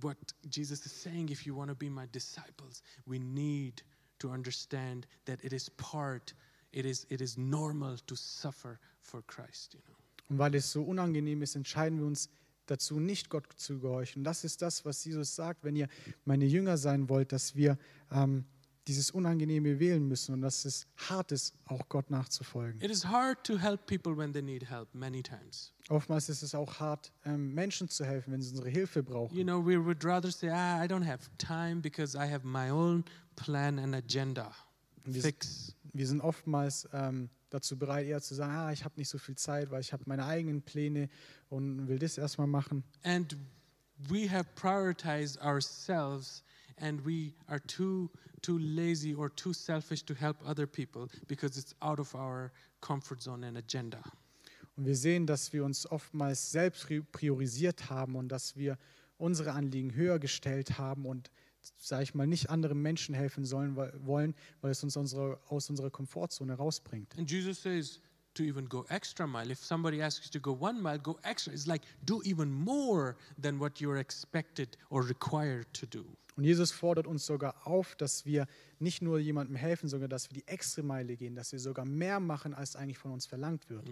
what 0.00 0.16
Jesus 0.48 0.84
is 0.86 0.92
saying. 0.92 1.30
If 1.30 1.46
you 1.46 1.54
want 1.56 1.70
to 1.70 1.76
be 1.76 1.88
my 1.88 2.06
disciples, 2.12 2.82
we 3.06 3.18
need 3.18 3.82
to 4.18 4.30
understand 4.30 5.06
that 5.24 5.42
it 5.44 5.52
is 5.52 5.68
part. 5.70 6.34
It 6.72 6.84
is 6.86 7.06
it 7.08 7.20
is 7.20 7.36
normal 7.36 7.96
to 8.06 8.16
suffer 8.16 8.78
for 9.00 9.22
Christ. 9.22 9.74
You 9.74 9.80
know. 9.88 10.03
Und 10.28 10.38
weil 10.38 10.54
es 10.54 10.72
so 10.72 10.82
unangenehm 10.82 11.42
ist, 11.42 11.54
entscheiden 11.54 11.98
wir 11.98 12.06
uns 12.06 12.28
dazu, 12.66 12.98
nicht 12.98 13.28
Gott 13.28 13.46
zu 13.56 13.78
gehorchen. 13.78 14.20
Und 14.20 14.24
das 14.24 14.42
ist 14.44 14.62
das, 14.62 14.84
was 14.84 15.04
Jesus 15.04 15.34
sagt, 15.34 15.64
wenn 15.64 15.76
ihr 15.76 15.88
meine 16.24 16.46
Jünger 16.46 16.78
sein 16.78 17.08
wollt, 17.10 17.30
dass 17.32 17.54
wir 17.54 17.76
ähm, 18.10 18.44
dieses 18.86 19.10
Unangenehme 19.10 19.78
wählen 19.80 20.06
müssen 20.08 20.34
und 20.34 20.42
dass 20.42 20.64
es 20.66 20.86
hart 20.96 21.32
ist, 21.32 21.54
auch 21.66 21.88
Gott 21.88 22.10
nachzufolgen. 22.10 22.80
It 22.82 22.90
is 22.90 23.04
hard 23.06 23.42
to 23.44 23.58
help 23.58 23.86
people 23.86 24.16
when 24.16 24.32
they 24.32 24.42
need 24.42 24.68
help. 24.70 24.88
Many 24.94 25.22
times. 25.22 25.72
Oftmals 25.88 26.28
ist 26.28 26.42
es 26.42 26.54
auch 26.54 26.80
hart, 26.80 27.12
ähm, 27.24 27.54
Menschen 27.54 27.88
zu 27.88 28.04
helfen, 28.04 28.32
wenn 28.32 28.40
sie 28.42 28.50
unsere 28.50 28.68
Hilfe 28.68 29.02
brauchen. 29.02 29.36
You 29.36 29.44
know, 29.44 29.64
we 29.64 29.82
would 29.82 30.04
rather 30.04 30.30
say, 30.30 30.48
ah, 30.50 30.82
I 30.82 30.86
don't 30.86 31.06
have 31.06 31.20
time 31.38 31.76
because 31.80 32.16
I 32.16 32.30
have 32.30 32.46
my 32.46 32.70
own 32.70 33.04
plan 33.36 33.78
and 33.78 33.94
agenda. 33.94 34.52
Wir- 35.04 35.22
Fix. 35.22 35.74
Wir 35.92 36.06
sind 36.06 36.20
oftmals 36.22 36.88
ähm, 36.92 37.28
dazu 37.54 37.78
bereit, 37.78 38.06
eher 38.06 38.20
zu 38.20 38.34
sagen, 38.34 38.52
ah, 38.52 38.72
ich 38.72 38.84
habe 38.84 38.94
nicht 38.96 39.08
so 39.08 39.18
viel 39.18 39.36
Zeit, 39.36 39.70
weil 39.70 39.80
ich 39.80 39.92
habe 39.92 40.02
meine 40.06 40.26
eigenen 40.26 40.62
Pläne 40.62 41.08
und 41.48 41.88
will 41.88 41.98
das 41.98 42.18
erstmal 42.18 42.46
machen. 42.46 42.82
And 43.04 43.36
we 44.08 44.28
have 44.30 44.44
prioritized 44.54 45.40
ourselves 45.40 46.42
and 46.80 47.04
we 47.06 47.32
are 47.46 47.60
too 47.66 48.10
too 48.42 48.58
lazy 48.58 49.14
or 49.14 49.34
too 49.34 49.54
selfish 49.54 50.04
to 50.04 50.14
help 50.14 50.36
other 50.46 50.66
people 50.66 51.08
because 51.26 51.58
it's 51.58 51.74
out 51.80 51.98
of 51.98 52.14
our 52.14 52.50
comfort 52.80 53.22
zone 53.22 53.46
and 53.46 53.56
agenda. 53.56 54.02
Und 54.76 54.86
wir 54.86 54.96
sehen, 54.96 55.26
dass 55.26 55.52
wir 55.52 55.64
uns 55.64 55.90
oftmals 55.90 56.50
selbst 56.50 56.84
pri- 56.84 57.04
priorisiert 57.12 57.88
haben 57.88 58.16
und 58.16 58.28
dass 58.28 58.56
wir 58.56 58.76
unsere 59.16 59.52
Anliegen 59.52 59.94
höher 59.94 60.18
gestellt 60.18 60.78
haben 60.78 61.06
und, 61.06 61.30
sage 61.78 62.02
ich 62.02 62.14
mal, 62.14 62.26
nicht 62.26 62.50
anderen 62.50 62.80
Menschen 62.80 63.14
helfen 63.14 63.44
sollen, 63.44 63.76
weil, 63.76 63.92
wollen, 64.04 64.34
weil 64.60 64.70
es 64.70 64.82
uns 64.82 64.96
unsere, 64.96 65.40
aus 65.48 65.70
unserer 65.70 65.90
Komfortzone 65.90 66.54
rausbringt. 66.54 67.16
And 67.18 67.30
Jesus 67.30 67.62
says 67.62 68.00
to 68.34 68.42
even 68.42 68.68
go 68.68 68.84
extra 68.88 69.26
mile. 69.26 69.50
If 69.50 69.64
somebody 69.64 70.02
asks 70.02 70.26
you 70.26 70.30
to 70.32 70.40
go 70.40 70.52
one 70.52 70.80
mile, 70.80 70.98
go 70.98 71.18
extra. 71.22 71.52
It's 71.52 71.66
like 71.66 71.82
do 72.04 72.22
even 72.24 72.50
more 72.50 73.16
than 73.40 73.58
what 73.60 73.80
you're 73.80 73.98
expected 73.98 74.76
or 74.90 75.02
required 75.02 75.72
to 75.74 75.86
do. 75.86 76.04
Und 76.36 76.44
Jesus 76.44 76.72
fordert 76.72 77.06
uns 77.06 77.24
sogar 77.24 77.66
auf, 77.66 77.94
dass 77.94 78.26
wir 78.26 78.46
nicht 78.80 79.02
nur 79.02 79.20
jemandem 79.20 79.54
helfen, 79.54 79.88
sondern 79.88 80.10
dass 80.10 80.30
wir 80.30 80.34
die 80.34 80.48
extra 80.48 80.82
Meile 80.82 81.16
gehen, 81.16 81.36
dass 81.36 81.52
wir 81.52 81.60
sogar 81.60 81.84
mehr 81.84 82.18
machen, 82.18 82.54
als 82.54 82.74
eigentlich 82.74 82.98
von 82.98 83.12
uns 83.12 83.24
verlangt 83.24 83.70
wird. 83.70 83.88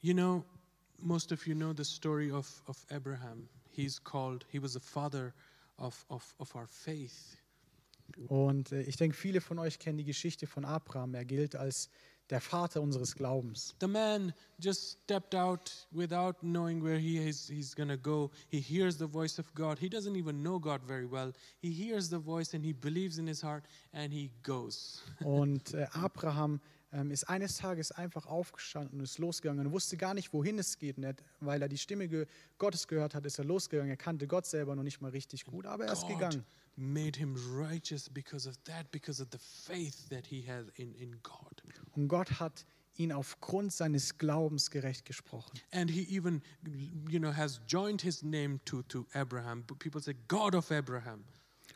You 0.00 0.12
know, 0.14 0.44
most 1.00 1.32
of 1.32 1.46
you 1.46 1.54
know 1.54 1.72
the 1.72 1.84
story 1.84 2.30
of, 2.30 2.62
of 2.66 2.84
Abraham. 2.90 3.48
He's 3.70 3.98
called, 3.98 4.44
he 4.50 4.58
was 4.58 4.74
the 4.74 4.80
father 4.80 5.34
of, 5.78 6.04
of, 6.10 6.34
of 6.40 6.54
our 6.56 6.66
faith. 6.66 7.36
Und 8.28 8.72
äh, 8.72 8.82
ich 8.82 8.96
denke, 8.96 9.16
viele 9.16 9.40
von 9.40 9.58
euch 9.58 9.78
kennen 9.78 9.98
die 9.98 10.04
Geschichte 10.04 10.46
von 10.46 10.64
Abraham. 10.64 11.14
Er 11.14 11.24
gilt 11.24 11.54
als 11.54 11.90
der 12.30 12.40
Vater 12.40 12.82
unseres 12.82 13.14
Glaubens. 13.14 13.74
The 13.80 13.86
man 13.86 14.34
just 14.58 14.98
stepped 15.02 15.34
out 15.34 15.72
without 15.92 16.36
knowing 16.40 16.82
where 16.82 16.98
he 16.98 17.18
is 17.18 17.48
he's 17.48 17.74
going 17.74 17.88
to 17.88 17.96
go. 17.96 18.30
He 18.48 18.60
hears 18.60 18.96
the 18.98 19.06
voice 19.06 19.38
of 19.38 19.52
God. 19.54 19.78
He 19.78 19.88
doesn't 19.88 20.16
even 20.16 20.42
know 20.42 20.58
God 20.58 20.82
very 20.86 21.06
well. 21.06 21.32
He 21.60 21.70
hears 21.70 22.08
the 22.08 22.18
voice 22.18 22.54
and 22.54 22.64
he 22.64 22.72
believes 22.72 23.18
in 23.18 23.26
his 23.26 23.42
heart 23.42 23.64
and 23.92 24.12
he 24.12 24.30
goes. 24.42 25.02
Und 25.24 25.74
äh, 25.74 25.86
Abraham 25.94 26.60
ist 27.10 27.24
eines 27.24 27.56
Tages 27.56 27.92
einfach 27.92 28.26
aufgestanden 28.26 28.98
und 28.98 29.04
ist 29.04 29.18
losgegangen. 29.18 29.66
Er 29.66 29.72
wusste 29.72 29.96
gar 29.96 30.14
nicht, 30.14 30.32
wohin 30.32 30.58
es 30.58 30.78
geht. 30.78 30.96
Und 30.96 31.04
er, 31.04 31.14
weil 31.40 31.60
er 31.60 31.68
die 31.68 31.78
Stimme 31.78 32.26
Gottes 32.58 32.88
gehört 32.88 33.14
hat, 33.14 33.26
ist 33.26 33.38
er 33.38 33.44
losgegangen. 33.44 33.90
Er 33.90 33.96
kannte 33.96 34.26
Gott 34.26 34.46
selber 34.46 34.74
noch 34.74 34.82
nicht 34.82 35.00
mal 35.00 35.10
richtig 35.10 35.44
gut, 35.44 35.66
aber 35.66 35.86
er 35.86 35.92
ist 35.92 36.02
God 36.02 36.10
gegangen. 36.10 36.44
made 36.76 37.16
him 37.16 37.36
righteous 37.52 38.08
because 38.08 38.46
of 38.46 38.56
that, 38.64 38.90
because 38.92 39.20
of 39.20 39.28
the 39.32 39.38
faith 39.38 40.08
that 40.10 40.26
he 40.26 40.42
had 40.42 40.66
in, 40.76 40.94
in 40.94 41.16
God. 41.22 41.62
Und 41.92 42.08
Gott 42.08 42.40
hat 42.40 42.64
ihn 42.96 43.12
aufgrund 43.12 43.72
seines 43.72 44.18
Glaubens 44.18 44.70
gerecht 44.70 45.04
gesprochen. 45.04 45.58
And 45.72 45.90
he 45.90 46.02
even, 46.08 46.42
you 47.08 47.18
know, 47.18 47.34
has 47.34 47.60
joined 47.66 48.00
his 48.00 48.22
name 48.22 48.60
to, 48.64 48.82
to 48.82 49.06
Abraham. 49.12 49.64
People 49.64 50.00
say, 50.00 50.14
God 50.28 50.54
of 50.54 50.70
Abraham. 50.70 51.24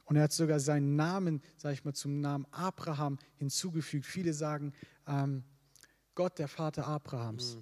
Und 0.04 0.16
er 0.16 0.24
hat 0.24 0.32
sogar 0.32 0.60
seinen 0.60 0.96
Namen, 0.96 1.42
sage 1.56 1.74
ich 1.74 1.84
mal, 1.84 1.94
zum 1.94 2.20
Namen 2.20 2.46
Abraham 2.50 3.18
hinzugefügt. 3.36 4.04
Viele 4.04 4.32
sagen, 4.32 4.72
ähm, 5.06 5.42
Gott, 6.14 6.38
der 6.38 6.48
Vater 6.48 6.86
Abrahams. 6.86 7.58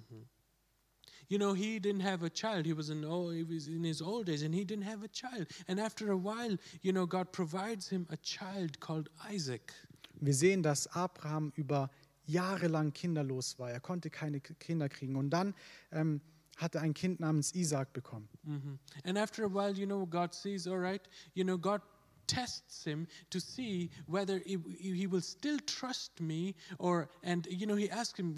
You 1.27 1.37
know, 1.37 1.53
he 1.53 1.79
didn't 1.79 2.01
have 2.01 2.23
a 2.25 2.29
child. 2.29 2.65
He 2.65 2.73
was 2.73 2.89
in 2.89 3.05
old, 3.05 3.33
he 3.33 3.43
was 3.43 3.67
in 3.67 3.85
his 3.85 4.01
old 4.01 4.27
age, 4.27 4.43
and 4.43 4.53
he 4.53 4.65
didn't 4.65 4.83
have 4.83 5.01
a 5.01 5.07
child. 5.07 5.47
And 5.67 5.79
after 5.79 6.11
a 6.11 6.17
while, 6.17 6.57
you 6.81 6.91
know, 6.91 7.07
God 7.07 7.31
provides 7.31 7.87
him 7.87 8.05
a 8.09 8.17
child 8.17 8.81
called 8.81 9.09
Isaac. 9.29 9.73
Wir 10.19 10.33
sehen, 10.33 10.61
dass 10.61 10.87
Abraham 10.87 11.53
über 11.55 11.89
Jahre 12.25 12.67
lang 12.67 12.91
kinderlos 12.91 13.57
war. 13.59 13.71
Er 13.71 13.79
konnte 13.79 14.09
keine 14.09 14.41
Kinder 14.41 14.89
kriegen. 14.89 15.15
Und 15.15 15.29
dann 15.29 15.53
ähm, 15.91 16.19
hat 16.57 16.75
er 16.75 16.81
ein 16.81 16.93
Kind 16.93 17.21
namens 17.21 17.55
Isaac 17.55 17.93
bekommen. 17.93 18.27
Mhm. 18.43 18.79
And 19.05 19.17
after 19.17 19.45
a 19.45 19.49
while, 19.49 19.73
you 19.73 19.85
know, 19.85 20.05
God 20.05 20.33
sees, 20.33 20.67
all 20.67 20.79
right, 20.79 21.01
you 21.33 21.43
know, 21.43 21.57
God 21.57 21.81
tests 22.31 22.85
him 22.85 23.07
to 23.29 23.39
see 23.39 23.89
whether 24.07 24.39
he, 24.45 24.57
he 24.79 25.07
will 25.07 25.21
still 25.21 25.59
trust 25.65 26.21
me 26.21 26.55
or 26.77 27.09
and 27.23 27.47
you 27.49 27.65
know 27.65 27.75
he 27.75 27.89
asked 27.89 28.17
him 28.17 28.35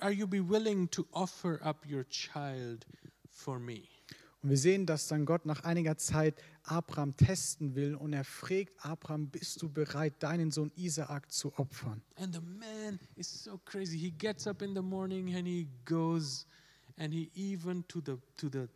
are 0.00 0.12
you 0.12 0.26
be 0.26 0.40
willing 0.40 0.88
to 0.88 1.06
offer 1.12 1.60
up 1.64 1.84
your 1.88 2.04
child 2.10 2.84
for 3.30 3.58
me 3.58 3.88
Und 4.42 4.50
wir 4.50 4.58
sehen, 4.58 4.86
dass 4.86 5.06
dann 5.06 5.24
Gott 5.24 5.46
nach 5.46 5.62
einiger 5.62 5.96
Zeit 5.96 6.42
Abraham 6.64 7.16
testen 7.16 7.76
will 7.76 7.94
und 7.94 8.12
er 8.12 8.24
fragt 8.24 8.72
Abraham, 8.84 9.28
bist 9.28 9.62
du 9.62 9.68
bereit, 9.68 10.20
deinen 10.20 10.50
Sohn 10.50 10.72
Isaak 10.74 11.30
zu 11.30 11.56
opfern? 11.56 12.02
And 12.16 12.34
the 12.34 12.40
man 12.40 12.98
is 13.14 13.28
so 13.44 13.60
crazy. 13.64 13.96
He 13.96 14.10
gets 14.10 14.48
up 14.48 14.60
in 14.60 14.74
the 14.74 14.82
morning 14.82 15.32
and 15.36 15.46
he 15.46 15.68
goes 15.84 16.44
and 16.98 17.14
he 17.14 17.30
even 17.36 17.86
to 17.86 18.00
the 18.04 18.18
to 18.36 18.48
the 18.50 18.68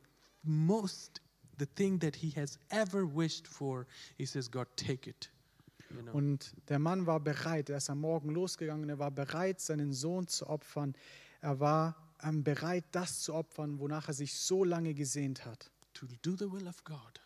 most 0.45 1.21
the 1.59 1.67
thing 1.67 1.99
that 2.01 2.17
he 2.17 2.31
has 2.37 2.59
ever 2.71 3.07
wished 3.07 3.47
for, 3.47 3.87
he 4.17 4.27
says, 4.27 4.51
God, 4.51 4.67
take 4.77 5.09
it. 5.09 5.31
You 5.91 6.03
know? 6.03 6.13
Und 6.13 6.53
der 6.69 6.79
Mann 6.79 7.07
war 7.07 7.21
bereit, 7.21 7.71
er 7.71 7.77
ist 7.79 7.91
am 7.91 8.01
Morgen 8.01 8.31
losgegangen, 8.31 8.89
er 8.89 8.99
war 8.99 9.11
bereit, 9.11 9.61
seinen 9.61 9.93
Sohn 9.93 10.27
zu 10.27 10.49
opfern. 10.49 10.95
Er 11.41 11.61
war 11.61 11.97
ähm, 12.23 12.43
bereit, 12.43 12.85
das 12.93 13.21
zu 13.21 13.35
opfern, 13.35 13.79
wonach 13.79 14.09
er 14.09 14.15
sich 14.15 14.35
so 14.35 14.65
lange 14.65 14.95
gesehnt 14.95 15.45
hat. 15.45 15.71
to 15.97 16.07
do 16.23 16.37
the 16.37 16.47
will 16.47 16.69
of 16.69 16.85
God. 16.85 17.21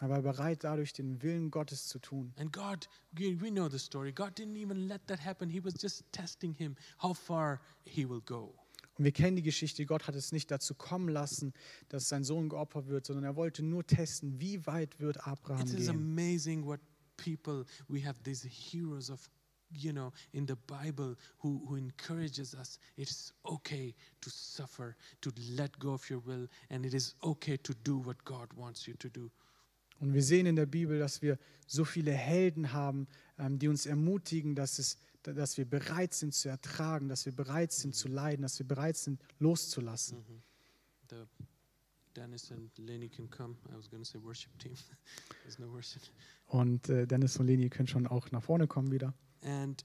Er 0.00 0.08
war 0.08 0.22
bereit, 0.22 0.64
dadurch 0.64 0.92
den 0.94 1.22
Willen 1.22 1.50
Gottes 1.50 1.86
zu 1.86 2.00
tun. 2.00 2.32
And 2.36 2.52
God, 2.52 2.88
we 3.12 3.40
we 3.40 3.50
know 3.50 3.68
the 3.68 3.78
story. 3.78 4.10
God 4.12 4.36
didn't 4.36 4.56
even 4.56 4.88
let 4.88 5.06
that 5.06 5.20
happen. 5.20 5.48
He 5.48 5.62
was 5.62 5.74
just 5.80 6.02
testing 6.12 6.54
him 6.54 6.74
how 6.98 7.14
far 7.14 7.60
he 7.84 8.04
will 8.08 8.22
go. 8.22 8.54
Und 9.02 9.06
wir 9.06 9.10
kennen 9.12 9.34
die 9.34 9.42
Geschichte, 9.42 9.84
Gott 9.84 10.06
hat 10.06 10.14
es 10.14 10.30
nicht 10.30 10.48
dazu 10.52 10.76
kommen 10.76 11.08
lassen, 11.08 11.52
dass 11.88 12.08
sein 12.08 12.22
Sohn 12.22 12.48
geopfert 12.48 12.86
wird, 12.86 13.04
sondern 13.04 13.24
er 13.24 13.34
wollte 13.34 13.64
nur 13.64 13.84
testen, 13.84 14.40
wie 14.40 14.64
weit 14.64 15.00
wird 15.00 15.26
Abraham 15.26 15.66
It 15.66 15.74
is 15.74 15.86
gehen. 15.86 15.88
amazing 15.88 16.64
what 16.64 16.78
people 17.16 17.64
we 17.88 18.06
have 18.06 18.22
these 18.22 18.46
heroes 18.46 19.10
of 19.10 19.28
you 19.72 19.90
know 19.90 20.12
in 20.32 20.46
the 20.46 20.54
bible 20.68 21.16
who, 21.38 21.60
who 21.66 21.74
encourages 21.74 22.54
us. 22.54 22.78
It's 22.96 23.34
okay 23.44 23.92
to 24.20 24.30
suffer 24.30 24.94
to 25.20 25.32
let 25.56 25.76
go 25.80 25.94
of 25.94 26.08
your 26.08 26.24
will 26.24 26.46
and 26.70 26.86
it 26.86 26.94
is 26.94 27.16
okay 27.24 27.56
to 27.56 27.74
do 27.82 27.98
what 27.98 28.24
god 28.24 28.52
wants 28.54 28.86
you 28.86 28.94
to 29.00 29.08
do 29.08 29.32
Und 30.02 30.14
wir 30.14 30.22
sehen 30.22 30.46
in 30.46 30.56
der 30.56 30.66
Bibel, 30.66 30.98
dass 30.98 31.22
wir 31.22 31.38
so 31.68 31.84
viele 31.84 32.10
Helden 32.12 32.72
haben, 32.72 33.06
ähm, 33.38 33.58
die 33.60 33.68
uns 33.68 33.86
ermutigen, 33.86 34.56
dass, 34.56 34.80
es, 34.80 34.98
dass 35.22 35.56
wir 35.56 35.64
bereit 35.64 36.12
sind 36.12 36.34
zu 36.34 36.48
ertragen, 36.48 37.08
dass 37.08 37.24
wir 37.24 37.32
bereit 37.32 37.70
sind 37.70 37.94
zu 37.94 38.08
leiden, 38.08 38.42
dass 38.42 38.58
wir 38.58 38.66
bereit 38.66 38.96
sind 38.96 39.22
loszulassen. 39.38 40.18
the 41.08 41.24
dennis 42.16 42.50
and 42.50 42.76
lenny 42.78 43.08
can 43.08 43.28
come 43.30 43.54
i 43.70 43.76
was 43.76 43.88
going 43.88 44.02
to 44.02 44.08
say 44.08 44.18
worship 44.22 44.50
team 44.58 44.72
there's 45.44 45.58
no 45.58 45.70
worship 45.70 46.02
Und 46.46 46.88
äh, 46.88 47.06
Dennis 47.06 47.38
und 47.38 47.46
Leni 47.46 47.68
können 47.70 47.86
schon 47.86 48.06
auch 48.06 48.30
nach 48.32 48.42
vorne 48.42 48.66
kommen 48.66 48.90
wieder. 48.90 49.14
and 49.42 49.84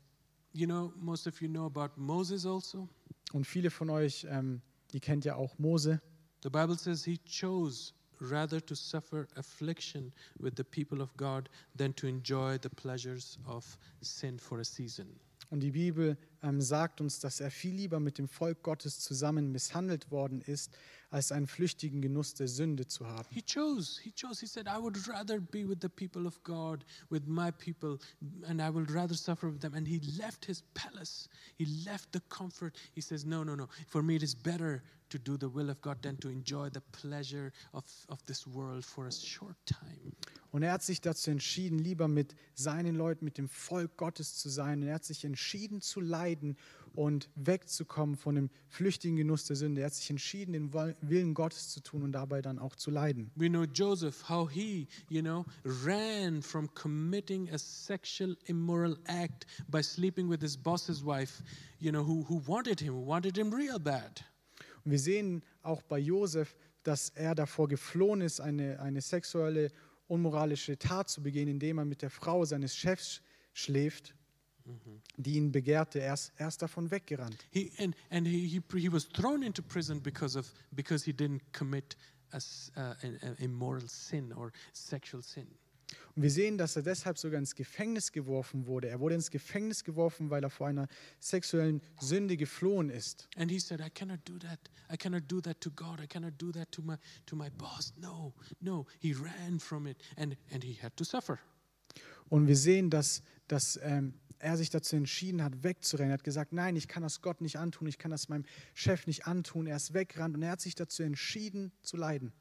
you 0.53 0.65
know 0.65 0.91
most 0.97 1.27
of 1.27 1.39
you 1.41 1.47
know 1.47 1.65
about 1.67 1.91
moses 1.99 2.45
also 2.45 2.89
Und 3.33 3.45
viele 3.45 3.69
von 3.69 3.89
euch, 3.89 4.25
ähm, 4.29 4.61
ihr 4.93 4.99
kennt 5.01 5.25
ja 5.25 5.35
auch 5.35 5.59
Mose. 5.59 6.01
The 6.43 6.49
Bible 6.49 6.77
says 6.77 7.03
he 7.03 7.17
chose 7.19 7.93
rather 8.19 8.59
to 8.59 8.75
suffer 8.75 9.27
affliction 9.35 10.11
with 10.39 10.55
the 10.55 10.63
people 10.63 11.01
of 11.01 11.15
God 11.17 11.49
than 11.75 11.93
to 11.93 12.07
enjoy 12.07 12.57
the 12.57 12.69
pleasures 12.69 13.37
of 13.45 13.77
sin 14.01 14.37
for 14.37 14.59
a 14.59 14.65
season. 14.65 15.07
Und 15.49 15.61
die 15.61 15.71
Bibel 15.71 16.17
ähm, 16.43 16.61
sagt 16.61 17.01
uns, 17.01 17.19
dass 17.19 17.39
er 17.39 17.51
viel 17.51 17.73
lieber 17.73 17.99
mit 17.99 18.17
dem 18.17 18.27
Volk 18.27 18.63
Gottes 18.63 18.99
zusammen 18.99 19.51
misshandelt 19.51 20.11
worden 20.11 20.41
ist, 20.41 20.75
als 21.09 21.31
einen 21.31 21.47
flüchtigen 21.47 22.01
Genuss 22.01 22.33
der 22.33 22.47
Sünde 22.47 22.87
zu 22.87 23.07
haben. 23.07 23.27
He 23.31 23.41
chose, 23.41 24.01
he 24.01 24.11
chose, 24.11 24.39
he 24.39 24.47
said, 24.47 24.67
I 24.67 24.77
would 24.77 24.97
rather 25.07 25.39
be 25.39 25.67
with 25.67 25.79
the 25.81 25.89
people 25.89 26.27
of 26.27 26.41
God, 26.43 26.83
with 27.09 27.23
my 27.27 27.51
people, 27.51 27.97
and 28.47 28.61
I 28.61 28.69
will 28.69 28.85
rather 28.89 29.15
suffer 29.15 29.51
with 29.51 29.61
them. 29.61 29.73
And 29.73 29.87
he 29.87 29.99
left 30.17 30.45
his 30.45 30.63
palace, 30.73 31.29
he 31.57 31.65
left 31.85 32.11
the 32.11 32.21
comfort. 32.29 32.75
He 32.93 33.01
says, 33.01 33.25
No, 33.25 33.43
no, 33.43 33.55
no. 33.55 33.67
For 33.87 34.03
me, 34.03 34.15
it 34.15 34.23
is 34.23 34.35
better 34.35 34.83
to 35.09 35.17
do 35.17 35.37
the 35.37 35.47
will 35.47 35.69
of 35.69 35.81
God 35.81 36.01
than 36.01 36.17
to 36.17 36.29
enjoy 36.29 36.69
the 36.69 36.81
pleasure 36.91 37.53
of, 37.73 37.85
of 38.09 38.25
this 38.25 38.45
world 38.45 38.83
for 38.83 39.07
a 39.07 39.11
short 39.11 39.55
time. 39.65 40.13
Und 40.51 40.63
er 40.63 40.71
hat 40.71 40.83
sich 40.83 41.01
dazu 41.01 41.29
entschieden, 41.29 41.77
lieber 41.77 42.07
mit 42.07 42.35
seinen 42.55 42.95
Leuten, 42.95 43.25
mit 43.25 43.37
dem 43.37 43.49
Volk 43.49 43.97
Gottes 43.97 44.37
zu 44.37 44.49
sein. 44.49 44.81
Und 44.81 44.87
er 44.87 44.95
hat 44.95 45.05
sich 45.05 45.23
entschieden 45.25 45.81
zu 45.81 45.99
leiden 45.99 46.26
und 46.93 47.29
wegzukommen 47.35 48.15
von 48.15 48.35
dem 48.35 48.49
flüchtigen 48.69 49.17
Genuss 49.17 49.45
der 49.45 49.55
Sünde. 49.55 49.81
Er 49.81 49.87
hat 49.87 49.93
sich 49.93 50.09
entschieden, 50.09 50.53
den 50.53 50.73
Willen 50.73 51.35
Gottes 51.35 51.69
zu 51.69 51.81
tun 51.81 52.01
und 52.01 52.11
dabei 52.11 52.41
dann 52.41 52.57
auch 52.57 52.75
zu 52.75 52.89
leiden. 52.89 53.29
We 53.35 53.49
know 53.49 53.65
Joseph, 53.65 54.27
how 54.27 54.49
he, 54.49 54.87
you 55.09 55.21
know, 55.21 55.45
ran 55.63 56.41
from 56.41 56.73
committing 56.73 57.49
a 57.51 57.57
sexual 57.59 58.35
immoral 58.45 58.97
act 59.05 59.45
by 59.69 59.83
sleeping 59.83 60.27
with 60.27 60.41
his 60.41 60.57
boss's 60.57 61.05
wife, 61.05 61.43
you 61.79 61.91
know, 61.91 62.03
who, 62.03 62.25
who 62.27 62.41
wanted 62.47 62.79
him, 62.79 62.95
who 62.95 63.05
wanted 63.05 63.37
him 63.37 63.53
real 63.53 63.79
bad. 63.79 64.23
Und 64.83 64.91
wir 64.91 64.99
sehen 64.99 65.43
auch 65.61 65.83
bei 65.83 65.99
Josef, 65.99 66.55
dass 66.81 67.09
er 67.09 67.35
davor 67.35 67.67
geflohen 67.67 68.21
ist, 68.21 68.39
eine, 68.39 68.79
eine 68.79 69.01
sexuelle, 69.01 69.71
unmoralische 70.07 70.79
Tat 70.79 71.09
zu 71.09 71.21
begehen, 71.21 71.47
indem 71.47 71.77
er 71.77 71.85
mit 71.85 72.01
der 72.01 72.09
Frau 72.09 72.45
seines 72.45 72.75
Chefs 72.75 73.21
schläft, 73.53 74.15
die 75.17 75.35
ihn 75.35 75.51
begehrte. 75.51 75.99
Er 75.99 76.13
ist, 76.13 76.31
er 76.37 76.47
ist 76.47 76.61
davon 76.61 76.91
weggerannt. 76.91 77.45
He, 77.51 77.71
and 77.79 77.95
and 78.09 78.27
he, 78.27 78.47
he, 78.47 78.61
he 78.79 78.91
was 78.91 79.07
thrown 79.07 79.43
into 79.43 79.61
prison 79.61 80.01
because, 80.01 80.37
of, 80.37 80.53
because 80.71 81.05
he 81.05 81.13
didn't 81.13 81.41
commit 81.51 81.95
a, 82.31 82.39
an 83.01 83.19
an 83.21 83.35
immoral 83.39 83.87
sin 83.87 84.33
or 84.33 84.51
sexual 84.73 85.23
sin. 85.23 85.47
Und 86.15 86.23
wir 86.23 86.31
sehen, 86.31 86.57
dass 86.57 86.75
er 86.75 86.81
deshalb 86.81 87.17
sogar 87.17 87.39
ins 87.39 87.55
Gefängnis 87.55 88.11
geworfen 88.11 88.65
wurde. 88.65 88.89
Er 88.89 88.99
wurde 88.99 89.15
ins 89.15 89.29
Gefängnis 89.29 89.83
geworfen, 89.83 90.29
weil 90.29 90.43
er 90.43 90.49
vor 90.49 90.67
einer 90.67 90.87
sexuellen 91.19 91.81
Sünde 92.01 92.35
geflohen 92.35 92.89
ist. 92.89 93.29
And 93.37 93.51
he 93.51 93.59
said, 93.59 93.79
I 93.79 93.89
cannot 93.89 94.19
do 94.25 94.37
that. 94.39 94.59
I 94.91 94.97
cannot 94.97 95.23
do 95.27 95.39
that 95.41 95.61
to 95.61 95.69
God. 95.71 96.01
I 96.01 96.07
cannot 96.07 96.33
do 96.37 96.51
that 96.51 96.71
to 96.71 96.81
my, 96.81 96.95
to 97.25 97.35
my 97.35 97.49
boss. 97.51 97.93
No, 97.97 98.33
no. 98.59 98.85
He 98.99 99.13
ran 99.13 99.59
from 99.59 99.85
it 99.87 99.97
and, 100.17 100.35
and 100.51 100.63
he 100.63 100.77
had 100.81 100.95
to 100.97 101.03
suffer. 101.03 101.39
Und 102.29 102.47
wir 102.47 102.57
sehen, 102.57 102.89
dass, 102.89 103.21
dass 103.47 103.79
ähm, 103.81 104.13
er 104.39 104.57
sich 104.57 104.69
dazu 104.69 104.95
entschieden 104.95 105.43
hat, 105.43 105.63
wegzurennen. 105.63 106.11
Er 106.11 106.15
hat 106.15 106.23
gesagt, 106.23 106.53
nein, 106.53 106.75
ich 106.75 106.87
kann 106.87 107.03
das 107.03 107.21
Gott 107.21 107.41
nicht 107.41 107.57
antun, 107.57 107.87
ich 107.87 107.97
kann 107.97 108.11
das 108.11 108.29
meinem 108.29 108.45
Chef 108.73 109.07
nicht 109.07 109.27
antun. 109.27 109.67
Er 109.67 109.77
ist 109.77 109.93
weggerannt 109.93 110.35
und 110.35 110.43
er 110.43 110.51
hat 110.51 110.61
sich 110.61 110.75
dazu 110.75 111.03
entschieden 111.03 111.71
zu 111.81 111.97
leiden. 111.97 112.31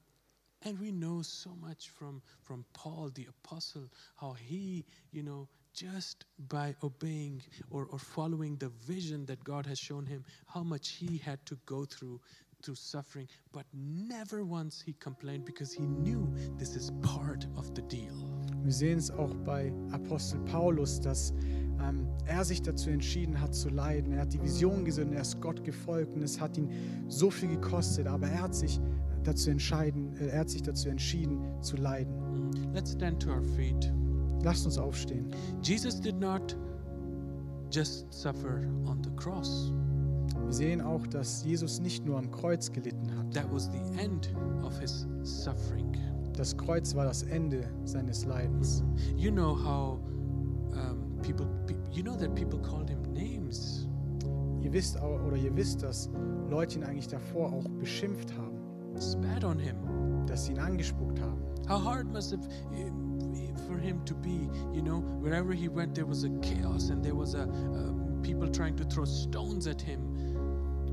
And 0.65 0.81
we 0.81 0.91
know 0.91 1.23
so 1.23 1.51
much 1.55 1.91
from, 1.91 2.23
from 2.43 2.65
Paul, 2.73 3.11
the 3.15 3.27
apostle, 3.29 3.89
how 4.17 4.35
he, 4.35 4.85
you 5.13 5.23
know, 5.23 5.49
just 5.75 6.25
by 6.49 6.75
obeying 6.83 7.43
or, 7.71 7.87
or 7.91 7.99
following 7.99 8.57
the 8.59 8.71
vision 8.87 9.27
that 9.27 9.45
God 9.45 9.67
has 9.67 9.79
shown 9.79 10.07
him, 10.07 10.25
how 10.47 10.65
much 10.65 10.97
he 10.99 11.19
had 11.19 11.45
to 11.47 11.57
go 11.67 11.85
through 11.85 12.21
through 12.63 12.75
suffering, 12.75 13.29
but 13.53 13.67
never 13.73 14.43
once 14.43 14.83
he 14.85 14.95
complained 14.95 15.45
because 15.45 15.73
he 15.73 15.87
knew 15.87 16.27
this 16.59 16.75
is 16.75 16.91
part 17.03 17.47
of 17.57 17.75
the 17.75 17.83
deal. 17.83 18.15
Wir 18.65 18.73
sehen 18.73 18.99
es 18.99 19.11
auch 19.11 19.33
bei 19.45 19.73
Apostel 19.93 20.41
Paulus, 20.41 20.99
dass 21.01 21.33
ähm, 21.83 22.07
er 22.27 22.45
sich 22.45 22.63
dazu 22.63 22.91
entschieden 22.91 23.41
hat 23.41 23.55
zu 23.55 23.69
leiden. 23.69 24.13
Er 24.13 24.23
hat 24.23 24.33
die 24.33 24.43
Vision 24.43 24.85
gesehen, 24.85 25.13
er 25.13 25.23
ist 25.23 25.41
Gott 25.41 25.65
gefolgt 25.65 26.15
und 26.15 26.23
es 26.23 26.41
hat 26.41 26.57
ihn 26.59 26.71
so 27.09 27.31
viel 27.31 27.49
gekostet, 27.49 28.07
aber 28.07 28.29
er 28.29 28.43
hat 28.43 28.55
sich 28.55 28.81
dazu 29.25 29.51
entscheiden, 29.51 30.17
äh, 30.19 30.29
er 30.29 30.41
hat 30.41 30.51
sich 30.51 30.63
dazu 30.63 30.89
entschieden 30.89 31.39
zu 31.61 31.77
leiden. 31.77 32.13
Let's 32.75 32.93
stand 32.93 33.21
to 33.23 33.31
our 33.31 33.43
feet. 33.43 33.93
Lasst 34.43 34.67
uns 34.67 34.79
aufstehen. 34.79 35.27
Jesus 35.63 36.01
did 36.01 36.19
not 36.21 36.57
just 37.73 38.07
suffer 38.13 38.61
on 38.87 39.03
the 39.03 39.11
cross. 39.17 39.73
Wir 40.45 40.53
sehen 40.53 40.81
auch, 40.81 41.07
dass 41.07 41.45
Jesus 41.45 41.81
nicht 41.81 42.05
nur 42.05 42.19
am 42.19 42.31
Kreuz 42.31 42.71
gelitten 42.71 43.11
hat. 43.17 43.33
That 43.35 43.53
was 43.53 43.71
the 43.73 44.01
end 44.01 44.33
of 44.65 44.79
his 44.79 45.07
suffering. 45.23 45.97
Das 46.35 46.57
Kreuz 46.57 46.95
war 46.95 47.07
das 47.07 47.23
Ende 47.23 47.65
seines 47.85 48.25
Leidens. 48.27 48.85
You 49.17 49.33
know 49.33 49.57
how 49.57 49.99
um, 50.73 51.17
people, 51.23 51.47
pe- 51.47 51.56
you 51.97 52.03
know 52.03 52.17
that 52.17 52.35
people 52.35 52.59
called 52.59 52.89
him 52.89 53.03
names. 53.13 53.89
Ihr 54.63 54.73
wisst 54.73 55.01
oder 55.01 55.37
ihr 55.37 55.55
wisst, 55.57 55.83
dass 55.83 56.11
Leute 56.51 56.79
ihn 56.79 56.85
eigentlich 56.85 57.09
davor 57.09 57.53
auch 57.53 57.69
beschimpft 57.81 58.33
haben, 58.37 58.59
spat 58.99 59.45
on 59.45 59.59
him. 59.59 59.77
dass 60.27 60.47
sie 60.47 60.53
ihn 60.53 60.59
angespuckt 60.59 61.21
haben. 61.21 61.41
How 61.69 61.83
hard 61.83 62.13
must 62.13 62.33
it 62.33 62.41
for 63.67 63.79
him 63.79 64.05
to 64.05 64.15
be? 64.15 64.49
You 64.73 64.83
know, 64.83 65.03
wherever 65.21 65.53
he 65.53 65.69
went, 65.69 65.95
there 65.95 66.07
was 66.07 66.25
a 66.25 66.31
chaos 66.41 66.91
and 66.91 67.03
there 67.03 67.15
was 67.15 67.35
a 67.35 67.43
uh, 67.43 67.93
people 68.23 68.49
trying 68.49 68.77
to 68.77 68.85
throw 68.85 69.05
stones 69.05 69.67
at 69.67 69.81
him. 69.81 70.06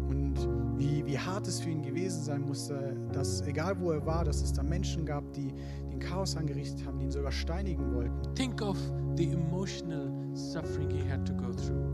Und 0.09 0.35
wie, 0.77 1.05
wie 1.05 1.17
hart 1.17 1.47
es 1.47 1.59
für 1.59 1.69
ihn 1.69 1.81
gewesen 1.81 2.23
sein 2.23 2.41
musste, 2.41 2.95
dass 3.11 3.41
egal 3.41 3.79
wo 3.79 3.91
er 3.91 4.05
war, 4.05 4.23
dass 4.23 4.41
es 4.41 4.53
da 4.53 4.63
Menschen 4.63 5.05
gab, 5.05 5.31
die 5.33 5.53
den 5.91 5.99
Chaos 5.99 6.35
angerichtet 6.35 6.85
haben, 6.85 6.99
die 6.99 7.05
ihn 7.05 7.11
sogar 7.11 7.31
steinigen 7.31 7.93
wollten. 7.93 8.35
Think 8.35 8.61
of 8.61 8.77
the 9.15 9.31
emotional 9.31 10.11
suffering 10.33 10.89
he 10.89 11.09
had 11.09 11.25
to 11.25 11.33
go 11.33 11.51
through. 11.51 11.85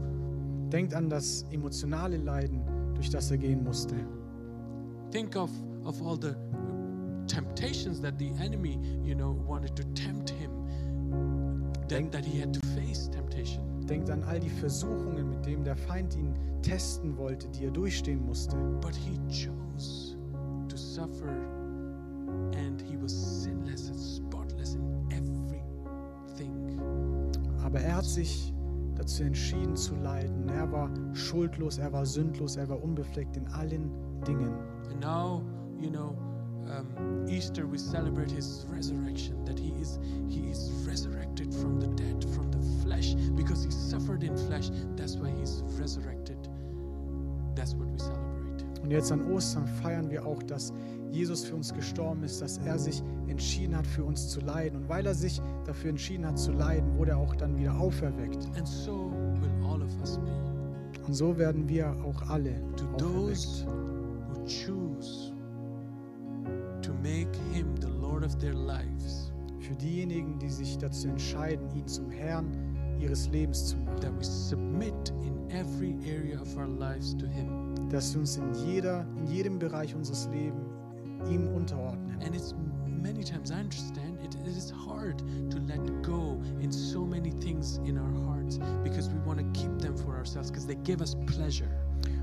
Denkt 0.71 0.93
an 0.93 1.09
das 1.09 1.45
emotionale 1.51 2.17
Leiden, 2.17 2.61
durch 2.95 3.09
das 3.09 3.31
er 3.31 3.37
gehen 3.37 3.63
musste. 3.63 3.95
Think 5.11 5.35
of 5.35 5.49
of 5.85 6.01
all 6.01 6.15
the 6.15 6.35
temptations 7.27 8.01
that 8.01 8.17
the 8.17 8.31
enemy, 8.39 8.77
you 9.03 9.15
know, 9.15 9.31
wanted 9.47 9.75
to 9.75 9.83
tempt 9.93 10.29
him. 10.29 10.51
That, 11.71 11.89
Denk- 11.89 12.11
that 12.11 12.25
he 12.25 12.39
had 12.39 12.53
to 12.53 12.59
face 12.75 13.09
temptation. 13.09 13.68
Denkt 13.89 14.09
an 14.11 14.23
all 14.23 14.39
die 14.39 14.49
Versuchungen, 14.49 15.31
mit 15.31 15.45
denen 15.45 15.63
der 15.63 15.75
Feind 15.75 16.15
ihn 16.15 16.33
testen 16.61 17.17
wollte, 17.17 17.49
die 17.49 17.65
er 17.65 17.71
durchstehen 17.71 18.23
musste. 18.23 18.55
But 18.81 18.95
he 18.95 19.17
chose 19.29 20.15
to 20.67 20.77
suffer 20.77 21.27
and 22.53 22.79
he 22.81 22.95
was 23.01 23.11
sinless 23.11 23.89
and 23.89 23.99
spotless 23.99 24.75
in 24.75 24.81
everything. 25.09 26.79
Aber 27.63 27.79
er 27.79 27.97
hat 27.97 28.05
sich 28.05 28.53
dazu 28.95 29.23
entschieden 29.23 29.75
zu 29.75 29.95
leiden. 29.95 30.47
Er 30.49 30.71
war 30.71 30.89
schuldlos, 31.13 31.77
er 31.77 31.91
war 31.91 32.05
sündlos, 32.05 32.57
er 32.57 32.69
war 32.69 32.83
unbefleckt 32.83 33.37
in 33.37 33.47
allen 33.47 33.89
Dingen. 34.27 34.53
And 34.91 34.99
now, 34.99 35.41
you 35.79 35.89
know, 35.89 36.15
um, 36.69 37.25
Easter 37.27 37.65
we 37.65 37.77
celebrate 37.77 38.31
his 38.31 38.65
resurrection. 38.69 39.43
That 39.45 39.59
he 39.59 39.73
is 39.81 39.99
he 40.29 40.49
is 40.49 40.71
resurrected 40.85 41.53
from 41.53 41.79
the 41.79 41.87
dead, 41.87 42.25
from 42.35 42.51
the 42.51 42.61
flesh, 42.83 43.15
because 43.35 43.63
he 43.63 43.71
suffered 43.71 44.23
in 44.23 44.35
flesh. 44.37 44.69
That's 44.95 45.15
why 45.15 45.31
he's 45.39 45.63
resurrected. 45.79 46.37
That's 47.55 47.73
what 47.73 47.87
we 47.89 47.99
celebrate. 47.99 48.63
Und 48.81 48.91
jetzt 48.91 49.11
an 49.11 49.31
Ostern 49.31 49.67
feiern 49.67 50.09
wir 50.09 50.25
auch, 50.25 50.41
dass 50.43 50.73
Jesus 51.11 51.43
für 51.43 51.55
uns 51.55 51.73
gestorben 51.73 52.23
ist, 52.23 52.41
dass 52.41 52.57
er 52.59 52.79
sich 52.79 53.03
entschieden 53.27 53.75
hat, 53.75 53.85
für 53.85 54.03
uns 54.03 54.29
zu 54.29 54.39
leiden. 54.39 54.81
Und 54.81 54.89
weil 54.89 55.05
er 55.05 55.15
sich 55.15 55.41
dafür 55.65 55.89
entschieden 55.89 56.25
hat 56.25 56.39
zu 56.39 56.51
leiden, 56.51 56.97
wurde 56.97 57.11
er 57.11 57.17
auch 57.17 57.35
dann 57.35 57.57
wieder 57.57 57.77
auferweckt. 57.77 58.47
And 58.55 58.67
so 58.67 59.11
will 59.41 59.51
all 59.65 59.81
of 59.81 59.99
us 59.99 60.17
be. 60.17 60.31
Und 61.05 61.13
so 61.13 61.37
werden 61.37 61.67
wir 61.67 61.91
auch 62.03 62.29
alle 62.29 62.55
To 62.77 62.85
make 67.01 67.33
him 67.53 67.75
the 67.79 67.87
Lord 68.01 68.23
of 68.23 68.35
their 68.39 68.53
lives, 68.53 69.31
Für 69.59 69.75
diejenigen, 69.75 70.39
die 70.39 70.49
sich 70.49 70.77
dazu 70.77 71.07
entscheiden, 71.09 71.67
ihn 71.75 71.87
zum 71.87 72.09
Herrn 72.09 72.47
ihres 72.99 73.29
Lebens 73.29 73.67
zu 73.67 73.77
machen. 73.77 73.99
that 74.01 74.17
we 74.17 74.23
submit 74.23 75.11
in 75.23 75.49
every 75.51 75.95
area 76.05 76.39
of 76.39 76.57
our 76.57 76.67
lives 76.67 77.15
to 77.17 77.25
him. 77.27 77.75
Dass 77.89 78.13
wir 78.13 78.21
uns 78.21 78.37
in, 78.37 78.53
jeder, 78.65 79.05
in 79.17 79.27
jedem 79.27 79.59
Bereich 79.59 79.93
unseres 79.95 80.27
Lebens 80.31 80.63
ihm 81.29 81.47
unterordnen. 81.55 82.17
And 82.21 82.35
it's 82.35 82.55
many 82.87 83.23
times, 83.23 83.51
I 83.51 83.55
understand, 83.61 84.19
it, 84.23 84.35
it 84.45 84.55
is 84.57 84.71
hard 84.71 85.19
to 85.49 85.59
let 85.67 85.79
go 86.03 86.37
in 86.61 86.71
so 86.71 87.05
many 87.05 87.31
things 87.31 87.79
in 87.85 87.97
our 87.97 88.11
hearts 88.25 88.59
because 88.83 89.09
we 89.09 89.19
want 89.25 89.39
to 89.39 89.45
keep 89.59 89.77
them 89.79 89.95
for 89.97 90.15
ourselves 90.15 90.49
because 90.49 90.65
they 90.65 90.77
give 90.83 91.01
us 91.01 91.15
pleasure. 91.25 91.69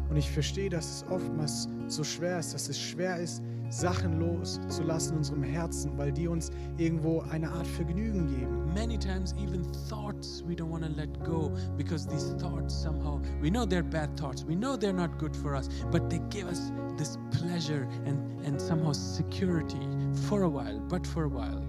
Und 0.09 0.17
ich 0.17 0.31
verstehe, 0.31 0.69
dass 0.71 1.03
es 1.03 1.05
oftmals 1.11 1.69
so 1.89 2.05
schwer 2.05 2.39
ist, 2.39 2.55
dass 2.55 2.69
es 2.69 2.79
schwer 2.79 3.19
ist, 3.19 3.43
Sachen 3.71 4.21
loszulassen 4.21 5.13
in 5.13 5.19
unserem 5.19 5.43
Herzen, 5.43 5.99
weil 5.99 6.13
die 6.13 6.29
uns 6.29 6.51
irgendwo 6.77 7.23
eine 7.31 7.51
Art 7.51 7.67
Vergnügen 7.67 8.27
geben. 8.29 8.73
Many 8.75 8.99
times, 8.99 9.35
even 9.39 9.65
thoughts 9.89 10.45
we 10.47 10.55
don't 10.55 10.71
want 10.71 10.85
to 10.85 10.91
let 10.91 11.09
go 11.25 11.51
because 11.77 12.07
these 12.07 12.35
thoughts 12.39 12.75
somehow, 12.75 13.21
we 13.41 13.51
know 13.51 13.67
they're 13.67 13.83
bad 13.83 14.17
thoughts, 14.17 14.45
we 14.45 14.55
know 14.55 14.77
they're 14.77 14.93
not 14.93 15.19
good 15.19 15.35
for 15.35 15.55
us, 15.55 15.69
but 15.91 16.09
they 16.09 16.21
give 16.31 16.47
us 16.47 16.71
this 16.97 17.19
pleasure 17.31 17.89
and, 18.05 18.19
and 18.45 18.61
somehow 18.61 18.93
security 18.93 19.89
for 20.29 20.43
a 20.43 20.49
while, 20.49 20.79
but 20.89 21.07
for 21.07 21.25
a 21.25 21.29
while. 21.29 21.66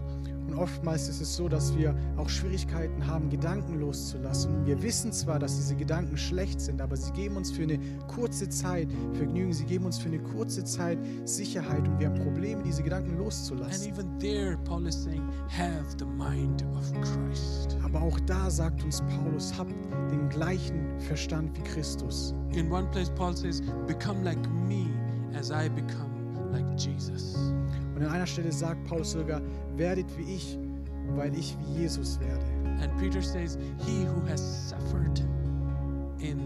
Oftmals 0.58 1.08
ist 1.08 1.22
es 1.22 1.36
so, 1.36 1.48
dass 1.48 1.76
wir 1.78 1.96
auch 2.18 2.30
Schwierigkeiten 2.30 3.06
haben, 3.06 3.30
Gedanken 3.30 3.80
loszulassen. 3.80 4.66
Wir 4.66 4.82
wissen 4.82 5.12
zwar, 5.12 5.38
dass 5.38 5.56
diese 5.56 5.76
Gedanken 5.76 6.18
schlecht 6.18 6.60
sind, 6.60 6.82
aber 6.82 6.98
sie 6.98 7.12
geben 7.12 7.38
uns 7.38 7.52
für 7.52 7.64
eine 7.64 7.80
kurze 8.08 8.50
Zeit 8.50 8.88
Vergnügen, 9.14 9.54
sie 9.54 9.66
geben 9.66 9.86
uns 9.86 9.98
für 10.00 10.08
eine 10.08 10.20
kurze 10.20 10.64
Zeit 10.64 10.98
Sicherheit 11.26 11.88
und 11.88 12.00
wir 12.00 12.08
haben 12.08 12.24
Probleme, 12.24 12.64
diese 12.64 12.82
Gedanken 12.82 13.18
loszulassen. 13.18 13.94
there, 14.20 14.58
saying, 14.90 15.22
have 15.48 15.86
the 15.98 16.06
mind 16.06 16.64
of 16.76 16.92
Christ. 17.02 17.78
Aber 17.84 18.02
auch 18.02 18.20
da 18.22 18.50
sagt 18.50 18.84
uns 18.84 19.02
Paulus, 19.02 19.54
habt 19.58 19.74
den 20.12 20.28
gleichen 20.30 21.00
Verstand 21.00 21.56
wie 21.58 21.64
Christus. 21.64 22.34
In 22.54 22.72
one 22.72 22.90
place, 22.92 23.12
Paul 23.12 23.36
says, 23.36 23.62
Become 23.86 24.24
like 24.24 24.40
me 24.68 24.88
as 25.36 25.52
I 25.52 25.70
become 25.70 26.52
like 26.52 26.66
Jesus. 26.78 27.54
Und 27.98 28.04
an 28.04 28.12
einer 28.12 28.28
Stelle 28.28 28.52
sagt 28.52 28.84
Paulus 28.84 29.14
sogar, 29.14 29.42
werdet 29.76 30.06
wie 30.20 30.36
ich, 30.36 30.60
weil 31.16 31.36
ich 31.36 31.58
wie 31.60 31.82
Jesus 31.82 32.20
werde. 32.20 32.46
And 32.80 32.96
Peter 33.00 33.24
says, 33.24 33.58
He 33.88 34.06
who 34.06 34.24
has 34.30 34.70
suffered 34.70 35.20
in 36.20 36.38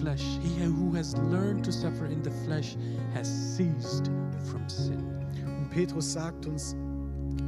flesh, 0.00 0.24
he 0.42 0.64
who 0.64 0.92
has 0.96 1.16
learned 1.18 1.64
to 1.64 1.70
suffer 1.70 2.06
in 2.06 2.20
the 2.20 2.32
flesh, 2.44 2.76
has 3.14 3.28
ceased 3.28 4.10
from 4.50 4.68
sin. 4.68 5.04
Und 5.46 5.70
Petrus 5.70 6.14
sagt 6.14 6.46
uns, 6.46 6.74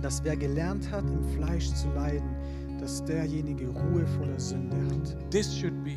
dass 0.00 0.22
wer 0.22 0.36
gelernt 0.36 0.88
hat, 0.92 1.02
im 1.10 1.24
Fleisch 1.36 1.72
zu 1.74 1.88
leiden, 1.96 2.36
dass 2.78 3.04
derjenige 3.04 3.66
Ruhe 3.66 4.06
vor 4.06 4.26
der 4.26 4.38
Sünde 4.38 4.76
hat. 4.76 5.30
This 5.32 5.52
should 5.52 5.82
be 5.82 5.96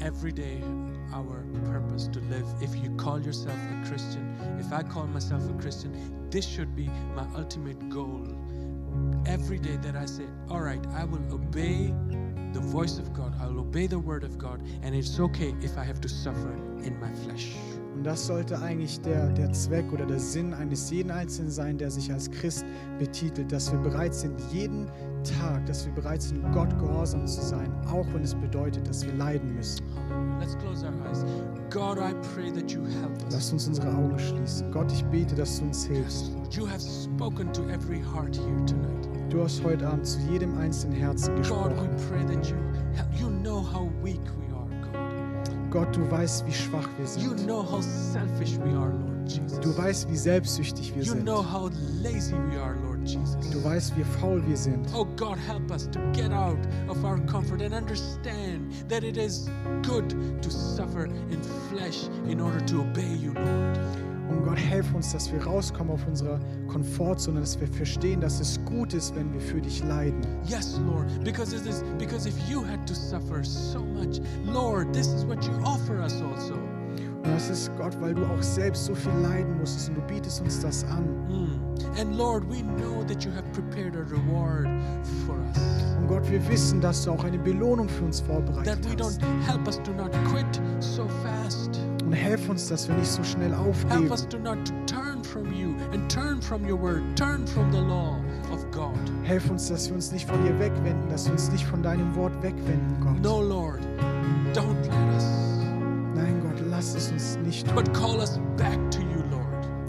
every 0.00 0.32
day 0.32 0.62
our 1.12 1.44
purpose 1.66 2.08
to 2.08 2.20
live. 2.30 2.46
If 2.62 2.74
you 2.76 2.88
call 2.96 3.20
yourself 3.20 3.58
a 3.70 3.86
Christian, 3.86 4.34
if 4.58 4.72
I 4.72 4.82
call 4.82 5.06
myself 5.08 5.42
a 5.50 5.52
Christian, 5.60 5.92
this 6.32 6.46
should 6.46 6.74
be 6.74 6.88
my 7.14 7.26
ultimate 7.36 7.78
goal. 7.90 8.26
Every 9.26 9.58
day 9.58 9.76
that 9.82 9.94
I 9.94 10.06
say, 10.06 10.24
All 10.48 10.60
right, 10.60 10.84
I 10.94 11.04
will 11.04 11.22
obey 11.30 11.94
the 12.54 12.60
voice 12.60 12.98
of 12.98 13.12
God, 13.12 13.34
I 13.40 13.46
will 13.46 13.60
obey 13.60 13.86
the 13.86 13.98
word 13.98 14.24
of 14.24 14.38
God, 14.38 14.62
and 14.82 14.94
it's 14.94 15.20
okay 15.20 15.54
if 15.60 15.76
I 15.76 15.84
have 15.84 16.00
to 16.00 16.08
suffer 16.08 16.54
in 16.82 16.98
my 17.00 17.12
flesh. 17.24 17.54
Und 17.94 18.04
das 18.04 18.26
sollte 18.26 18.58
eigentlich 18.60 19.00
der, 19.02 19.28
der 19.34 19.52
Zweck 19.52 19.92
oder 19.92 20.06
der 20.06 20.18
Sinn 20.18 20.54
eines 20.54 20.90
jeden 20.90 21.10
Einzelnen 21.10 21.50
sein, 21.50 21.76
der 21.76 21.90
sich 21.90 22.10
als 22.10 22.30
Christ 22.30 22.64
betitelt, 22.98 23.52
dass 23.52 23.70
wir 23.70 23.78
bereit 23.80 24.14
sind, 24.14 24.40
jeden 24.50 24.86
Tag, 25.38 25.66
dass 25.66 25.84
wir 25.84 25.92
bereit 25.92 26.22
sind, 26.22 26.50
Gott 26.52 26.76
gehorsam 26.78 27.26
zu 27.26 27.42
sein, 27.42 27.70
auch 27.86 28.06
wenn 28.14 28.22
es 28.22 28.34
bedeutet, 28.34 28.88
dass 28.88 29.04
wir 29.04 29.12
leiden 29.12 29.54
müssen. 29.54 29.84
Hallelujah. 30.42 30.48
Let's 30.48 30.54
close 30.56 30.84
our 30.84 31.08
eyes. 31.08 31.24
God, 31.70 31.98
I 31.98 32.12
pray 32.34 32.50
that 32.50 32.72
you 32.72 32.84
help 33.00 33.12
us. 33.26 33.32
Lass 33.32 33.52
uns 33.52 33.68
unsere 33.68 33.88
Augen 33.88 34.18
schließen. 34.18 34.70
Gott, 34.72 34.90
ich 34.92 35.04
bete, 35.06 35.34
dass 35.34 35.58
du 35.58 35.64
uns 35.64 35.84
hilfst. 35.84 36.32
Lord. 36.34 36.54
You 36.54 36.66
have 36.66 36.80
spoken 36.80 37.52
to 37.52 37.62
every 37.70 38.00
heart 38.00 38.36
here 38.36 38.66
tonight. 38.66 39.08
Du 39.30 39.42
hast 39.42 39.62
heute 39.64 39.86
Abend 39.86 40.06
zu 40.06 40.18
jedem 40.30 40.56
einzelnen 40.58 40.96
Herzen 40.96 41.36
gesprochen. 41.36 41.76
we 41.78 41.88
pray 42.08 42.24
that 42.26 42.46
you 42.46 42.56
help. 42.94 43.08
You 43.18 43.28
know 43.42 43.60
how 43.62 43.88
weak 44.02 44.20
we 44.38 44.54
are, 44.54 44.68
God. 44.92 45.70
Gott, 45.70 45.96
du 45.96 46.10
weißt, 46.10 46.46
wie 46.46 46.52
schwach 46.52 46.88
wir 46.98 47.06
You 47.22 47.30
sind. 47.30 47.46
know 47.46 47.62
how 47.62 47.80
selfish 47.80 48.58
we 48.58 48.76
are, 48.76 48.90
Lord 48.92 49.28
Jesus. 49.32 49.60
Du 49.60 49.76
weißt, 49.76 50.10
wie 50.10 50.16
selbstsüchtig 50.16 50.94
wir 50.94 51.02
you 51.02 51.12
sind. 51.12 51.24
Du 53.52 53.64
weißt, 53.64 53.96
wie 53.96 54.04
faul 54.04 54.42
wir 54.46 54.56
sind. 54.56 54.86
Oh 54.94 55.06
God, 55.16 55.36
help 55.36 55.70
us 55.70 55.88
to 55.90 55.98
get 56.12 56.32
out 56.32 56.58
of 56.88 57.04
our 57.04 57.18
comfort 57.26 57.60
and 57.62 57.74
understand 57.74 58.72
that 58.88 59.02
it 59.02 59.16
is 59.16 59.50
good 59.82 60.10
to 60.42 60.50
suffer 60.50 61.06
in 61.06 61.42
flesh 61.70 62.08
in 62.28 62.40
order 62.40 62.64
to 62.66 62.80
obey 62.80 63.14
you, 63.14 63.32
Lord. 63.34 63.78
Und 64.28 64.44
Gott, 64.44 64.58
helf 64.58 64.94
uns, 64.94 65.12
dass 65.12 65.30
wir 65.32 65.42
rauskommen 65.44 65.92
auf 65.92 66.06
unserer 66.06 66.38
Komfortzone, 66.68 67.40
dass 67.40 67.60
wir 67.60 67.68
verstehen, 67.68 68.20
dass 68.20 68.40
es 68.40 68.58
gut 68.64 68.94
ist, 68.94 69.14
wenn 69.14 69.32
wir 69.32 69.40
für 69.40 69.60
dich 69.60 69.82
leiden. 69.84 70.24
Yes, 70.46 70.80
Lord, 70.86 71.06
because 71.24 71.54
it 71.54 71.66
is 71.66 71.84
because 71.98 72.26
if 72.26 72.34
you 72.48 72.64
had 72.64 72.86
to 72.86 72.94
suffer 72.94 73.44
so 73.44 73.80
much, 73.80 74.20
Lord, 74.44 74.92
this 74.92 75.08
is 75.08 75.26
what 75.26 75.44
you 75.44 75.52
offer 75.64 76.00
us 76.00 76.22
also. 76.22 76.56
Das 77.32 77.48
ist 77.50 77.70
Gott, 77.78 77.96
weil 78.00 78.14
du 78.14 78.24
auch 78.26 78.42
selbst 78.42 78.84
so 78.84 78.94
viel 78.94 79.12
leiden 79.22 79.58
musstest 79.58 79.88
und 79.88 79.96
du 79.96 80.00
bietest 80.02 80.40
uns 80.42 80.60
das 80.60 80.84
an. 80.84 81.04
Mm. 81.28 81.98
And 81.98 82.16
Lord, 82.16 82.44
we 82.48 82.62
know 82.62 83.02
that 83.08 83.24
you 83.24 83.30
have 83.32 83.44
prepared 83.52 83.96
a 83.96 84.04
reward 84.10 84.66
for 85.26 85.36
us. 85.36 85.96
Und 85.98 86.08
Gott, 86.08 86.30
wir 86.30 86.46
wissen, 86.48 86.80
dass 86.80 87.04
du 87.04 87.12
auch 87.12 87.24
eine 87.24 87.38
Belohnung 87.38 87.88
für 87.88 88.04
uns 88.04 88.18
That 88.18 88.26
vorbereitet 88.28 88.84
we 88.84 89.02
hast. 89.02 89.20
don't 89.22 89.46
help 89.46 89.66
us 89.66 89.80
to 89.82 89.92
not 89.92 90.10
quit 90.30 90.60
so 90.80 91.06
fast. 91.22 91.80
Und 92.04 92.12
helf 92.12 92.48
uns, 92.48 92.68
dass 92.68 92.88
wir 92.88 92.94
nicht 92.96 93.10
so 93.10 93.22
schnell 93.24 93.50
Help 93.50 93.60
aufgeben. 93.68 94.10
us 94.10 94.28
to 94.28 94.38
not 94.38 94.58
turn 94.86 95.22
from 95.24 95.52
you 95.52 95.74
and 95.92 96.10
turn 96.12 96.40
from 96.42 96.62
your 96.68 96.80
word, 96.80 97.02
turn 97.16 97.46
from 97.46 97.70
the 97.72 97.78
law 97.80 98.18
of 98.52 98.64
God. 98.70 98.92
Helf 99.22 99.48
uns, 99.50 99.68
dass 99.68 99.88
wir 99.88 99.94
uns 99.94 100.12
nicht 100.12 100.28
von 100.28 100.42
dir 100.44 100.58
wegwenden, 100.58 101.08
dass 101.08 101.26
wir 101.26 101.32
uns 101.32 101.50
nicht 101.50 101.64
von 101.64 101.82
deinem 101.82 102.14
Wort 102.14 102.34
wegwenden, 102.42 102.96
Gott. 103.00 103.20
No, 103.22 103.40
Lord, 103.40 103.80
but 107.74 107.92
call 107.94 108.20
us 108.20 108.38
back 108.56 108.78
to 108.90 109.00
you, 109.00 109.22
Lord. 109.30 109.46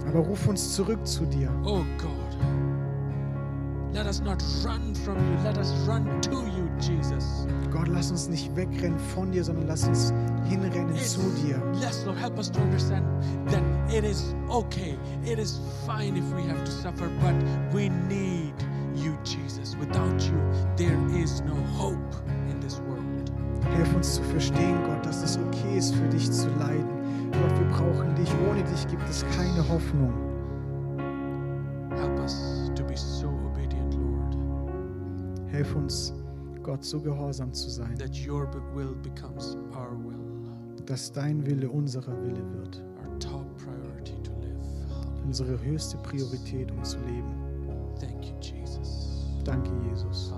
Aber 0.07 0.19
ruf 0.19 0.47
uns 0.47 0.75
zurück 0.75 1.05
zu 1.05 1.25
dir. 1.25 1.49
Oh 1.65 1.83
God. 1.97 2.09
Let 3.93 4.07
us 4.07 4.21
not 4.21 4.41
run 4.65 4.95
from 4.95 5.17
you, 5.17 5.37
let 5.43 5.55
us 5.59 5.71
run 5.87 6.19
to 6.23 6.31
you, 6.47 6.67
Jesus. 6.79 7.45
Gott, 7.71 7.87
lass 7.87 8.09
uns 8.09 8.27
nicht 8.27 8.55
wegrennen 8.55 8.97
von 9.13 9.31
dir, 9.31 9.43
sondern 9.43 9.67
lass 9.67 9.87
uns 9.87 10.11
hinrennen 10.49 10.95
It's- 10.95 11.13
zu 11.13 11.21
dir. 11.45 11.61
Yes, 11.79 12.03
Lord, 12.03 12.17
help 12.17 12.39
us 12.39 12.49
to 12.49 12.59
understand 12.59 13.05
that 13.51 13.61
it 13.93 14.03
is 14.03 14.33
okay, 14.49 14.97
it 15.23 15.37
is 15.37 15.59
fine 15.85 16.17
if 16.17 16.23
we 16.35 16.41
have 16.49 16.63
to 16.63 16.71
suffer, 16.71 17.07
but 17.21 17.35
we 17.71 17.89
need 18.09 18.55
you, 18.95 19.15
Jesus. 19.23 19.77
Without 19.79 20.19
you, 20.23 20.39
there 20.75 20.97
is 21.15 21.41
no 21.41 21.55
hope 21.77 22.15
in 22.49 22.59
this 22.61 22.79
world. 22.87 23.03
Helf 23.75 23.93
uns 23.95 24.15
zu 24.15 24.23
verstehen, 24.23 24.75
Gott, 24.87 25.05
dass 25.05 25.21
es 25.21 25.37
okay 25.37 25.77
ist, 25.77 25.93
für 25.93 26.07
dich 26.09 26.31
zu 26.31 26.47
leiden. 26.57 27.02
Gott, 27.43 27.59
wir 27.59 27.67
brauchen 27.67 28.15
dich. 28.15 28.33
Ohne 28.49 28.63
dich 28.63 28.87
gibt 28.87 29.07
es 29.09 29.25
keine 29.35 29.67
Hoffnung. 29.67 30.13
Help 31.89 32.17
us 32.21 32.71
to 32.73 32.85
be 32.85 32.95
so 32.95 33.27
obedient, 33.27 33.95
Lord, 33.95 34.37
Helf 35.51 35.75
uns, 35.75 36.13
Gott, 36.63 36.85
so 36.85 37.01
gehorsam 37.01 37.53
zu 37.53 37.69
sein, 37.69 37.97
that 37.97 38.15
your 38.25 38.47
will 38.73 38.95
becomes 39.03 39.57
our 39.75 39.91
will, 40.05 40.15
dass 40.85 41.11
dein 41.11 41.45
Wille 41.45 41.69
unserer 41.69 42.15
Wille 42.23 42.43
wird. 42.53 42.81
our 43.03 43.19
top 43.19 43.45
priority 43.57 44.15
to 44.23 44.31
live. 44.39 45.25
Unsere 45.25 45.61
höchste 45.61 45.97
Priorität, 45.97 46.71
um 46.71 46.81
zu 46.83 46.97
leben. 46.99 47.35
Thank 47.99 48.25
you, 48.25 48.35
Jesus. 48.39 49.27
Danke, 49.43 49.69
Jesus. 49.89 50.31